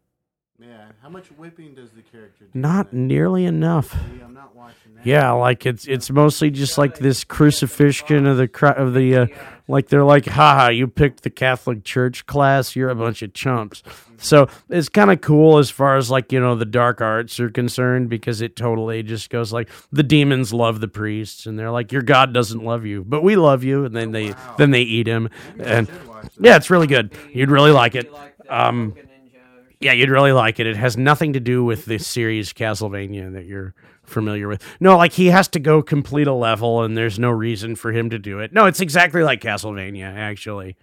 Yeah. 0.58 0.86
How 1.02 1.08
much 1.08 1.28
whipping 1.32 1.74
does 1.74 1.90
the 1.92 2.02
character 2.02 2.46
do? 2.46 2.58
Not 2.58 2.92
nearly 2.92 3.44
enough. 3.44 3.92
See, 3.92 4.20
I'm 4.22 4.34
not 4.34 4.54
watching 4.54 4.94
that. 4.94 5.06
Yeah, 5.06 5.30
like 5.32 5.66
it's 5.66 5.86
it's 5.86 6.10
mostly 6.10 6.50
just 6.50 6.78
like 6.78 6.98
this 6.98 7.24
crucifixion 7.24 8.26
of 8.26 8.36
the 8.36 8.74
of 8.76 8.94
the 8.94 9.16
uh, 9.16 9.26
like 9.68 9.88
they're 9.88 10.04
like, 10.04 10.26
haha, 10.26 10.68
you 10.68 10.86
picked 10.86 11.22
the 11.22 11.30
Catholic 11.30 11.84
Church 11.84 12.26
class, 12.26 12.76
you're 12.76 12.90
a 12.90 12.94
bunch 12.94 13.22
of 13.22 13.32
chumps. 13.32 13.82
So 14.20 14.48
it's 14.68 14.88
kind 14.88 15.10
of 15.10 15.20
cool 15.20 15.58
as 15.58 15.70
far 15.70 15.96
as 15.96 16.10
like 16.10 16.32
you 16.32 16.40
know 16.40 16.54
the 16.56 16.64
dark 16.64 17.00
arts 17.00 17.38
are 17.40 17.50
concerned 17.50 18.08
because 18.08 18.40
it 18.40 18.56
totally 18.56 19.02
just 19.02 19.30
goes 19.30 19.52
like 19.52 19.68
the 19.92 20.02
demons 20.02 20.52
love 20.52 20.80
the 20.80 20.88
priests 20.88 21.46
and 21.46 21.58
they're 21.58 21.70
like 21.70 21.92
your 21.92 22.02
God 22.02 22.32
doesn't 22.34 22.62
love 22.64 22.84
you, 22.84 23.04
but 23.04 23.22
we 23.22 23.36
love 23.36 23.64
you, 23.64 23.84
and 23.84 23.94
then 23.94 24.12
they 24.12 24.30
wow. 24.32 24.54
then 24.58 24.70
they 24.72 24.82
eat 24.82 25.06
him, 25.06 25.28
Maybe 25.56 25.70
and 25.70 25.86
should 25.88 26.08
watch 26.08 26.22
that. 26.24 26.44
yeah, 26.44 26.56
it's 26.56 26.70
really 26.70 26.86
good. 26.88 27.12
You'd 27.32 27.50
really 27.50 27.70
like 27.70 27.94
it. 27.94 28.06
You 28.06 28.12
like 28.12 28.36
the 28.38 28.66
Um, 28.66 28.90
Token 28.92 29.04
Ninja 29.08 29.36
or 29.36 29.72
Yeah, 29.80 29.92
you'd 29.92 30.10
really 30.10 30.32
like 30.32 30.58
it. 30.58 30.66
It 30.66 30.76
has 30.76 30.96
nothing 30.96 31.32
to 31.34 31.40
do 31.40 31.64
with 31.64 31.84
the 31.84 31.98
series 31.98 32.52
Castlevania 32.52 33.32
that 33.32 33.46
you're 33.46 33.74
familiar 34.04 34.48
with. 34.48 34.62
No, 34.80 34.96
like 34.96 35.12
he 35.12 35.26
has 35.26 35.48
to 35.48 35.60
go 35.60 35.82
complete 35.82 36.26
a 36.26 36.32
level 36.32 36.82
and 36.82 36.96
there's 36.96 37.18
no 37.18 37.30
reason 37.30 37.76
for 37.76 37.92
him 37.92 38.08
to 38.10 38.18
do 38.18 38.40
it. 38.40 38.52
No, 38.52 38.64
it's 38.66 38.80
exactly 38.80 39.22
like 39.22 39.40
Castlevania, 39.42 40.12
actually. 40.12 40.76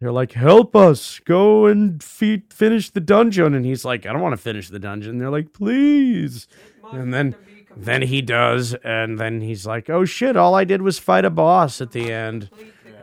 They're 0.00 0.12
like, 0.12 0.32
help 0.32 0.74
us, 0.74 1.18
go 1.20 1.66
and 1.66 2.02
fe- 2.02 2.42
finish 2.50 2.88
the 2.90 3.00
dungeon. 3.00 3.54
And 3.54 3.66
he's 3.66 3.84
like, 3.84 4.06
I 4.06 4.12
don't 4.12 4.22
want 4.22 4.32
to 4.32 4.40
finish 4.40 4.70
the 4.70 4.78
dungeon. 4.78 5.18
They're 5.18 5.30
like, 5.30 5.52
please. 5.52 6.48
And 6.90 7.12
then, 7.12 7.36
then 7.76 8.02
he 8.02 8.22
does. 8.22 8.72
And 8.82 9.18
then 9.18 9.42
he's 9.42 9.66
like, 9.66 9.90
oh 9.90 10.06
shit, 10.06 10.36
all 10.36 10.54
I 10.54 10.64
did 10.64 10.80
was 10.80 10.98
fight 10.98 11.26
a 11.26 11.30
boss 11.30 11.80
at 11.82 11.92
the 11.92 12.10
end. 12.12 12.48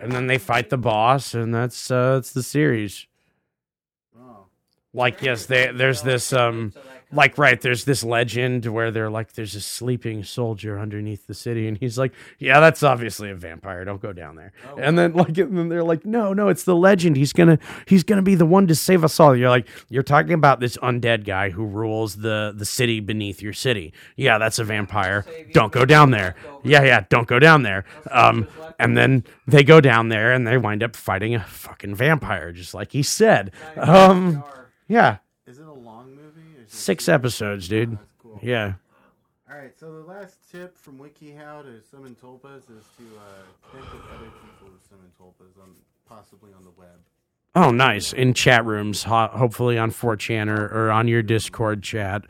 And 0.02 0.12
then 0.12 0.28
they 0.28 0.38
fight 0.38 0.70
the 0.70 0.78
boss, 0.78 1.34
and 1.34 1.54
that's 1.54 1.90
uh, 1.90 2.16
that's 2.16 2.32
the 2.32 2.44
series. 2.44 3.08
Oh. 4.16 4.46
Like, 4.94 5.24
yes, 5.24 5.48
they, 5.48 5.72
there's 5.74 6.04
this 6.04 6.32
um, 6.34 6.72
So 6.72 6.80
that 6.82 6.86
comes- 6.86 6.97
like 7.12 7.38
right 7.38 7.62
there's 7.62 7.86
this 7.86 8.04
legend 8.04 8.66
where 8.66 8.92
they're 8.92 9.10
like 9.10 9.32
there's 9.34 9.56
a 9.56 9.62
sleeping 9.62 10.24
soldier 10.26 10.78
underneath 10.78 11.26
the 11.26 11.34
city 11.34 11.66
and 11.68 11.78
he's 11.78 11.98
like 11.98 12.12
yeah 12.38 12.60
that's 12.60 12.84
obviously 12.84 13.30
a 13.30 13.36
vampire. 13.36 13.86
Don't 13.86 14.02
go 14.02 14.12
down 14.12 14.36
there. 14.36 14.52
Oh, 14.70 14.78
and 14.78 14.98
then 15.00 15.14
like 15.14 15.38
and 15.38 15.58
then 15.58 15.70
they're 15.70 15.84
like 15.84 16.06
no 16.06 16.34
no 16.34 16.50
it's 16.50 16.64
the 16.64 16.76
legend. 16.76 17.16
He's 17.16 17.32
gonna 17.34 17.60
he's 17.88 18.04
gonna 18.04 18.22
be 18.22 18.36
the 18.36 18.46
one 18.46 18.68
to 18.68 18.76
save 18.76 19.04
us 19.04 19.20
all. 19.20 19.36
You're 19.36 19.50
like 19.50 19.68
you're 19.90 20.04
talking 20.04 20.34
about 20.34 20.60
this 20.60 20.76
undead 20.78 21.24
guy 21.26 21.50
who 21.50 21.66
rules 21.66 22.18
the 22.18 22.54
the 22.56 22.66
city 22.66 23.00
beneath 23.00 23.42
your 23.42 23.54
city. 23.54 23.94
Yeah 24.18 24.38
that's 24.38 24.60
a 24.60 24.64
vampire. 24.66 25.26
Don't 25.54 25.72
go 25.72 25.86
down 25.86 26.12
there. 26.12 26.36
Yeah 26.64 26.84
yeah 26.84 27.06
don't 27.10 27.28
go 27.28 27.40
down 27.40 27.64
there. 27.64 27.86
Um 28.12 28.48
and 28.80 28.98
then 28.98 29.24
they 29.48 29.64
go 29.64 29.80
down 29.82 30.10
there 30.10 30.34
and 30.34 30.46
they 30.46 30.58
wind 30.58 30.84
up 30.84 30.96
fighting 30.96 31.34
a 31.36 31.44
fucking 31.44 31.96
vampire 31.96 32.52
just 32.52 32.74
like 32.74 32.92
he 32.92 33.02
said. 33.02 33.52
Um 33.78 34.44
yeah 34.90 35.18
Is 35.46 35.60
it 35.60 35.66
a 35.66 35.72
long 35.72 36.10
movie? 36.16 36.58
Or 36.58 36.62
is 36.64 36.67
it 36.67 36.67
six 36.78 37.10
episodes 37.10 37.68
dude 37.68 37.92
That's 37.98 38.14
cool. 38.22 38.40
yeah 38.42 38.74
All 39.50 39.58
right. 39.58 39.72
So 39.80 39.92
the 39.94 40.06
last 40.06 40.38
tip 40.52 40.78
from 40.78 40.98
WikiHow 41.00 41.64
to 41.64 41.82
summon 41.90 42.16
tulpas 42.22 42.64
is 42.70 42.86
to 42.98 43.04
uh, 43.18 43.70
connect 43.72 43.94
with 43.94 44.04
other 44.14 44.26
people 44.26 44.68
who 44.68 44.78
summon 44.90 45.10
tulpas 45.20 45.62
on 45.62 45.70
possibly 46.08 46.52
on 46.58 46.64
the 46.64 46.72
web. 46.78 47.00
Oh, 47.56 47.72
nice. 47.72 48.14
In 48.14 48.34
chat 48.34 48.66
rooms, 48.66 49.04
ho- 49.04 49.30
hopefully 49.34 49.78
on 49.78 49.90
4chan 49.92 50.48
or, 50.50 50.66
or 50.66 50.92
on 50.92 51.08
your 51.08 51.24
Discord 51.24 51.82
chat. 51.82 52.24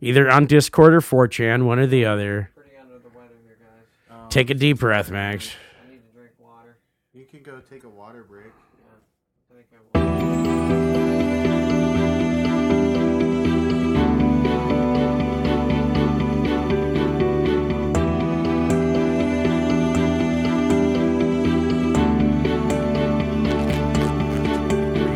Either 0.00 0.30
on 0.30 0.46
Discord 0.46 0.94
or 0.94 1.00
4chan, 1.00 1.64
one 1.64 1.78
or 1.78 1.86
the 1.86 2.06
other. 2.06 2.50
Pretty 2.54 2.70
under 2.80 2.98
the 2.98 3.08
weather 3.10 3.34
here, 3.44 3.58
guys. 3.60 4.16
Um, 4.22 4.28
Take 4.30 4.48
a 4.50 4.54
deep 4.54 4.78
breath, 4.78 5.10
Max. 5.10 5.50
I 5.86 5.90
need 5.90 6.00
to 6.06 6.16
drink 6.16 6.32
water. 6.38 6.78
You 7.12 7.24
can 7.26 7.42
go 7.42 7.60
take 7.68 7.84
a 7.84 7.88
water 7.90 8.24
break. 8.26 8.52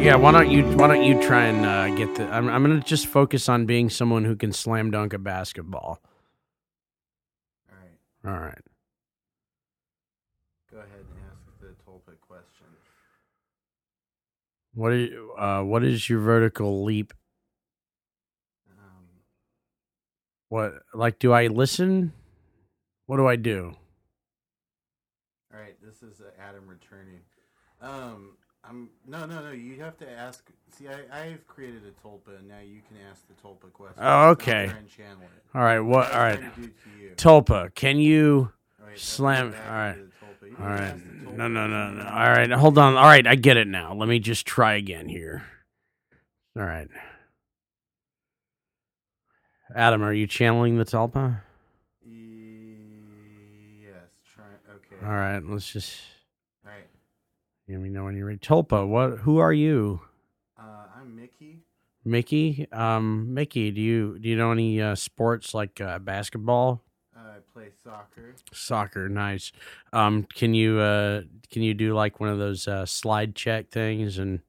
Yeah, 0.04 0.16
why 0.16 0.32
don't 0.32 0.50
you 0.50 0.64
why 0.76 0.88
don't 0.88 1.02
you 1.02 1.18
try 1.22 1.46
and 1.46 1.64
uh, 1.64 1.88
get 1.96 2.14
the 2.14 2.24
I'm 2.28 2.46
I'm 2.50 2.62
going 2.62 2.78
to 2.78 2.86
just 2.86 3.06
focus 3.06 3.48
on 3.48 3.64
being 3.64 3.88
someone 3.88 4.26
who 4.26 4.36
can 4.36 4.52
slam 4.52 4.90
dunk 4.90 5.14
a 5.14 5.18
basketball. 5.18 5.98
All 7.70 7.74
right. 7.80 8.34
All 8.34 8.38
right. 8.38 8.60
Go 10.70 10.76
ahead 10.76 10.90
and 10.92 11.18
ask 11.32 11.40
the 11.58 11.68
tulpa 11.90 12.20
question. 12.20 12.66
What 14.74 14.92
is 14.92 15.10
uh 15.38 15.62
what 15.62 15.82
is 15.82 16.10
your 16.10 16.20
vertical 16.20 16.84
leap? 16.84 17.14
Um, 18.78 19.06
What 20.50 20.74
like 20.92 21.18
do 21.18 21.32
I 21.32 21.46
listen? 21.46 22.12
What 23.06 23.16
do 23.16 23.26
I 23.26 23.36
do? 23.36 23.74
all 25.50 25.58
right. 25.60 25.76
This 25.82 26.02
is 26.02 26.20
uh, 26.20 26.24
Adam 26.38 26.66
returning. 26.68 27.20
Um, 27.80 28.36
I'm 28.68 28.88
no, 29.06 29.26
no, 29.26 29.42
no. 29.42 29.50
You 29.50 29.80
have 29.80 29.96
to 29.98 30.10
ask. 30.10 30.50
See, 30.70 30.88
I, 30.88 31.22
I've 31.22 31.46
created 31.46 31.82
a 31.84 32.06
tulpa, 32.06 32.38
and 32.38 32.48
now 32.48 32.60
you 32.64 32.80
can 32.88 32.96
ask 33.10 33.22
the 33.28 33.34
tulpa 33.34 33.72
question. 33.72 34.02
Oh, 34.02 34.30
okay. 34.30 34.70
and 34.76 34.86
it. 34.88 35.28
All 35.54 35.62
right, 35.62 35.80
what 35.80 36.10
all 36.12 36.20
right. 36.20 36.40
Try 36.40 36.48
to 36.48 36.60
do 36.60 36.66
to 36.66 36.90
you. 37.00 37.10
Tulpa, 37.16 37.74
can 37.74 37.98
you 37.98 38.50
right, 38.94 38.98
Slam- 38.98 39.54
all 39.68 39.74
right. 39.76 39.94
to 39.94 40.00
the 40.00 40.46
tulpa. 40.46 40.50
You 40.50 40.56
All 40.60 40.66
right. 40.70 40.80
ask 40.82 41.02
the 41.02 41.26
tulpa 41.26 41.36
No, 41.36 41.48
no, 41.48 41.66
no, 41.66 41.90
no. 41.90 42.04
All 42.04 42.30
right. 42.30 42.50
Hold 42.50 42.78
on. 42.78 42.96
All 42.96 43.04
right. 43.04 43.26
I 43.26 43.34
get 43.34 43.56
it 43.56 43.66
now. 43.66 43.94
Let 43.94 44.08
me 44.08 44.18
just 44.18 44.46
try 44.46 44.74
again 44.74 45.08
here. 45.08 45.44
All 46.56 46.64
right. 46.64 46.88
Adam, 49.74 50.02
are 50.02 50.12
you 50.12 50.26
channeling 50.26 50.78
the 50.78 50.84
Tulpa? 50.84 51.40
Yes. 52.06 53.94
Try. 54.32 54.44
Okay. 54.70 55.04
All 55.04 55.12
right. 55.12 55.42
Let's 55.44 55.72
just. 55.72 55.96
Let 57.68 57.80
me 57.80 57.88
know 57.88 58.04
when 58.04 58.16
you're 58.16 58.26
ready. 58.26 58.38
Tulpa, 58.38 58.86
what? 58.86 59.18
Who 59.20 59.38
are 59.38 59.52
you? 59.52 60.00
Uh, 60.58 60.86
I'm 61.00 61.16
Mickey. 61.16 61.60
Mickey. 62.04 62.66
Um, 62.72 63.32
Mickey. 63.32 63.70
Do 63.70 63.80
you 63.80 64.18
do 64.18 64.28
you 64.28 64.36
know 64.36 64.52
any 64.52 64.80
uh, 64.80 64.94
sports 64.94 65.54
like 65.54 65.80
uh, 65.80 65.98
basketball, 65.98 66.82
Uh, 67.16 67.20
I 67.20 67.36
play 67.52 67.68
soccer. 67.82 68.34
soccer? 68.52 69.08
Nice. 69.08 69.52
Um, 69.92 70.24
can 70.34 70.52
you 70.54 70.78
uh 70.80 71.22
can 71.50 71.62
you 71.62 71.72
do 71.74 71.94
like 71.94 72.20
one 72.20 72.28
of 72.28 72.38
those 72.38 72.68
uh, 72.68 72.84
slide 72.86 73.34
check 73.34 73.70
things 73.70 74.18
and 74.18 74.40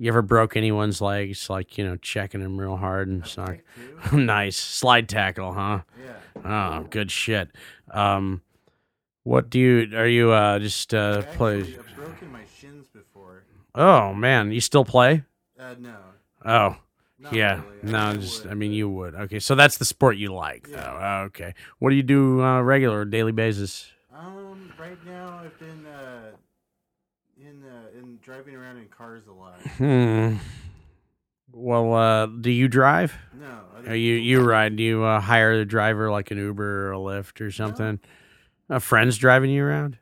you 0.00 0.08
ever 0.08 0.22
broke 0.22 0.56
anyone's 0.56 1.00
legs 1.00 1.48
like 1.50 1.78
you 1.78 1.84
know 1.84 1.96
checking 1.96 2.42
them 2.42 2.58
real 2.60 2.76
hard 2.76 3.08
and 3.08 3.26
soccer? 3.26 3.62
nice 4.12 4.56
slide 4.56 5.08
tackle, 5.08 5.54
huh? 5.54 5.80
Yeah. 6.04 6.14
Oh, 6.80 6.84
good 6.90 7.10
shit. 7.10 7.50
Um, 7.90 8.42
what 9.28 9.50
do 9.50 9.58
you 9.58 9.90
are 9.94 10.06
you 10.06 10.30
uh 10.30 10.58
just 10.58 10.94
uh 10.94 11.18
I've 11.18 11.36
play? 11.36 11.60
I've 11.60 11.94
broken 11.94 12.32
my 12.32 12.44
shins 12.58 12.86
before. 12.86 13.44
Oh 13.74 14.14
man, 14.14 14.50
you 14.52 14.60
still 14.60 14.84
play? 14.86 15.22
Uh, 15.58 15.74
no. 15.78 15.96
Oh 16.44 16.76
Not 17.18 17.32
yeah, 17.34 17.60
really. 17.60 17.92
no, 17.92 17.98
I 17.98 18.16
just 18.16 18.44
would, 18.44 18.52
I 18.52 18.54
mean 18.54 18.72
you 18.72 18.88
would. 18.88 19.14
Okay, 19.14 19.38
so 19.38 19.54
that's 19.54 19.76
the 19.76 19.84
sport 19.84 20.16
you 20.16 20.32
like. 20.32 20.66
Yeah. 20.70 20.76
though. 20.80 20.98
Oh, 21.00 21.24
okay, 21.26 21.54
what 21.78 21.90
do 21.90 21.96
you 21.96 22.02
do 22.02 22.40
on 22.40 22.60
uh, 22.60 22.62
regular 22.62 23.04
daily 23.04 23.32
basis? 23.32 23.90
Um, 24.14 24.72
right 24.80 24.98
now 25.06 25.40
I've 25.44 25.58
been 25.58 25.84
uh, 25.86 26.30
in 27.38 27.62
uh, 27.64 27.98
in 27.98 28.18
driving 28.22 28.54
around 28.54 28.78
in 28.78 28.86
cars 28.86 29.24
a 29.28 29.32
lot. 29.32 29.60
Hmm. 29.76 30.36
Well, 31.52 31.92
uh, 31.94 32.26
do 32.26 32.50
you 32.50 32.68
drive? 32.68 33.14
No. 33.38 33.60
Are 33.86 33.94
you 33.94 34.14
you 34.14 34.40
ride? 34.40 34.76
Do 34.76 34.82
you 34.82 35.04
uh, 35.04 35.20
hire 35.20 35.52
a 35.52 35.64
driver 35.66 36.10
like 36.10 36.30
an 36.30 36.38
Uber 36.38 36.88
or 36.88 36.92
a 36.92 36.96
Lyft 36.96 37.40
or 37.42 37.50
something? 37.50 38.00
Uh, 38.70 38.78
friends 38.78 39.16
driving 39.16 39.50
you 39.50 39.64
around? 39.64 39.98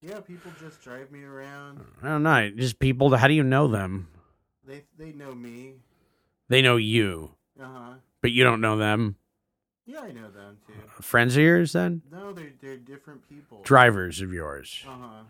Yeah, 0.00 0.20
people 0.20 0.50
just 0.60 0.82
drive 0.82 1.10
me 1.10 1.22
around. 1.22 1.80
I 2.02 2.08
don't 2.08 2.22
know. 2.22 2.50
Just 2.56 2.78
people. 2.78 3.14
How 3.16 3.28
do 3.28 3.34
you 3.34 3.42
know 3.44 3.68
them? 3.68 4.08
They 4.66 4.82
they 4.98 5.12
know 5.12 5.34
me. 5.34 5.74
They 6.48 6.62
know 6.62 6.76
you, 6.76 7.36
Uh 7.60 7.64
huh. 7.64 7.92
but 8.20 8.32
you 8.32 8.44
don't 8.44 8.60
know 8.60 8.76
them. 8.76 9.16
Yeah, 9.86 10.00
I 10.00 10.12
know 10.12 10.30
them 10.30 10.58
too. 10.66 10.72
Friends 11.02 11.36
of 11.36 11.42
yours, 11.42 11.72
then? 11.72 12.02
No, 12.10 12.32
they're 12.32 12.52
they're 12.60 12.76
different 12.76 13.28
people. 13.28 13.60
Drivers 13.64 14.20
of 14.20 14.32
yours. 14.32 14.82
Uh 14.86 14.90
huh. 15.00 15.22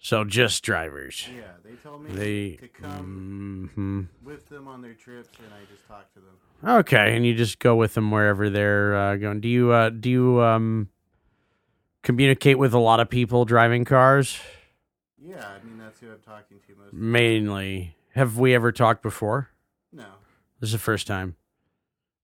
So 0.00 0.24
just 0.24 0.62
drivers. 0.64 1.28
Yeah, 1.34 1.42
they 1.64 1.74
tell 1.76 1.98
me 1.98 2.10
They. 2.12 2.50
to 2.56 2.68
come 2.68 3.70
hmm 3.74 4.02
with 4.24 4.48
them 4.48 4.66
on 4.68 4.80
their 4.82 4.94
trips, 4.94 5.36
and 5.38 5.52
I 5.52 5.64
just 5.72 5.86
talk 5.86 6.12
to 6.14 6.20
them. 6.20 6.78
Okay, 6.80 7.14
and 7.16 7.24
you 7.26 7.34
just 7.34 7.58
go 7.58 7.76
with 7.76 7.94
them 7.94 8.10
wherever 8.10 8.50
they're 8.50 8.96
uh, 8.96 9.16
going. 9.16 9.40
Do 9.40 9.48
you 9.48 9.70
uh, 9.72 9.90
do 9.90 10.10
you 10.10 10.40
um 10.42 10.88
communicate 12.08 12.58
with 12.58 12.72
a 12.72 12.78
lot 12.78 13.00
of 13.00 13.10
people 13.10 13.44
driving 13.44 13.84
cars? 13.84 14.38
Yeah, 15.22 15.46
I 15.46 15.62
mean 15.62 15.76
that's 15.76 16.00
who 16.00 16.06
I'm 16.10 16.18
talking 16.24 16.56
to 16.66 16.74
most. 16.74 16.94
Mainly. 16.94 17.96
Have 18.14 18.38
we 18.38 18.54
ever 18.54 18.72
talked 18.72 19.02
before? 19.02 19.50
No. 19.92 20.06
This 20.58 20.68
is 20.68 20.72
the 20.72 20.78
first 20.78 21.06
time. 21.06 21.36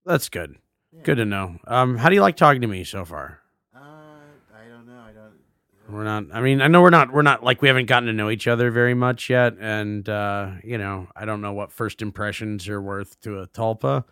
That's 0.07 0.31
good. 0.31 0.57
Yeah. 0.91 1.03
Good 1.03 1.17
to 1.17 1.27
know. 1.27 1.59
Um, 1.67 1.99
how 1.99 2.09
do 2.09 2.15
you 2.15 2.23
like 2.23 2.37
talking 2.37 2.63
to 2.63 2.67
me 2.67 2.85
so 2.85 3.05
far? 3.05 3.41
Uh, 3.77 3.79
I 3.79 4.69
don't 4.71 4.87
know. 4.87 5.03
I 5.07 5.13
don't. 5.13 5.35
we're 5.95 6.05
not. 6.05 6.25
I 6.33 6.41
mean, 6.41 6.63
I 6.63 6.69
know 6.69 6.81
we're 6.81 6.89
not. 6.89 7.13
We're 7.13 7.21
not 7.21 7.45
like 7.45 7.61
we 7.61 7.69
haven't 7.69 7.85
gotten 7.85 8.07
to 8.07 8.15
know 8.15 8.31
each 8.31 8.49
other 8.49 8.71
very 8.71 8.95
much 8.95 9.29
yet, 9.29 9.55
and 9.61 10.09
uh, 10.09 10.53
you 10.65 10.79
know, 10.79 11.09
I 11.15 11.27
don't 11.27 11.43
know 11.43 11.53
what 11.53 11.73
first 11.73 12.01
impressions 12.01 12.71
are 12.71 12.81
worth 12.81 13.21
to 13.21 13.41
a 13.41 13.47
tulpa. 13.49 14.05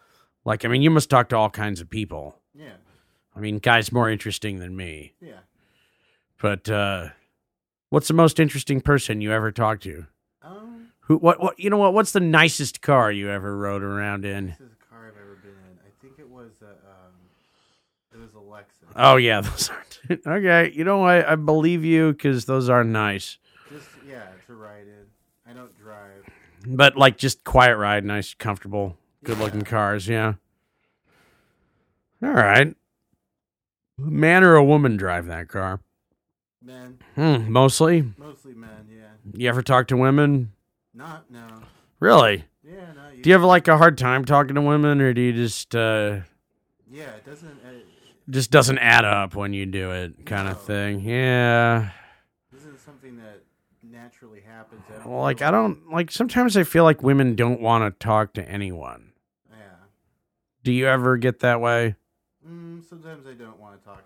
Like, 0.45 0.67
I 0.67 0.69
mean, 0.69 0.83
you 0.83 0.91
must 0.91 1.09
talk 1.09 1.31
to 1.31 1.37
all 1.37 1.49
kinds 1.49 1.81
of 1.81 1.89
people. 1.89 2.39
Yeah. 2.55 2.75
I 3.35 3.41
mean, 3.41 3.59
guys 3.59 3.91
more 3.91 4.11
interesting 4.11 4.59
than 4.59 4.77
me. 4.77 5.15
Yeah. 5.19 5.39
But 6.43 6.69
uh, 6.69 7.11
what's 7.91 8.09
the 8.09 8.15
most 8.15 8.41
interesting 8.41 8.81
person 8.81 9.21
you 9.21 9.33
ever 9.33 9.53
talked 9.53 9.85
to? 9.85 10.07
Um, 10.43 10.89
Who? 11.03 11.17
What? 11.19 11.41
What? 11.41 11.59
You 11.59 11.71
know 11.71 11.77
what? 11.79 11.95
What's 11.95 12.11
the 12.11 12.19
nicest 12.21 12.83
car 12.83 13.13
you 13.13 13.31
ever 13.31 13.57
rode 13.57 13.83
around 13.85 14.25
in? 14.25 14.49
this 14.49 14.61
is 14.61 14.73
a 14.73 14.85
car 14.93 15.07
I've 15.07 15.17
ever 15.17 15.39
been 15.41 15.53
in. 15.53 15.79
I 15.87 15.91
think 16.03 16.19
it 16.19 16.29
was 16.29 16.51
a, 16.61 16.71
um, 16.71 17.13
it 18.13 18.19
was 18.21 18.35
a 18.35 18.39
Lexus. 18.39 18.93
Oh 18.97 19.17
yeah, 19.17 19.41
those 19.43 19.71
aren't. 19.71 20.27
okay. 20.27 20.73
You 20.75 20.83
know 20.83 20.99
what? 20.99 21.29
I 21.29 21.37
believe 21.37 21.85
you 21.85 22.13
because 22.13 22.45
those 22.45 22.69
are 22.69 22.83
nice. 22.83 23.39
Just 23.73 23.87
yeah, 24.05 24.25
to 24.49 24.55
ride 24.55 24.89
in. 24.89 25.07
I 25.49 25.55
don't 25.55 25.79
drive. 25.79 26.25
But 26.67 26.97
like 26.97 27.19
just 27.19 27.45
quiet 27.45 27.77
ride, 27.77 28.05
nice, 28.05 28.35
comfortable, 28.35 28.97
good 29.23 29.39
looking 29.39 29.61
Yeah. 29.61 29.67
cars. 29.67 30.09
Yeah. 30.09 30.35
All 32.21 32.31
right. 32.33 32.75
Man 33.97 34.43
or 34.43 34.57
a 34.57 34.65
woman 34.65 34.97
drive 34.97 35.27
that 35.27 35.47
car? 35.47 35.79
Men, 36.65 36.99
Hmm, 37.17 37.51
mostly. 37.51 38.13
mostly 38.17 38.55
men. 38.55 38.87
Yeah. 38.91 39.09
You 39.35 39.49
ever 39.49 39.63
talk 39.63 39.89
to 39.89 39.97
women? 39.97 40.53
Not 40.95 41.31
no. 41.31 41.47
Really? 42.01 42.45
Yeah, 42.63 42.93
no. 42.95 43.09
You, 43.17 43.23
Do 43.23 43.31
you 43.31 43.35
have 43.35 43.43
like 43.45 43.67
a 43.69 43.77
hard 43.79 43.99
time 43.99 44.25
talking 44.25 44.55
to 44.55 44.61
women, 44.63 45.01
or 45.01 45.13
do 45.13 45.21
you 45.21 45.33
just 45.33 45.75
uh, 45.75 46.21
Yeah, 46.91 47.11
it 47.17 47.25
doesn't. 47.25 47.49
Uh, 47.67 47.73
just 48.31 48.51
doesn't 48.53 48.79
add 48.79 49.05
up 49.05 49.35
when 49.35 49.53
you 49.53 49.67
do 49.67 49.91
it, 49.91 50.25
kind 50.27 50.47
No. 50.47 50.53
of 50.53 50.61
thing? 50.63 51.01
Yeah. 51.01 51.91
this 52.53 52.65
is 52.65 52.81
something 52.81 53.17
that 53.17 53.43
naturally 53.83 54.41
happens. 54.41 54.83
I 54.89 55.07
Well, 55.09 55.21
like 55.21 55.43
I 55.43 55.51
don't 55.51 55.91
like. 55.91 56.11
Sometimes 56.13 56.57
I 56.57 56.63
feel 56.63 56.85
like 56.85 57.03
women 57.03 57.35
don't 57.35 57.61
want 57.61 57.83
to 57.93 58.05
talk 58.05 58.33
to 58.35 58.49
anyone. 58.49 59.13
Yeah. 59.51 59.57
Do 60.63 60.71
you 60.73 60.87
ever 60.87 61.17
get 61.17 61.41
that 61.41 61.61
way? 61.61 61.97
Mm, 62.49 62.85
sometimes 62.89 63.27
I 63.27 63.33
don't 63.33 63.59
want 63.59 63.81
to 63.81 63.85
talk. 63.85 64.05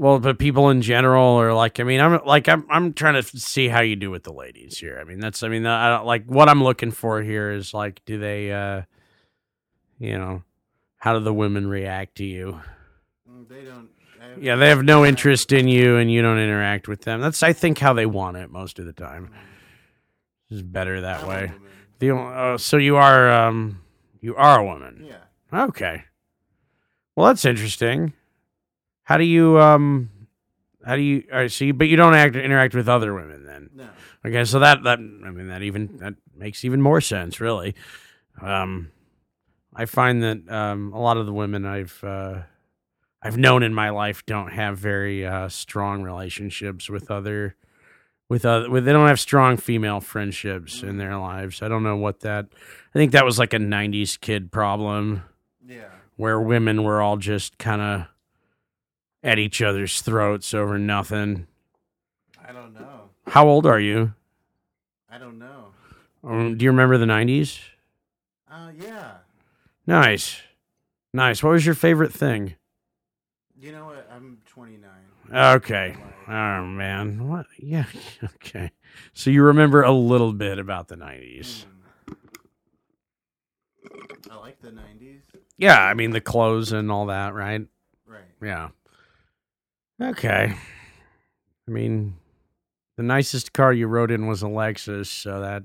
Well, 0.00 0.20
but 0.20 0.38
people 0.38 0.70
in 0.70 0.80
general 0.80 1.40
are 1.40 1.52
like, 1.52 1.80
I 1.80 1.82
mean, 1.82 2.00
I'm 2.00 2.24
like, 2.24 2.48
I'm, 2.48 2.64
I'm 2.70 2.92
trying 2.92 3.20
to 3.20 3.22
see 3.24 3.66
how 3.66 3.80
you 3.80 3.96
do 3.96 4.12
with 4.12 4.22
the 4.22 4.32
ladies 4.32 4.78
here. 4.78 4.96
I 5.00 5.04
mean, 5.04 5.18
that's, 5.18 5.42
I 5.42 5.48
mean, 5.48 5.66
I 5.66 5.90
don't 5.90 6.06
like 6.06 6.24
what 6.26 6.48
I'm 6.48 6.62
looking 6.62 6.92
for 6.92 7.20
here 7.20 7.50
is 7.50 7.74
like, 7.74 8.00
do 8.06 8.16
they, 8.16 8.52
uh, 8.52 8.82
you 9.98 10.16
know, 10.16 10.44
how 10.98 11.18
do 11.18 11.24
the 11.24 11.34
women 11.34 11.66
react 11.66 12.18
to 12.18 12.24
you? 12.24 12.60
Mm, 13.28 13.48
they 13.48 13.64
don't. 13.64 13.88
Have 14.20 14.40
Yeah, 14.40 14.54
they 14.54 14.68
have 14.68 14.84
no 14.84 15.04
interest 15.04 15.50
in 15.50 15.66
you, 15.66 15.96
and 15.96 16.10
you 16.10 16.22
don't 16.22 16.38
interact 16.38 16.86
with 16.86 17.02
them. 17.02 17.20
That's, 17.20 17.42
I 17.42 17.52
think, 17.52 17.78
how 17.78 17.92
they 17.92 18.06
want 18.06 18.36
it 18.36 18.50
most 18.50 18.78
of 18.78 18.86
the 18.86 18.92
time. 18.92 19.32
It's 20.48 20.62
better 20.62 21.00
that 21.00 21.26
way. 21.26 21.52
The, 21.98 22.10
oh, 22.12 22.56
so 22.56 22.76
you 22.76 22.96
are, 22.96 23.30
um, 23.32 23.80
you 24.20 24.36
are 24.36 24.60
a 24.60 24.64
woman. 24.64 25.06
Yeah. 25.08 25.64
Okay. 25.64 26.04
Well, 27.16 27.26
that's 27.26 27.44
interesting. 27.44 28.12
How 29.08 29.16
do 29.16 29.24
you 29.24 29.58
um 29.58 30.10
how 30.84 30.94
do 30.94 31.00
you 31.00 31.24
all 31.32 31.38
right, 31.38 31.50
so 31.50 31.64
you, 31.64 31.72
but 31.72 31.88
you 31.88 31.96
don't 31.96 32.12
act 32.14 32.36
interact 32.36 32.74
with 32.74 32.90
other 32.90 33.14
women 33.14 33.42
then? 33.46 33.70
No. 33.74 33.88
Okay, 34.26 34.44
so 34.44 34.58
that 34.58 34.82
that 34.84 34.98
I 34.98 35.30
mean 35.30 35.48
that 35.48 35.62
even 35.62 35.96
that 35.96 36.12
makes 36.36 36.62
even 36.62 36.82
more 36.82 37.00
sense, 37.00 37.40
really. 37.40 37.74
Um 38.42 38.90
I 39.74 39.86
find 39.86 40.22
that 40.22 40.46
um 40.50 40.92
a 40.92 41.00
lot 41.00 41.16
of 41.16 41.24
the 41.24 41.32
women 41.32 41.64
I've 41.64 41.98
uh 42.04 42.42
I've 43.22 43.38
known 43.38 43.62
in 43.62 43.72
my 43.72 43.88
life 43.88 44.26
don't 44.26 44.52
have 44.52 44.76
very 44.76 45.24
uh 45.26 45.48
strong 45.48 46.02
relationships 46.02 46.90
with 46.90 47.10
other 47.10 47.56
with 48.28 48.44
other 48.44 48.68
with 48.68 48.84
they 48.84 48.92
don't 48.92 49.08
have 49.08 49.18
strong 49.20 49.56
female 49.56 50.00
friendships 50.00 50.82
in 50.82 50.98
their 50.98 51.16
lives. 51.16 51.62
I 51.62 51.68
don't 51.68 51.82
know 51.82 51.96
what 51.96 52.20
that 52.20 52.44
I 52.94 52.98
think 52.98 53.12
that 53.12 53.24
was 53.24 53.38
like 53.38 53.54
a 53.54 53.58
90s 53.58 54.20
kid 54.20 54.52
problem 54.52 55.22
Yeah. 55.66 55.88
where 56.16 56.38
women 56.38 56.82
were 56.82 57.00
all 57.00 57.16
just 57.16 57.56
kind 57.56 57.80
of 57.80 58.06
at 59.22 59.38
each 59.38 59.60
other's 59.62 60.00
throats 60.00 60.54
over 60.54 60.78
nothing. 60.78 61.46
I 62.46 62.52
don't 62.52 62.74
know. 62.74 63.10
How 63.26 63.46
old 63.48 63.66
are 63.66 63.80
you? 63.80 64.14
I 65.10 65.18
don't 65.18 65.38
know. 65.38 65.66
Um, 66.24 66.56
do 66.56 66.64
you 66.64 66.70
remember 66.70 66.98
the 66.98 67.06
90s? 67.06 67.60
Uh, 68.50 68.70
yeah. 68.78 69.12
Nice. 69.86 70.40
Nice. 71.12 71.42
What 71.42 71.50
was 71.50 71.64
your 71.66 71.74
favorite 71.74 72.12
thing? 72.12 72.54
You 73.60 73.72
know 73.72 73.86
what? 73.86 74.08
I'm 74.14 74.38
29. 74.46 74.88
Okay. 75.56 75.96
Oh, 76.28 76.62
man. 76.64 77.28
What? 77.28 77.46
Yeah. 77.58 77.86
Okay. 78.36 78.70
So 79.12 79.30
you 79.30 79.42
remember 79.42 79.82
a 79.82 79.92
little 79.92 80.32
bit 80.32 80.58
about 80.58 80.88
the 80.88 80.96
90s. 80.96 81.64
Mm. 82.10 82.16
I 84.30 84.36
like 84.36 84.60
the 84.60 84.70
90s. 84.70 85.20
Yeah. 85.56 85.80
I 85.80 85.94
mean, 85.94 86.10
the 86.10 86.20
clothes 86.20 86.72
and 86.72 86.90
all 86.90 87.06
that, 87.06 87.34
right? 87.34 87.66
Right. 88.06 88.22
Yeah. 88.42 88.68
Okay. 90.00 90.54
I 91.66 91.70
mean, 91.70 92.16
the 92.96 93.02
nicest 93.02 93.52
car 93.52 93.72
you 93.72 93.86
rode 93.86 94.10
in 94.10 94.26
was 94.26 94.42
a 94.42 94.46
Lexus, 94.46 95.06
so 95.06 95.40
that 95.40 95.64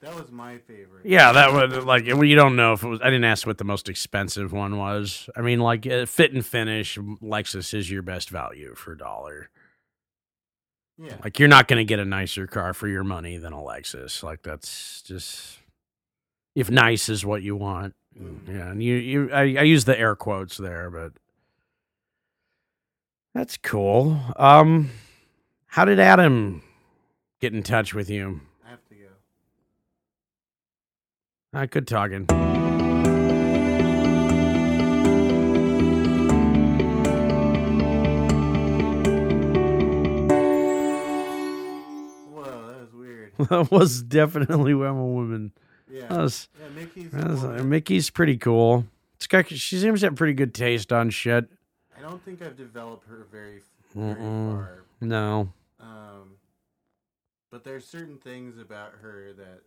That 0.00 0.14
was 0.14 0.30
my 0.30 0.58
favorite. 0.58 1.04
Yeah, 1.04 1.32
that 1.32 1.52
would 1.52 1.84
like 1.84 2.06
well, 2.06 2.24
you 2.24 2.36
don't 2.36 2.56
know 2.56 2.72
if 2.74 2.82
it 2.82 2.88
was. 2.88 3.00
I 3.00 3.06
didn't 3.06 3.24
ask 3.24 3.46
what 3.46 3.58
the 3.58 3.64
most 3.64 3.88
expensive 3.88 4.52
one 4.52 4.76
was. 4.76 5.28
I 5.36 5.40
mean, 5.40 5.60
like 5.60 5.86
uh, 5.86 6.06
fit 6.06 6.32
and 6.32 6.44
finish, 6.44 6.98
Lexus 6.98 7.74
is 7.74 7.90
your 7.90 8.02
best 8.02 8.30
value 8.30 8.74
for 8.74 8.92
a 8.92 8.98
dollar. 8.98 9.50
Yeah. 10.98 11.16
Like 11.22 11.38
you're 11.38 11.48
not 11.48 11.68
going 11.68 11.78
to 11.78 11.84
get 11.84 12.00
a 12.00 12.04
nicer 12.04 12.46
car 12.46 12.74
for 12.74 12.88
your 12.88 13.04
money 13.04 13.36
than 13.38 13.52
a 13.52 13.58
Lexus. 13.58 14.22
Like 14.22 14.42
that's 14.42 15.02
just 15.02 15.58
if 16.54 16.70
nice 16.70 17.08
is 17.08 17.24
what 17.24 17.42
you 17.42 17.56
want. 17.56 17.94
Mm. 18.20 18.48
Yeah, 18.48 18.70
and 18.70 18.82
you 18.82 18.94
you 18.96 19.32
I, 19.32 19.42
I 19.42 19.62
use 19.62 19.84
the 19.84 19.98
air 19.98 20.16
quotes 20.16 20.56
there, 20.56 20.90
but 20.90 21.12
that's 23.38 23.56
cool. 23.58 24.18
Um, 24.34 24.90
how 25.66 25.84
did 25.84 26.00
Adam 26.00 26.60
get 27.40 27.54
in 27.54 27.62
touch 27.62 27.94
with 27.94 28.10
you? 28.10 28.40
I 28.66 28.70
have 28.70 28.84
to 28.88 28.94
go. 28.96 29.06
Uh, 31.60 31.66
good 31.66 31.86
talking. 31.86 32.26
Whoa, 42.30 42.42
that 42.44 42.80
was 42.80 42.92
weird. 42.92 43.32
that 43.50 43.70
was 43.70 44.02
definitely 44.02 44.72
I'm 44.72 44.96
a 44.98 45.06
woman. 45.06 45.52
Yeah. 45.90 46.06
That 46.08 46.18
was, 46.20 46.48
yeah, 46.60 46.68
Mickey's. 46.80 47.10
that 47.12 47.28
was- 47.28 47.64
Mickey's 47.64 48.10
pretty 48.10 48.36
cool. 48.36 48.86
It's 49.16 49.26
got, 49.26 49.48
she 49.48 49.78
seems 49.78 50.00
to 50.00 50.06
have 50.06 50.16
pretty 50.16 50.34
good 50.34 50.54
taste 50.54 50.92
on 50.92 51.10
shit. 51.10 51.48
I 51.98 52.02
don't 52.02 52.24
think 52.24 52.42
I've 52.42 52.56
developed 52.56 53.08
her 53.08 53.26
very, 53.30 53.60
very 53.96 54.14
Mm-mm. 54.14 54.46
far. 54.46 54.84
No. 55.00 55.48
Um, 55.80 56.36
but 57.50 57.64
there's 57.64 57.86
certain 57.86 58.18
things 58.18 58.58
about 58.58 58.92
her 59.02 59.32
that 59.36 59.60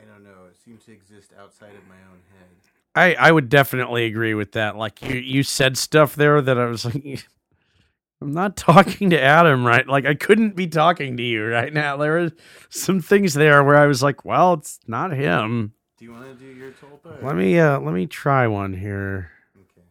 I 0.00 0.04
don't 0.04 0.24
know. 0.24 0.46
It 0.50 0.56
seems 0.64 0.84
to 0.84 0.92
exist 0.92 1.32
outside 1.38 1.70
of 1.70 1.86
my 1.88 1.96
own 1.96 2.20
head. 2.38 2.48
I, 2.94 3.14
I 3.28 3.30
would 3.30 3.48
definitely 3.48 4.06
agree 4.06 4.34
with 4.34 4.52
that. 4.52 4.76
Like 4.76 5.02
you, 5.02 5.14
you 5.16 5.42
said 5.42 5.76
stuff 5.76 6.14
there 6.14 6.40
that 6.40 6.58
I 6.58 6.66
was 6.66 6.84
like, 6.86 7.04
I'm 8.22 8.32
not 8.32 8.56
talking 8.56 9.10
to 9.10 9.20
Adam, 9.20 9.66
right? 9.66 9.86
Like 9.86 10.06
I 10.06 10.14
couldn't 10.14 10.56
be 10.56 10.66
talking 10.66 11.16
to 11.18 11.22
you 11.22 11.46
right 11.46 11.72
now. 11.72 11.98
There 11.98 12.12
were 12.12 12.32
some 12.70 13.00
things 13.00 13.34
there 13.34 13.62
where 13.62 13.76
I 13.76 13.86
was 13.86 14.02
like, 14.02 14.24
well, 14.24 14.54
it's 14.54 14.80
not 14.86 15.12
him. 15.12 15.74
Do 15.98 16.04
you 16.06 16.12
want 16.12 16.24
to 16.24 16.34
do 16.34 16.50
your 16.50 16.72
tulpa? 16.72 17.22
Let 17.22 17.36
me, 17.36 17.58
uh, 17.58 17.78
let 17.80 17.92
me 17.94 18.06
try 18.06 18.46
one 18.46 18.72
here. 18.72 19.30
Okay. 19.58 19.86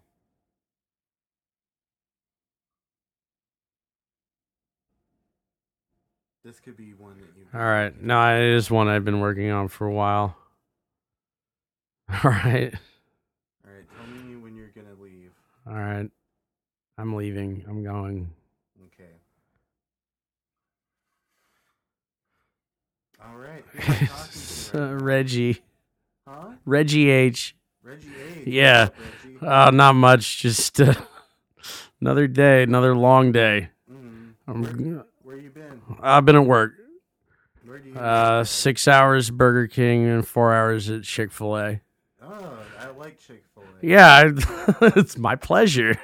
This 6.46 6.60
could 6.60 6.78
be 6.78 6.94
one 6.94 7.16
that 7.18 7.26
you. 7.36 7.46
All 7.60 7.66
right. 7.66 8.00
No, 8.02 8.38
it 8.38 8.44
is 8.56 8.70
one 8.70 8.88
I've 8.88 9.04
been 9.04 9.20
working 9.20 9.50
on 9.50 9.68
for 9.68 9.88
a 9.88 9.92
while. 9.92 10.38
All 12.24 12.30
right. 12.32 12.72
All 13.66 13.72
right. 13.74 13.86
Tell 13.98 14.08
me 14.24 14.36
when 14.36 14.56
you're 14.56 14.70
gonna 14.76 14.94
leave. 15.02 15.32
All 15.68 15.74
right. 15.74 16.08
I'm 17.00 17.16
leaving. 17.16 17.66
I'm 17.68 17.84
going. 17.84 18.30
Okay. 18.94 19.10
All 23.28 23.38
right. 23.38 23.64
Who 23.72 23.92
am 23.92 23.92
I 23.92 24.06
talking 24.06 24.32
to 24.72 24.78
Uh, 24.78 24.82
right 24.94 25.00
now? 25.00 25.04
Reggie. 25.04 25.62
Huh? 26.28 26.48
Reggie 26.66 27.10
H. 27.10 27.56
Reggie 27.82 28.08
H. 28.42 28.48
Yeah. 28.48 28.90
Reggie? 29.26 29.38
Uh, 29.46 29.72
not 29.72 29.94
much. 29.96 30.42
Just 30.44 30.80
uh, 30.80 30.94
another 32.02 32.28
day, 32.28 32.62
another 32.62 32.96
long 32.96 33.32
day. 33.32 33.70
Mhm. 33.92 34.34
I'm, 34.48 35.04
Where 35.26 35.38
you 35.38 35.50
been? 35.50 35.82
I've 36.02 36.24
been 36.24 36.36
at 36.36 36.46
work. 36.46 36.74
Where 37.66 37.80
do 37.80 37.90
you? 37.90 37.96
Uh, 37.96 38.44
six 38.44 38.88
hours 38.88 39.32
Burger 39.32 39.66
King 39.68 40.06
and 40.08 40.26
four 40.28 40.54
hours 40.54 40.88
at 40.92 41.02
Chick 41.02 41.32
Fil 41.32 41.58
A. 41.58 41.82
oh, 42.22 42.60
I 42.80 42.90
like 42.92 43.18
Chick 43.18 43.44
Fil 43.56 43.64
A. 43.64 43.86
Yeah, 43.86 44.08
I- 44.08 44.92
it's 44.96 45.18
my 45.18 45.36
pleasure. 45.36 46.00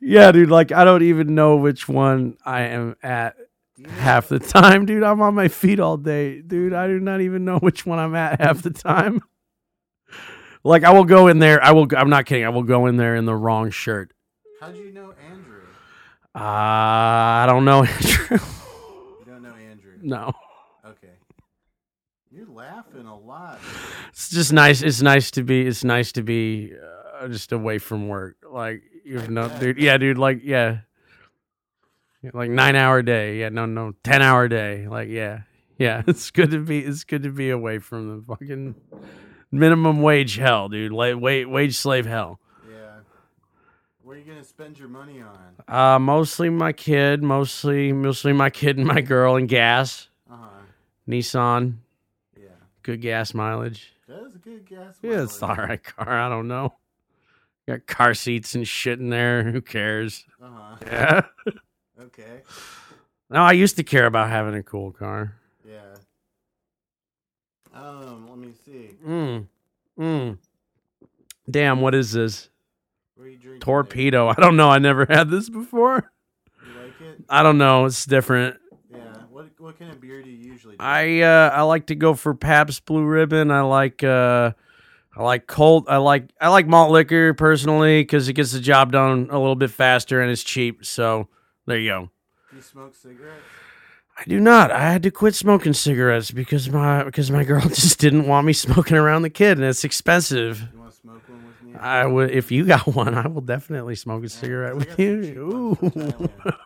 Yeah, 0.00 0.32
dude. 0.32 0.50
Like 0.50 0.72
I 0.72 0.82
don't 0.84 1.02
even 1.04 1.34
know 1.36 1.56
which 1.56 1.88
one 1.88 2.36
I 2.44 2.62
am 2.62 2.96
at 3.02 3.36
Do 3.76 3.88
half 3.88 4.28
the 4.28 4.40
time, 4.40 4.84
dude. 4.84 5.04
I'm 5.04 5.20
on 5.22 5.34
my 5.34 5.46
feet 5.46 5.78
all 5.78 5.96
day, 5.96 6.40
dude. 6.42 6.72
I 6.72 6.88
do 6.88 6.98
not 6.98 7.20
even 7.20 7.44
know 7.44 7.58
which 7.58 7.86
one 7.86 8.00
I'm 8.00 8.14
at 8.16 8.40
half 8.40 8.62
the 8.62 8.70
time. 8.70 9.22
Like 10.64 10.82
I 10.82 10.90
will 10.92 11.04
go 11.04 11.28
in 11.28 11.38
there. 11.38 11.62
I 11.62 11.70
will. 11.70 11.86
I'm 11.96 12.10
not 12.10 12.26
kidding. 12.26 12.44
I 12.44 12.48
will 12.48 12.64
go 12.64 12.86
in 12.86 12.96
there 12.96 13.14
in 13.14 13.24
the 13.24 13.34
wrong 13.36 13.70
shirt. 13.70 14.12
How'd 14.60 14.76
you 14.76 14.92
know? 14.92 15.12
Uh, 16.34 16.38
I 16.38 17.44
don't 17.46 17.64
know, 17.64 17.84
Andrew. 17.84 18.38
You 19.20 19.24
don't 19.26 19.42
know 19.42 19.54
Andrew. 19.54 19.92
no. 20.00 20.32
Okay. 20.84 21.12
You're 22.30 22.48
laughing 22.48 23.06
a 23.06 23.18
lot. 23.18 23.60
It's 24.08 24.30
just 24.30 24.52
nice. 24.52 24.80
It's 24.82 25.02
nice 25.02 25.30
to 25.32 25.42
be. 25.42 25.66
It's 25.66 25.84
nice 25.84 26.12
to 26.12 26.22
be 26.22 26.72
uh, 27.20 27.28
just 27.28 27.52
away 27.52 27.78
from 27.78 28.08
work. 28.08 28.36
Like 28.50 28.82
you 29.04 29.20
I 29.20 29.26
know, 29.26 29.48
dude. 29.60 29.78
Yeah, 29.78 29.98
dude. 29.98 30.16
Like 30.16 30.40
yeah, 30.42 30.78
Yeah, 32.22 32.30
like 32.32 32.50
nine 32.50 32.76
hour 32.76 33.02
day. 33.02 33.38
Yeah, 33.40 33.50
no, 33.50 33.66
no, 33.66 33.92
ten 34.02 34.22
hour 34.22 34.48
day. 34.48 34.88
Like 34.88 35.08
yeah, 35.10 35.40
yeah. 35.78 36.02
It's 36.06 36.30
good 36.30 36.50
to 36.52 36.58
be. 36.64 36.78
It's 36.78 37.04
good 37.04 37.24
to 37.24 37.30
be 37.30 37.50
away 37.50 37.78
from 37.78 38.08
the 38.08 38.24
fucking 38.26 38.74
minimum 39.50 40.00
wage 40.00 40.36
hell, 40.36 40.70
dude. 40.70 40.92
Like 40.92 41.20
wage 41.20 41.46
wage 41.46 41.76
slave 41.76 42.06
hell. 42.06 42.40
What 44.12 44.18
are 44.18 44.20
you 44.20 44.30
gonna 44.30 44.44
spend 44.44 44.78
your 44.78 44.88
money 44.88 45.22
on? 45.22 45.54
Uh, 45.66 45.98
mostly 45.98 46.50
my 46.50 46.74
kid. 46.74 47.22
Mostly, 47.22 47.94
mostly 47.94 48.34
my 48.34 48.50
kid 48.50 48.76
and 48.76 48.86
my 48.86 49.00
girl 49.00 49.36
and 49.36 49.48
gas. 49.48 50.08
Uh 50.30 50.36
huh. 50.36 50.48
Nissan, 51.08 51.76
Yeah. 52.38 52.48
good 52.82 53.00
gas 53.00 53.32
mileage. 53.32 53.94
That 54.06 54.22
is 54.24 54.34
a 54.34 54.38
good 54.38 54.66
gas. 54.66 54.98
Mileage. 55.02 55.16
Yeah, 55.16 55.24
it's 55.24 55.42
alright 55.42 55.82
car. 55.82 56.10
I 56.10 56.28
don't 56.28 56.46
know. 56.46 56.74
Got 57.66 57.86
car 57.86 58.12
seats 58.12 58.54
and 58.54 58.68
shit 58.68 58.98
in 59.00 59.08
there. 59.08 59.44
Who 59.44 59.62
cares? 59.62 60.26
Uh 60.42 60.46
huh. 60.52 60.76
Yeah. 60.84 61.20
Okay. 61.98 62.42
No, 63.30 63.38
I 63.40 63.52
used 63.52 63.76
to 63.76 63.82
care 63.82 64.04
about 64.04 64.28
having 64.28 64.54
a 64.54 64.62
cool 64.62 64.92
car. 64.92 65.36
Yeah. 65.66 65.94
Um. 67.72 68.28
Let 68.28 68.36
me 68.36 68.52
see. 68.62 68.90
Mm. 69.06 69.46
Mm. 69.98 70.38
Damn, 71.50 71.80
what 71.80 71.94
is 71.94 72.12
this? 72.12 72.50
Torpedo. 73.60 74.28
I 74.28 74.34
don't 74.34 74.56
know. 74.56 74.70
I 74.70 74.78
never 74.78 75.06
had 75.08 75.30
this 75.30 75.48
before. 75.48 76.10
You 76.66 76.82
like 76.82 77.00
it? 77.00 77.24
I 77.28 77.42
don't 77.42 77.58
know. 77.58 77.84
It's 77.84 78.06
different. 78.06 78.58
Yeah. 78.90 78.98
What 79.30 79.48
What 79.58 79.78
kind 79.78 79.90
of 79.90 80.00
beer 80.00 80.22
do 80.22 80.30
you 80.30 80.52
usually? 80.52 80.76
Drink? 80.76 80.82
I 80.82 81.22
uh 81.22 81.50
I 81.50 81.62
like 81.62 81.86
to 81.86 81.94
go 81.94 82.14
for 82.14 82.34
Pabst 82.34 82.84
Blue 82.84 83.04
Ribbon. 83.04 83.50
I 83.50 83.62
like 83.62 84.02
uh 84.02 84.52
I 85.14 85.22
like 85.22 85.46
cold. 85.46 85.86
I 85.88 85.98
like 85.98 86.30
I 86.40 86.48
like 86.48 86.66
malt 86.66 86.90
liquor 86.90 87.34
personally 87.34 88.02
because 88.02 88.28
it 88.28 88.32
gets 88.34 88.52
the 88.52 88.60
job 88.60 88.92
done 88.92 89.28
a 89.30 89.38
little 89.38 89.56
bit 89.56 89.70
faster 89.70 90.20
and 90.20 90.30
it's 90.30 90.42
cheap. 90.42 90.84
So 90.84 91.28
there 91.66 91.78
you 91.78 91.90
go. 91.90 92.10
Do 92.50 92.56
you 92.56 92.62
smoke 92.62 92.94
cigarettes? 92.94 93.42
I 94.16 94.24
do 94.24 94.38
not. 94.38 94.70
I 94.70 94.80
had 94.92 95.02
to 95.04 95.10
quit 95.10 95.34
smoking 95.34 95.72
cigarettes 95.72 96.30
because 96.30 96.70
my 96.70 97.02
because 97.02 97.30
my 97.30 97.44
girl 97.44 97.60
just 97.68 97.98
didn't 97.98 98.26
want 98.26 98.46
me 98.46 98.52
smoking 98.52 98.96
around 98.96 99.22
the 99.22 99.30
kid, 99.30 99.58
and 99.58 99.66
it's 99.66 99.84
expensive. 99.84 100.68
You 100.72 100.78
want 100.78 100.90
to 100.92 100.96
smoke 100.96 101.28
one 101.28 101.44
with 101.46 101.62
me? 101.62 101.71
I 101.82 102.06
would 102.06 102.30
if 102.30 102.50
you 102.52 102.64
got 102.64 102.86
one, 102.94 103.14
I 103.14 103.26
will 103.26 103.40
definitely 103.40 103.96
smoke 103.96 104.24
a 104.24 104.28
cigarette 104.28 104.76
with 104.76 104.98
you. 104.98 105.78
Ooh. 105.80 106.30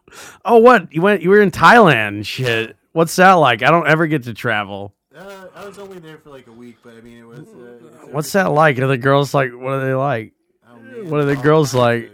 Oh, 0.45 0.59
what 0.59 0.93
you 0.93 1.03
went? 1.03 1.23
You 1.23 1.31
were 1.31 1.41
in 1.41 1.51
Thailand. 1.51 2.25
Shit. 2.25 2.77
What's 2.93 3.17
that 3.17 3.33
like? 3.33 3.62
I 3.62 3.71
don't 3.71 3.89
ever 3.89 4.07
get 4.07 4.23
to 4.25 4.35
travel. 4.35 4.95
Uh, 5.14 5.47
I 5.55 5.67
was 5.67 5.79
only 5.79 5.99
there 5.99 6.19
for 6.19 6.31
like 6.31 6.47
a 6.47 6.53
week, 6.53 6.77
but 6.83 6.95
I 6.95 7.01
mean, 7.01 7.19
it 7.19 7.27
was. 7.27 7.41
Uh, 7.41 8.07
What's 8.12 8.31
that 8.33 8.53
like? 8.53 8.79
Are 8.79 8.87
the 8.87 8.97
girls 8.97 9.35
like? 9.35 9.51
What 9.53 9.73
are 9.73 9.85
they 9.85 9.95
like? 9.95 10.33
Oh, 10.69 10.77
man. 10.77 11.11
what 11.11 11.21
are 11.21 11.25
the 11.25 11.37
girls 11.37 11.75
like? 11.75 12.11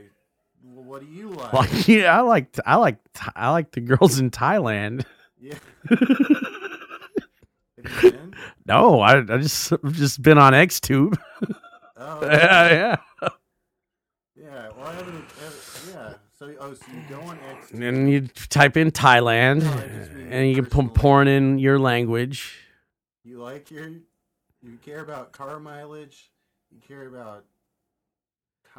What 0.63 1.01
do 1.03 1.07
you 1.07 1.29
like? 1.29 1.53
Like, 1.53 1.87
yeah, 1.89 2.17
I 2.17 2.21
like 2.23 2.59
I 2.65 2.77
like 2.77 2.97
I 3.37 3.51
like 3.51 3.73
the 3.73 3.81
girls 3.81 4.19
in 4.19 4.31
Thailand. 4.31 5.05
Yeah. 5.41 5.55
Have 5.91 6.01
you 8.05 8.11
been? 8.11 8.35
No, 8.67 9.01
I 9.01 9.19
I 9.19 9.39
just 9.39 9.73
I've 9.73 9.95
just 9.95 10.23
been 10.23 10.39
on 10.39 10.53
XTube. 10.55 11.19
Oh, 12.05 12.19
yeah, 12.23 12.69
yeah. 13.23 13.29
yeah. 14.37 14.69
Well, 14.77 14.87
I 14.87 14.95
haven't. 14.95 15.25
Yeah. 15.89 16.15
So, 16.39 16.53
oh, 16.59 16.75
so 16.75 16.85
you 16.93 17.03
go 17.09 17.21
on 17.21 17.39
X. 17.51 17.71
And 17.71 17.83
then 17.83 18.09
you 18.09 18.27
type 18.49 18.77
in 18.77 18.91
Thailand, 18.91 19.63
No, 19.63 19.71
I 19.71 19.87
just 19.87 20.13
mean 20.13 20.33
and 20.33 20.49
you 20.49 20.57
can 20.57 20.67
put 20.67 20.93
porn 20.95 21.29
in 21.29 21.59
your 21.59 21.79
language. 21.79 22.59
You 23.25 23.41
like 23.41 23.71
your. 23.71 23.89
You 23.89 24.79
care 24.85 25.01
about 25.01 25.33
car 25.33 25.61
mileage. 25.61 26.31
You 26.71 26.81
care 26.87 27.07
about. 27.07 27.45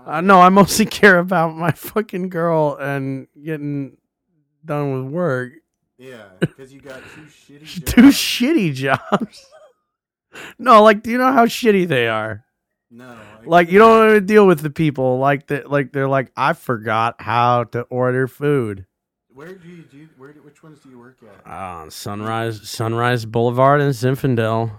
Uh, 0.06 0.22
no, 0.22 0.42
I 0.42 0.50
mostly 0.50 0.86
care 1.02 1.20
about 1.20 1.56
my 1.56 1.72
fucking 1.72 2.30
girl 2.30 2.76
and 2.76 3.28
getting 3.42 3.98
done 4.66 5.04
with 5.06 5.14
work. 5.14 5.54
Yeah, 5.98 6.26
because 6.40 6.74
you 6.74 6.82
got 6.82 7.02
two 7.16 7.22
shitty. 7.22 7.64
Jobs. 7.86 7.92
Two 7.94 8.02
shitty 8.08 8.74
jobs. 8.74 9.46
no, 10.60 10.84
like, 10.84 11.04
do 11.04 11.12
you 11.12 11.18
know 11.18 11.32
how 11.32 11.46
shitty 11.46 11.88
they 11.88 12.08
are? 12.08 12.44
No. 12.94 13.18
Like, 13.44 13.72
you 13.72 13.80
don't 13.80 13.98
want 13.98 14.12
to 14.14 14.22
deal 14.22 14.46
with 14.46 14.60
the 14.60 14.70
people 14.70 15.18
like 15.18 15.48
that. 15.48 15.70
Like, 15.70 15.92
they're 15.92 16.08
like, 16.08 16.32
I 16.38 16.54
forgot 16.54 17.20
how 17.20 17.64
to 17.66 17.82
order 17.84 18.28
food. 18.28 18.86
Where 19.34 19.56
do 19.56 19.68
you 19.68 19.82
do? 19.82 20.08
Where? 20.16 20.32
Do, 20.32 20.44
which 20.44 20.62
ones 20.62 20.78
do 20.80 20.90
you 20.90 21.00
work 21.00 21.18
at? 21.24 21.52
Uh, 21.52 21.90
Sunrise, 21.90 22.70
Sunrise 22.70 23.26
Boulevard 23.26 23.82
in 23.82 23.90
Zinfandel, 23.90 24.72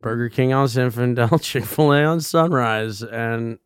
Burger 0.00 0.28
King 0.28 0.52
on 0.52 0.68
Zinfandel, 0.68 1.42
Chick 1.42 1.64
Fil 1.64 1.92
A 1.92 2.04
on 2.04 2.20
Sunrise, 2.20 3.02
and 3.02 3.58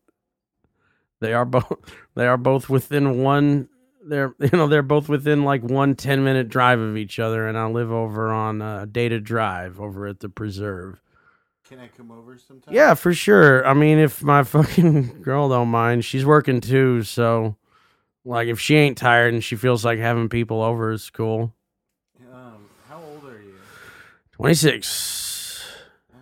they 1.19 1.33
are 1.33 1.45
both 1.45 1.71
they 2.15 2.25
are 2.25 2.37
both 2.37 2.69
within 2.69 3.21
one. 3.21 3.69
They're 4.03 4.33
you 4.39 4.49
know 4.53 4.65
they're 4.67 4.81
both 4.81 5.09
within 5.09 5.43
like 5.43 5.61
one 5.61 5.93
10 5.93 6.23
minute 6.23 6.49
drive 6.49 6.79
of 6.79 6.97
each 6.97 7.19
other, 7.19 7.47
and 7.47 7.55
I 7.55 7.67
live 7.67 7.91
over 7.91 8.33
on 8.33 8.63
uh, 8.63 8.87
Data 8.91 9.19
Drive 9.19 9.79
over 9.79 10.07
at 10.07 10.21
the 10.21 10.29
Preserve. 10.29 10.99
Can 11.67 11.79
I 11.79 11.87
come 11.87 12.11
over 12.11 12.37
sometime? 12.37 12.73
Yeah, 12.73 12.93
for 12.93 13.13
sure. 13.13 13.65
I 13.67 13.73
mean, 13.73 13.97
if 13.97 14.21
my 14.23 14.43
fucking 14.53 15.21
girl 15.21 15.49
don't 15.49 15.69
mind, 15.69 16.05
she's 16.05 16.25
working 16.25 16.61
too, 16.61 17.01
so 17.03 17.55
like 18.23 18.47
if 18.47 18.59
she 18.59 18.75
ain't 18.75 18.97
tired 18.97 19.33
and 19.33 19.43
she 19.43 19.55
feels 19.55 19.83
like 19.83 19.97
having 19.99 20.29
people 20.29 20.61
over 20.61 20.91
is 20.91 21.09
cool. 21.09 21.53
Um, 22.31 22.65
how 22.87 22.97
old 23.01 23.23
are 23.25 23.41
you? 23.41 23.55
Twenty 24.31 24.53
six. 24.55 25.63
Oh, 26.13 26.17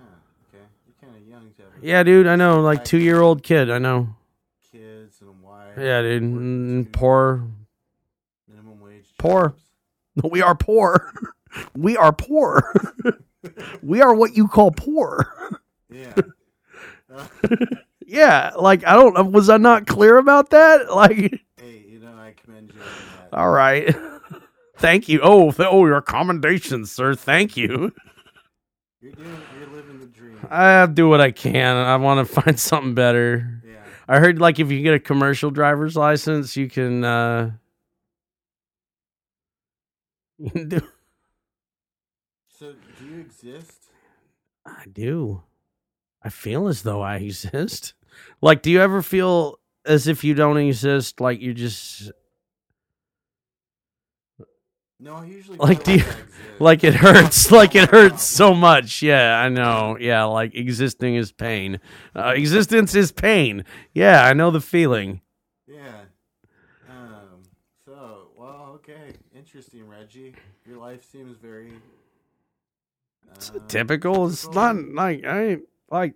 okay. 0.54 0.64
You're 0.88 1.10
kind 1.10 1.22
of 1.22 1.28
young 1.28 1.52
to 1.58 1.64
Yeah, 1.86 2.04
dude, 2.04 2.28
I 2.28 2.36
know. 2.38 2.62
Like 2.62 2.86
two 2.86 3.00
year 3.00 3.20
old 3.22 3.44
kid, 3.44 3.70
I 3.70 3.80
know. 3.80 4.16
kids 4.72 5.20
and 5.22 5.41
wife. 5.41 5.74
Yeah, 5.78 6.02
dude. 6.04 6.24
Mm, 6.24 6.91
Poor. 6.94 7.44
Minimum 8.48 8.80
wage. 8.80 9.06
Poor. 9.18 9.50
jobs. 9.50 9.60
We 10.32 10.41
are 10.41 10.56
poor. 10.56 11.12
We 11.76 11.96
are 11.98 12.12
poor. 12.12 12.74
we 13.84 14.02
are 14.02 14.14
what 14.16 14.36
you 14.36 14.48
call 14.48 14.72
poor. 14.72 15.32
Yeah. 15.94 16.14
Uh, 17.14 17.28
Yeah, 18.06 18.52
like 18.60 18.86
I 18.86 18.94
don't. 18.96 19.32
Was 19.32 19.50
I 19.50 19.56
not 19.58 19.88
clear 19.88 20.18
about 20.18 20.50
that? 20.50 20.89
Like, 20.94 21.16
hey, 21.58 21.86
you 21.88 22.00
know 22.00 22.14
I 22.14 22.34
commend 22.44 22.74
you 22.74 22.82
all 23.32 23.50
right. 23.50 23.96
Thank 24.78 25.08
you. 25.08 25.22
Oh, 25.24 25.52
th- 25.52 25.70
oh, 25.72 25.86
your 25.86 26.02
commendations, 26.02 26.91
sir. 26.91 27.16
Thank 27.16 27.56
you. 27.56 27.94
You're 29.02 29.14
doing. 29.14 29.38
You're 29.58 29.70
living 29.70 30.00
the 30.02 30.08
dream. 30.08 30.38
I 30.52 30.86
do 30.86 31.08
what 31.08 31.22
I 31.22 31.32
can. 31.32 31.78
I 31.78 31.96
want 31.96 32.28
to 32.28 32.34
find 32.41 32.60
something 32.60 32.94
better. 32.94 33.62
yeah. 33.66 33.78
I 34.08 34.20
heard 34.20 34.39
like 34.39 34.60
if 34.60 34.70
you 34.70 34.82
get 34.84 34.94
a 34.94 35.00
commercial 35.00 35.50
driver's 35.50 35.96
license, 35.96 36.58
you 36.58 36.70
can 36.70 37.04
uh 37.06 37.52
you 40.38 40.50
can 40.52 40.68
do 40.70 40.82
So, 42.50 42.74
do 43.00 43.06
you 43.06 43.20
exist? 43.22 43.80
I 44.66 44.86
do. 44.91 45.41
I 46.24 46.30
feel 46.30 46.67
as 46.67 46.84
though 46.84 47.01
I 47.01 47.17
exist. 47.17 47.93
Like 48.41 48.61
do 48.61 48.71
you 48.71 48.80
ever 48.82 49.01
feel 49.01 49.59
as 49.86 50.07
if 50.07 50.24
you 50.24 50.34
don't 50.34 50.57
exist 50.57 51.19
like 51.19 51.41
you 51.41 51.53
just 51.53 52.11
No, 54.99 55.15
I 55.17 55.26
usually 55.26 55.57
Like, 55.57 55.84
do 55.84 55.95
you- 55.95 56.03
like 56.59 56.84
it 56.84 56.93
hurts 56.95 57.51
like 57.59 57.76
it 57.76 57.89
hurts 57.89 58.24
so 58.24 58.53
much. 58.53 59.01
Yeah, 59.01 59.38
I 59.38 59.49
know. 59.49 59.97
Yeah, 59.99 60.24
like 60.26 60.55
existing 60.55 61.15
is 61.15 61.32
pain. 61.32 61.80
Uh, 62.15 62.34
existence 62.36 62.95
is 62.95 63.11
pain. 63.11 63.65
Yeah, 63.93 64.24
I 64.26 64.32
know 64.34 64.49
the 64.51 64.61
feeling. 64.61 65.19
Yeah. 65.67 66.01
Um. 66.89 67.43
So, 67.86 68.30
well, 68.38 68.71
okay. 68.76 69.13
Interesting, 69.36 69.88
Reggie. 69.89 70.36
Your 70.65 70.78
life 70.78 71.03
seems 71.11 71.36
very. 71.38 71.74
Uh, 73.30 73.59
Typical. 73.67 74.28
It's 74.28 74.49
not 74.51 74.78
like 74.78 75.26
I 75.26 75.57
like 75.89 76.13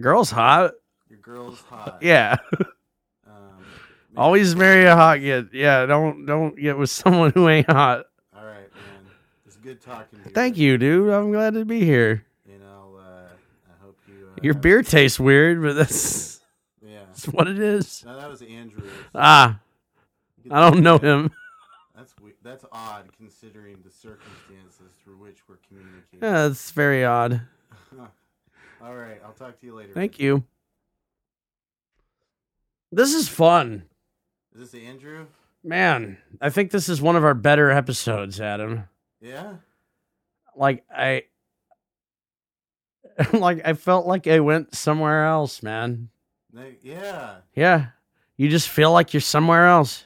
girls 0.00 0.30
hot. 0.30 0.72
Your 1.08 1.18
girl's 1.18 1.60
hot. 1.62 1.98
Yeah. 2.02 2.36
Um, 3.26 3.64
Always 4.16 4.56
marry 4.56 4.84
a 4.86 4.96
hot 4.96 5.18
kid. 5.20 5.50
Yeah, 5.52 5.86
don't 5.86 6.26
don't 6.26 6.56
get 6.56 6.76
with 6.78 6.90
someone 6.90 7.30
who 7.32 7.48
ain't 7.48 7.70
hot. 7.70 8.06
All 8.36 8.44
right, 8.44 8.70
man. 8.74 9.06
It's 9.46 9.56
good 9.56 9.80
talking 9.80 10.18
to 10.20 10.28
you. 10.28 10.34
Thank 10.34 10.56
you, 10.56 10.78
dude. 10.78 11.10
I'm 11.12 11.30
glad 11.32 11.54
to 11.54 11.64
be 11.64 11.84
here. 11.84 12.24
You 12.46 12.58
know, 12.58 12.98
uh, 12.98 13.28
I 13.68 13.84
hope 13.84 13.98
you. 14.08 14.28
Uh, 14.36 14.40
Your 14.42 14.54
beer 14.54 14.82
tastes 14.82 15.20
weird, 15.20 15.62
but 15.62 15.74
that's, 15.74 16.40
Yeah. 16.84 17.00
that's 17.06 17.26
what 17.28 17.46
it 17.48 17.58
is. 17.60 18.02
No, 18.04 18.18
that 18.18 18.28
was 18.28 18.42
Andrew. 18.42 18.82
Ah, 19.14 19.60
I 20.50 20.70
don't 20.70 20.82
know 20.82 20.98
him. 20.98 21.30
That's 21.94 22.14
we- 22.20 22.32
that's 22.42 22.64
odd 22.72 23.10
considering 23.16 23.76
the 23.84 23.90
circumstances 23.90 24.92
through 25.04 25.18
which 25.18 25.38
we're 25.48 25.58
communicating. 25.68 26.20
Yeah, 26.22 26.48
that's 26.48 26.70
very 26.72 27.04
odd. 27.04 27.42
All 28.82 28.94
right, 28.94 29.20
I'll 29.24 29.32
talk 29.32 29.58
to 29.60 29.66
you 29.66 29.74
later. 29.74 29.92
Thank 29.92 30.18
you. 30.18 30.44
This 32.92 33.14
is 33.14 33.28
fun. 33.28 33.84
Is 34.54 34.60
this 34.60 34.70
the 34.70 34.86
Andrew? 34.86 35.26
Man, 35.62 36.16
I 36.40 36.50
think 36.50 36.70
this 36.70 36.88
is 36.88 37.02
one 37.02 37.16
of 37.16 37.24
our 37.24 37.34
better 37.34 37.70
episodes, 37.70 38.40
Adam. 38.40 38.84
Yeah. 39.20 39.54
Like 40.56 40.84
I 40.94 41.24
like 43.32 43.60
I 43.64 43.74
felt 43.74 44.06
like 44.06 44.26
I 44.26 44.40
went 44.40 44.74
somewhere 44.74 45.26
else, 45.26 45.62
man. 45.62 46.08
Yeah. 46.82 47.36
Yeah. 47.54 47.86
You 48.36 48.48
just 48.48 48.68
feel 48.68 48.90
like 48.90 49.12
you're 49.12 49.20
somewhere 49.20 49.66
else. 49.66 50.04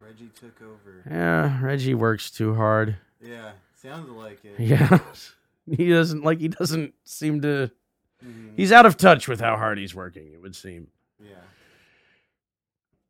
Reggie 0.00 0.30
took 0.34 0.60
over. 0.62 1.04
Yeah, 1.08 1.60
Reggie 1.62 1.94
works 1.94 2.30
too 2.30 2.54
hard. 2.54 2.96
Yeah. 3.20 3.52
sounds 3.76 4.08
like 4.10 4.44
it. 4.44 4.58
Yeah. 4.58 4.98
He 5.70 5.90
doesn't 5.90 6.24
like 6.24 6.40
he 6.40 6.48
doesn't 6.48 6.94
seem 7.04 7.42
to 7.42 7.70
Mhm. 8.24 8.56
he's 8.56 8.72
out 8.72 8.86
of 8.86 8.96
touch 8.96 9.28
with 9.28 9.40
how 9.40 9.56
hard 9.56 9.78
he's 9.78 9.94
working, 9.94 10.32
it 10.32 10.40
would 10.40 10.56
seem. 10.56 10.88
Yeah. 11.20 11.34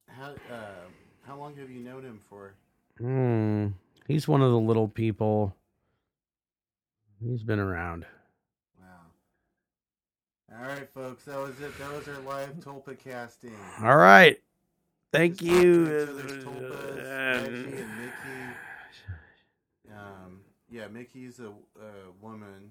How 0.08 0.34
uh, 0.50 0.86
how 1.26 1.36
long 1.36 1.56
have 1.56 1.70
you 1.70 1.80
known 1.80 2.04
him 2.04 2.20
for? 2.28 2.54
Hmm. 2.98 3.68
He's 4.06 4.26
one 4.26 4.42
of 4.42 4.50
the 4.50 4.58
little 4.58 4.88
people. 4.88 5.54
He's 7.22 7.42
been 7.42 7.58
around. 7.58 8.06
Wow. 8.80 10.56
All 10.58 10.66
right, 10.66 10.88
folks. 10.92 11.24
That 11.24 11.38
was 11.38 11.60
it. 11.60 11.76
That 11.78 11.92
was 11.92 12.08
our 12.08 12.18
live 12.20 12.54
Tulpa 12.60 12.98
casting. 12.98 13.54
All 13.82 13.96
right. 13.96 14.38
Thank 15.12 15.38
Just 15.38 15.42
you. 15.50 15.82
each 15.84 16.08
other's 16.08 16.44
Reggie 16.44 17.54
and 17.54 17.98
Mickey. 17.98 18.54
Um, 19.90 20.40
yeah, 20.70 20.86
Mickey's 20.86 21.40
a, 21.40 21.48
a 21.48 22.12
woman. 22.20 22.70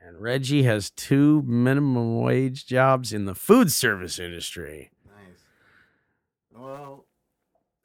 And 0.00 0.20
Reggie 0.20 0.62
has 0.62 0.90
two 0.90 1.42
minimum 1.42 2.20
wage 2.20 2.66
jobs 2.66 3.12
in 3.12 3.24
the 3.24 3.34
food 3.34 3.72
service 3.72 4.18
industry. 4.18 4.90
Nice. 5.04 5.42
Well, 6.54 7.06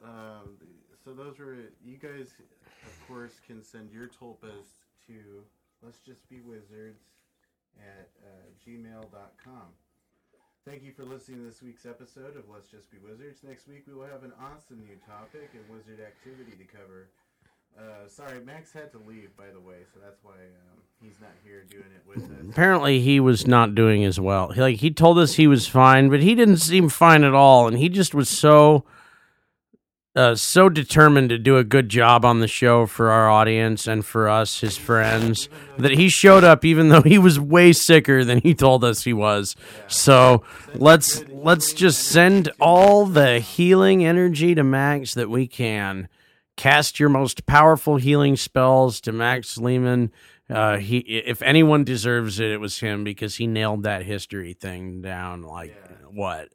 um, 0.04 0.56
so 1.04 1.12
those 1.12 1.38
were 1.38 1.56
you 1.84 1.96
guys. 1.96 2.32
Of 2.84 3.08
course, 3.08 3.32
can 3.46 3.62
send 3.62 3.90
your 3.92 4.06
tulpas 4.06 4.82
to 5.06 5.44
let's 5.82 5.98
just 5.98 6.28
be 6.28 6.40
wizards 6.40 7.02
at 7.78 8.10
uh, 8.22 8.46
gmail.com. 8.64 9.68
Thank 10.64 10.84
you 10.84 10.92
for 10.92 11.04
listening 11.04 11.42
to 11.42 11.46
this 11.50 11.60
week's 11.60 11.86
episode 11.86 12.36
of 12.36 12.46
Let's 12.46 12.70
Just 12.70 12.88
Be 12.90 12.98
Wizards. 13.02 13.42
Next 13.42 13.66
week 13.66 13.82
we 13.88 13.94
will 13.94 14.06
have 14.06 14.22
an 14.22 14.32
awesome 14.38 14.78
new 14.86 14.94
topic 15.02 15.50
and 15.54 15.66
wizard 15.66 15.98
activity 15.98 16.54
to 16.54 16.64
cover. 16.70 17.10
Uh, 17.78 18.08
sorry, 18.08 18.40
Max 18.44 18.72
had 18.72 18.92
to 18.92 18.98
leave, 18.98 19.36
by 19.36 19.50
the 19.52 19.60
way, 19.60 19.78
so 19.92 20.00
that's 20.02 20.22
why 20.22 20.32
um, 20.32 20.78
he's 21.00 21.20
not 21.20 21.32
here 21.44 21.64
doing 21.68 21.84
it 21.94 22.02
with 22.06 22.24
us. 22.24 22.46
Apparently, 22.50 23.00
he 23.00 23.18
was 23.18 23.46
not 23.46 23.74
doing 23.74 24.04
as 24.04 24.20
well. 24.20 24.50
He, 24.52 24.60
like 24.60 24.76
he 24.76 24.90
told 24.90 25.18
us 25.18 25.34
he 25.34 25.46
was 25.46 25.66
fine, 25.66 26.08
but 26.08 26.22
he 26.22 26.34
didn't 26.34 26.58
seem 26.58 26.88
fine 26.88 27.24
at 27.24 27.34
all, 27.34 27.66
and 27.66 27.78
he 27.78 27.88
just 27.88 28.14
was 28.14 28.28
so, 28.28 28.84
uh, 30.14 30.34
so 30.34 30.68
determined 30.68 31.30
to 31.30 31.38
do 31.38 31.56
a 31.56 31.64
good 31.64 31.88
job 31.88 32.24
on 32.24 32.40
the 32.40 32.46
show 32.46 32.86
for 32.86 33.10
our 33.10 33.30
audience 33.30 33.86
and 33.86 34.04
for 34.04 34.28
us, 34.28 34.60
his 34.60 34.76
friends, 34.76 35.48
that 35.78 35.92
he 35.92 36.08
showed 36.08 36.44
up 36.44 36.64
even 36.64 36.90
though 36.90 37.02
he 37.02 37.18
was 37.18 37.40
way 37.40 37.72
sicker 37.72 38.24
than 38.24 38.38
he 38.38 38.54
told 38.54 38.84
us 38.84 39.04
he 39.04 39.12
was. 39.14 39.56
So 39.88 40.44
let's 40.74 41.24
let's 41.30 41.72
just 41.72 42.02
send 42.04 42.50
all 42.60 43.06
the 43.06 43.40
healing 43.40 44.04
energy 44.04 44.54
to 44.54 44.62
Max 44.62 45.14
that 45.14 45.30
we 45.30 45.46
can. 45.46 46.08
Cast 46.56 47.00
your 47.00 47.08
most 47.08 47.46
powerful 47.46 47.96
healing 47.96 48.36
spells 48.36 49.00
to 49.02 49.12
Max 49.12 49.56
Lehman. 49.58 50.12
Uh, 50.50 50.76
he, 50.76 50.98
if 50.98 51.40
anyone 51.42 51.82
deserves 51.84 52.38
it, 52.38 52.50
it 52.50 52.60
was 52.60 52.78
him 52.80 53.04
because 53.04 53.36
he 53.36 53.46
nailed 53.46 53.84
that 53.84 54.02
history 54.04 54.52
thing 54.52 55.00
down. 55.00 55.42
Like 55.42 55.70
Yeah. 55.74 55.96
what? 56.10 56.48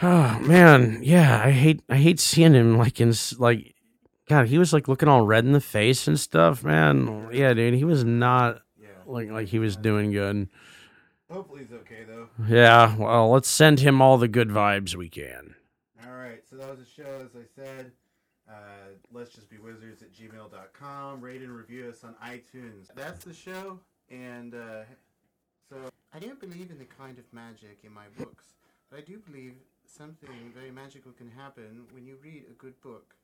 Oh 0.00 0.38
man, 0.40 1.00
yeah. 1.02 1.42
I 1.44 1.50
hate, 1.50 1.82
I 1.88 1.96
hate 1.96 2.20
seeing 2.20 2.54
him 2.54 2.78
like 2.78 3.00
in 3.00 3.08
s- 3.10 3.36
like, 3.38 3.74
God, 4.28 4.46
he 4.48 4.58
was 4.58 4.72
like 4.72 4.86
looking 4.86 5.08
all 5.08 5.22
red 5.26 5.44
in 5.44 5.52
the 5.52 5.60
face 5.60 6.06
and 6.06 6.20
stuff. 6.20 6.62
Man, 6.62 7.28
yeah, 7.32 7.52
dude, 7.54 7.74
he 7.74 7.84
was 7.84 8.04
not 8.04 8.60
Yeah. 8.80 8.88
like 9.06 9.30
like 9.30 9.48
he 9.48 9.58
was 9.58 9.76
doing 9.76 10.12
good. 10.12 10.48
Hopefully 11.30 11.62
he's 11.62 11.72
okay, 11.72 12.04
though. 12.06 12.28
Yeah, 12.48 12.96
well, 12.96 13.30
let's 13.30 13.48
send 13.48 13.80
him 13.80 14.00
all 14.00 14.18
the 14.18 14.28
good 14.28 14.48
vibes 14.50 14.94
we 14.94 15.08
can. 15.08 15.54
All 16.28 16.34
right, 16.34 16.42
so 16.46 16.56
that 16.56 16.68
was 16.68 16.78
the 16.80 16.84
show, 17.02 17.22
as 17.24 17.30
I 17.34 17.46
said. 17.56 17.90
Uh, 18.46 18.52
let's 19.14 19.30
just 19.32 19.48
be 19.48 19.56
wizards 19.56 20.02
at 20.02 20.12
gmail.com. 20.12 21.20
Rate 21.22 21.40
and 21.40 21.50
review 21.56 21.88
us 21.88 22.04
on 22.04 22.14
iTunes. 22.22 22.88
That's 22.94 23.24
the 23.24 23.32
show. 23.32 23.80
And 24.10 24.54
uh, 24.54 24.82
so 25.70 25.76
I 26.12 26.18
don't 26.18 26.38
believe 26.38 26.70
in 26.70 26.78
the 26.78 26.84
kind 26.84 27.18
of 27.18 27.24
magic 27.32 27.78
in 27.82 27.94
my 27.94 28.04
books, 28.18 28.44
but 28.90 28.98
I 28.98 29.02
do 29.02 29.18
believe 29.26 29.54
something 29.86 30.28
very 30.54 30.70
magical 30.70 31.12
can 31.12 31.30
happen 31.30 31.84
when 31.92 32.06
you 32.06 32.16
read 32.22 32.44
a 32.50 32.54
good 32.54 32.78
book. 32.82 33.14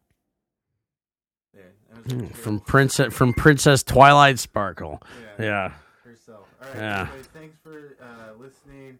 There, 1.53 1.73
that 1.93 2.05
was 2.05 2.13
a 2.13 2.17
Mm, 2.17 2.35
From 2.35 2.61
Princess 2.61 3.13
from 3.13 3.35
Princess 3.35 3.83
Twilight 3.83 4.39
Sparkle. 4.39 5.03
yeah, 5.39 5.45
Yeah. 5.45 5.73
herself. 6.05 6.49
All 6.63 6.69
right, 6.69 6.77
Yeah. 6.79 7.03
anyways, 7.11 7.27
thanks 7.27 7.59
for 7.63 7.99
uh, 8.01 8.33
listening. 8.39 8.99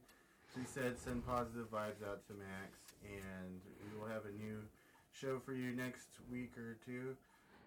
She 0.55 0.61
said 0.67 0.99
send 0.99 1.27
positive 1.27 1.71
vibes 1.71 2.07
out 2.07 2.27
to 2.29 2.35
Max, 2.35 2.79
and 3.05 3.61
we 3.83 3.99
will 3.99 4.09
have 4.09 4.23
a 4.25 4.43
new 4.43 4.59
show 5.13 5.39
for 5.45 5.53
you 5.53 5.73
next 5.73 6.09
week 6.31 6.53
or 6.57 6.77
two 6.85 7.17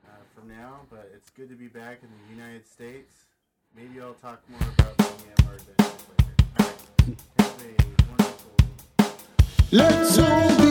uh, 0.07 0.11
from 0.35 0.49
now. 0.49 0.81
But 0.89 1.11
it's 1.13 1.29
good 1.29 1.49
to 1.49 1.55
be 1.55 1.67
back 1.67 1.99
in 2.03 2.09
the 2.09 2.41
United 2.41 2.67
States. 2.67 3.25
Maybe 3.75 4.01
I'll 4.01 4.13
talk 4.13 4.41
more 4.49 4.59
about 4.77 4.97
Myanmar 4.97 5.59
later. 5.59 5.91
All 6.59 6.65
right, 6.65 6.75
have 7.39 7.61
a 7.61 8.03
wonderful. 8.09 8.51
Let's 9.71 10.17
all 10.17 10.66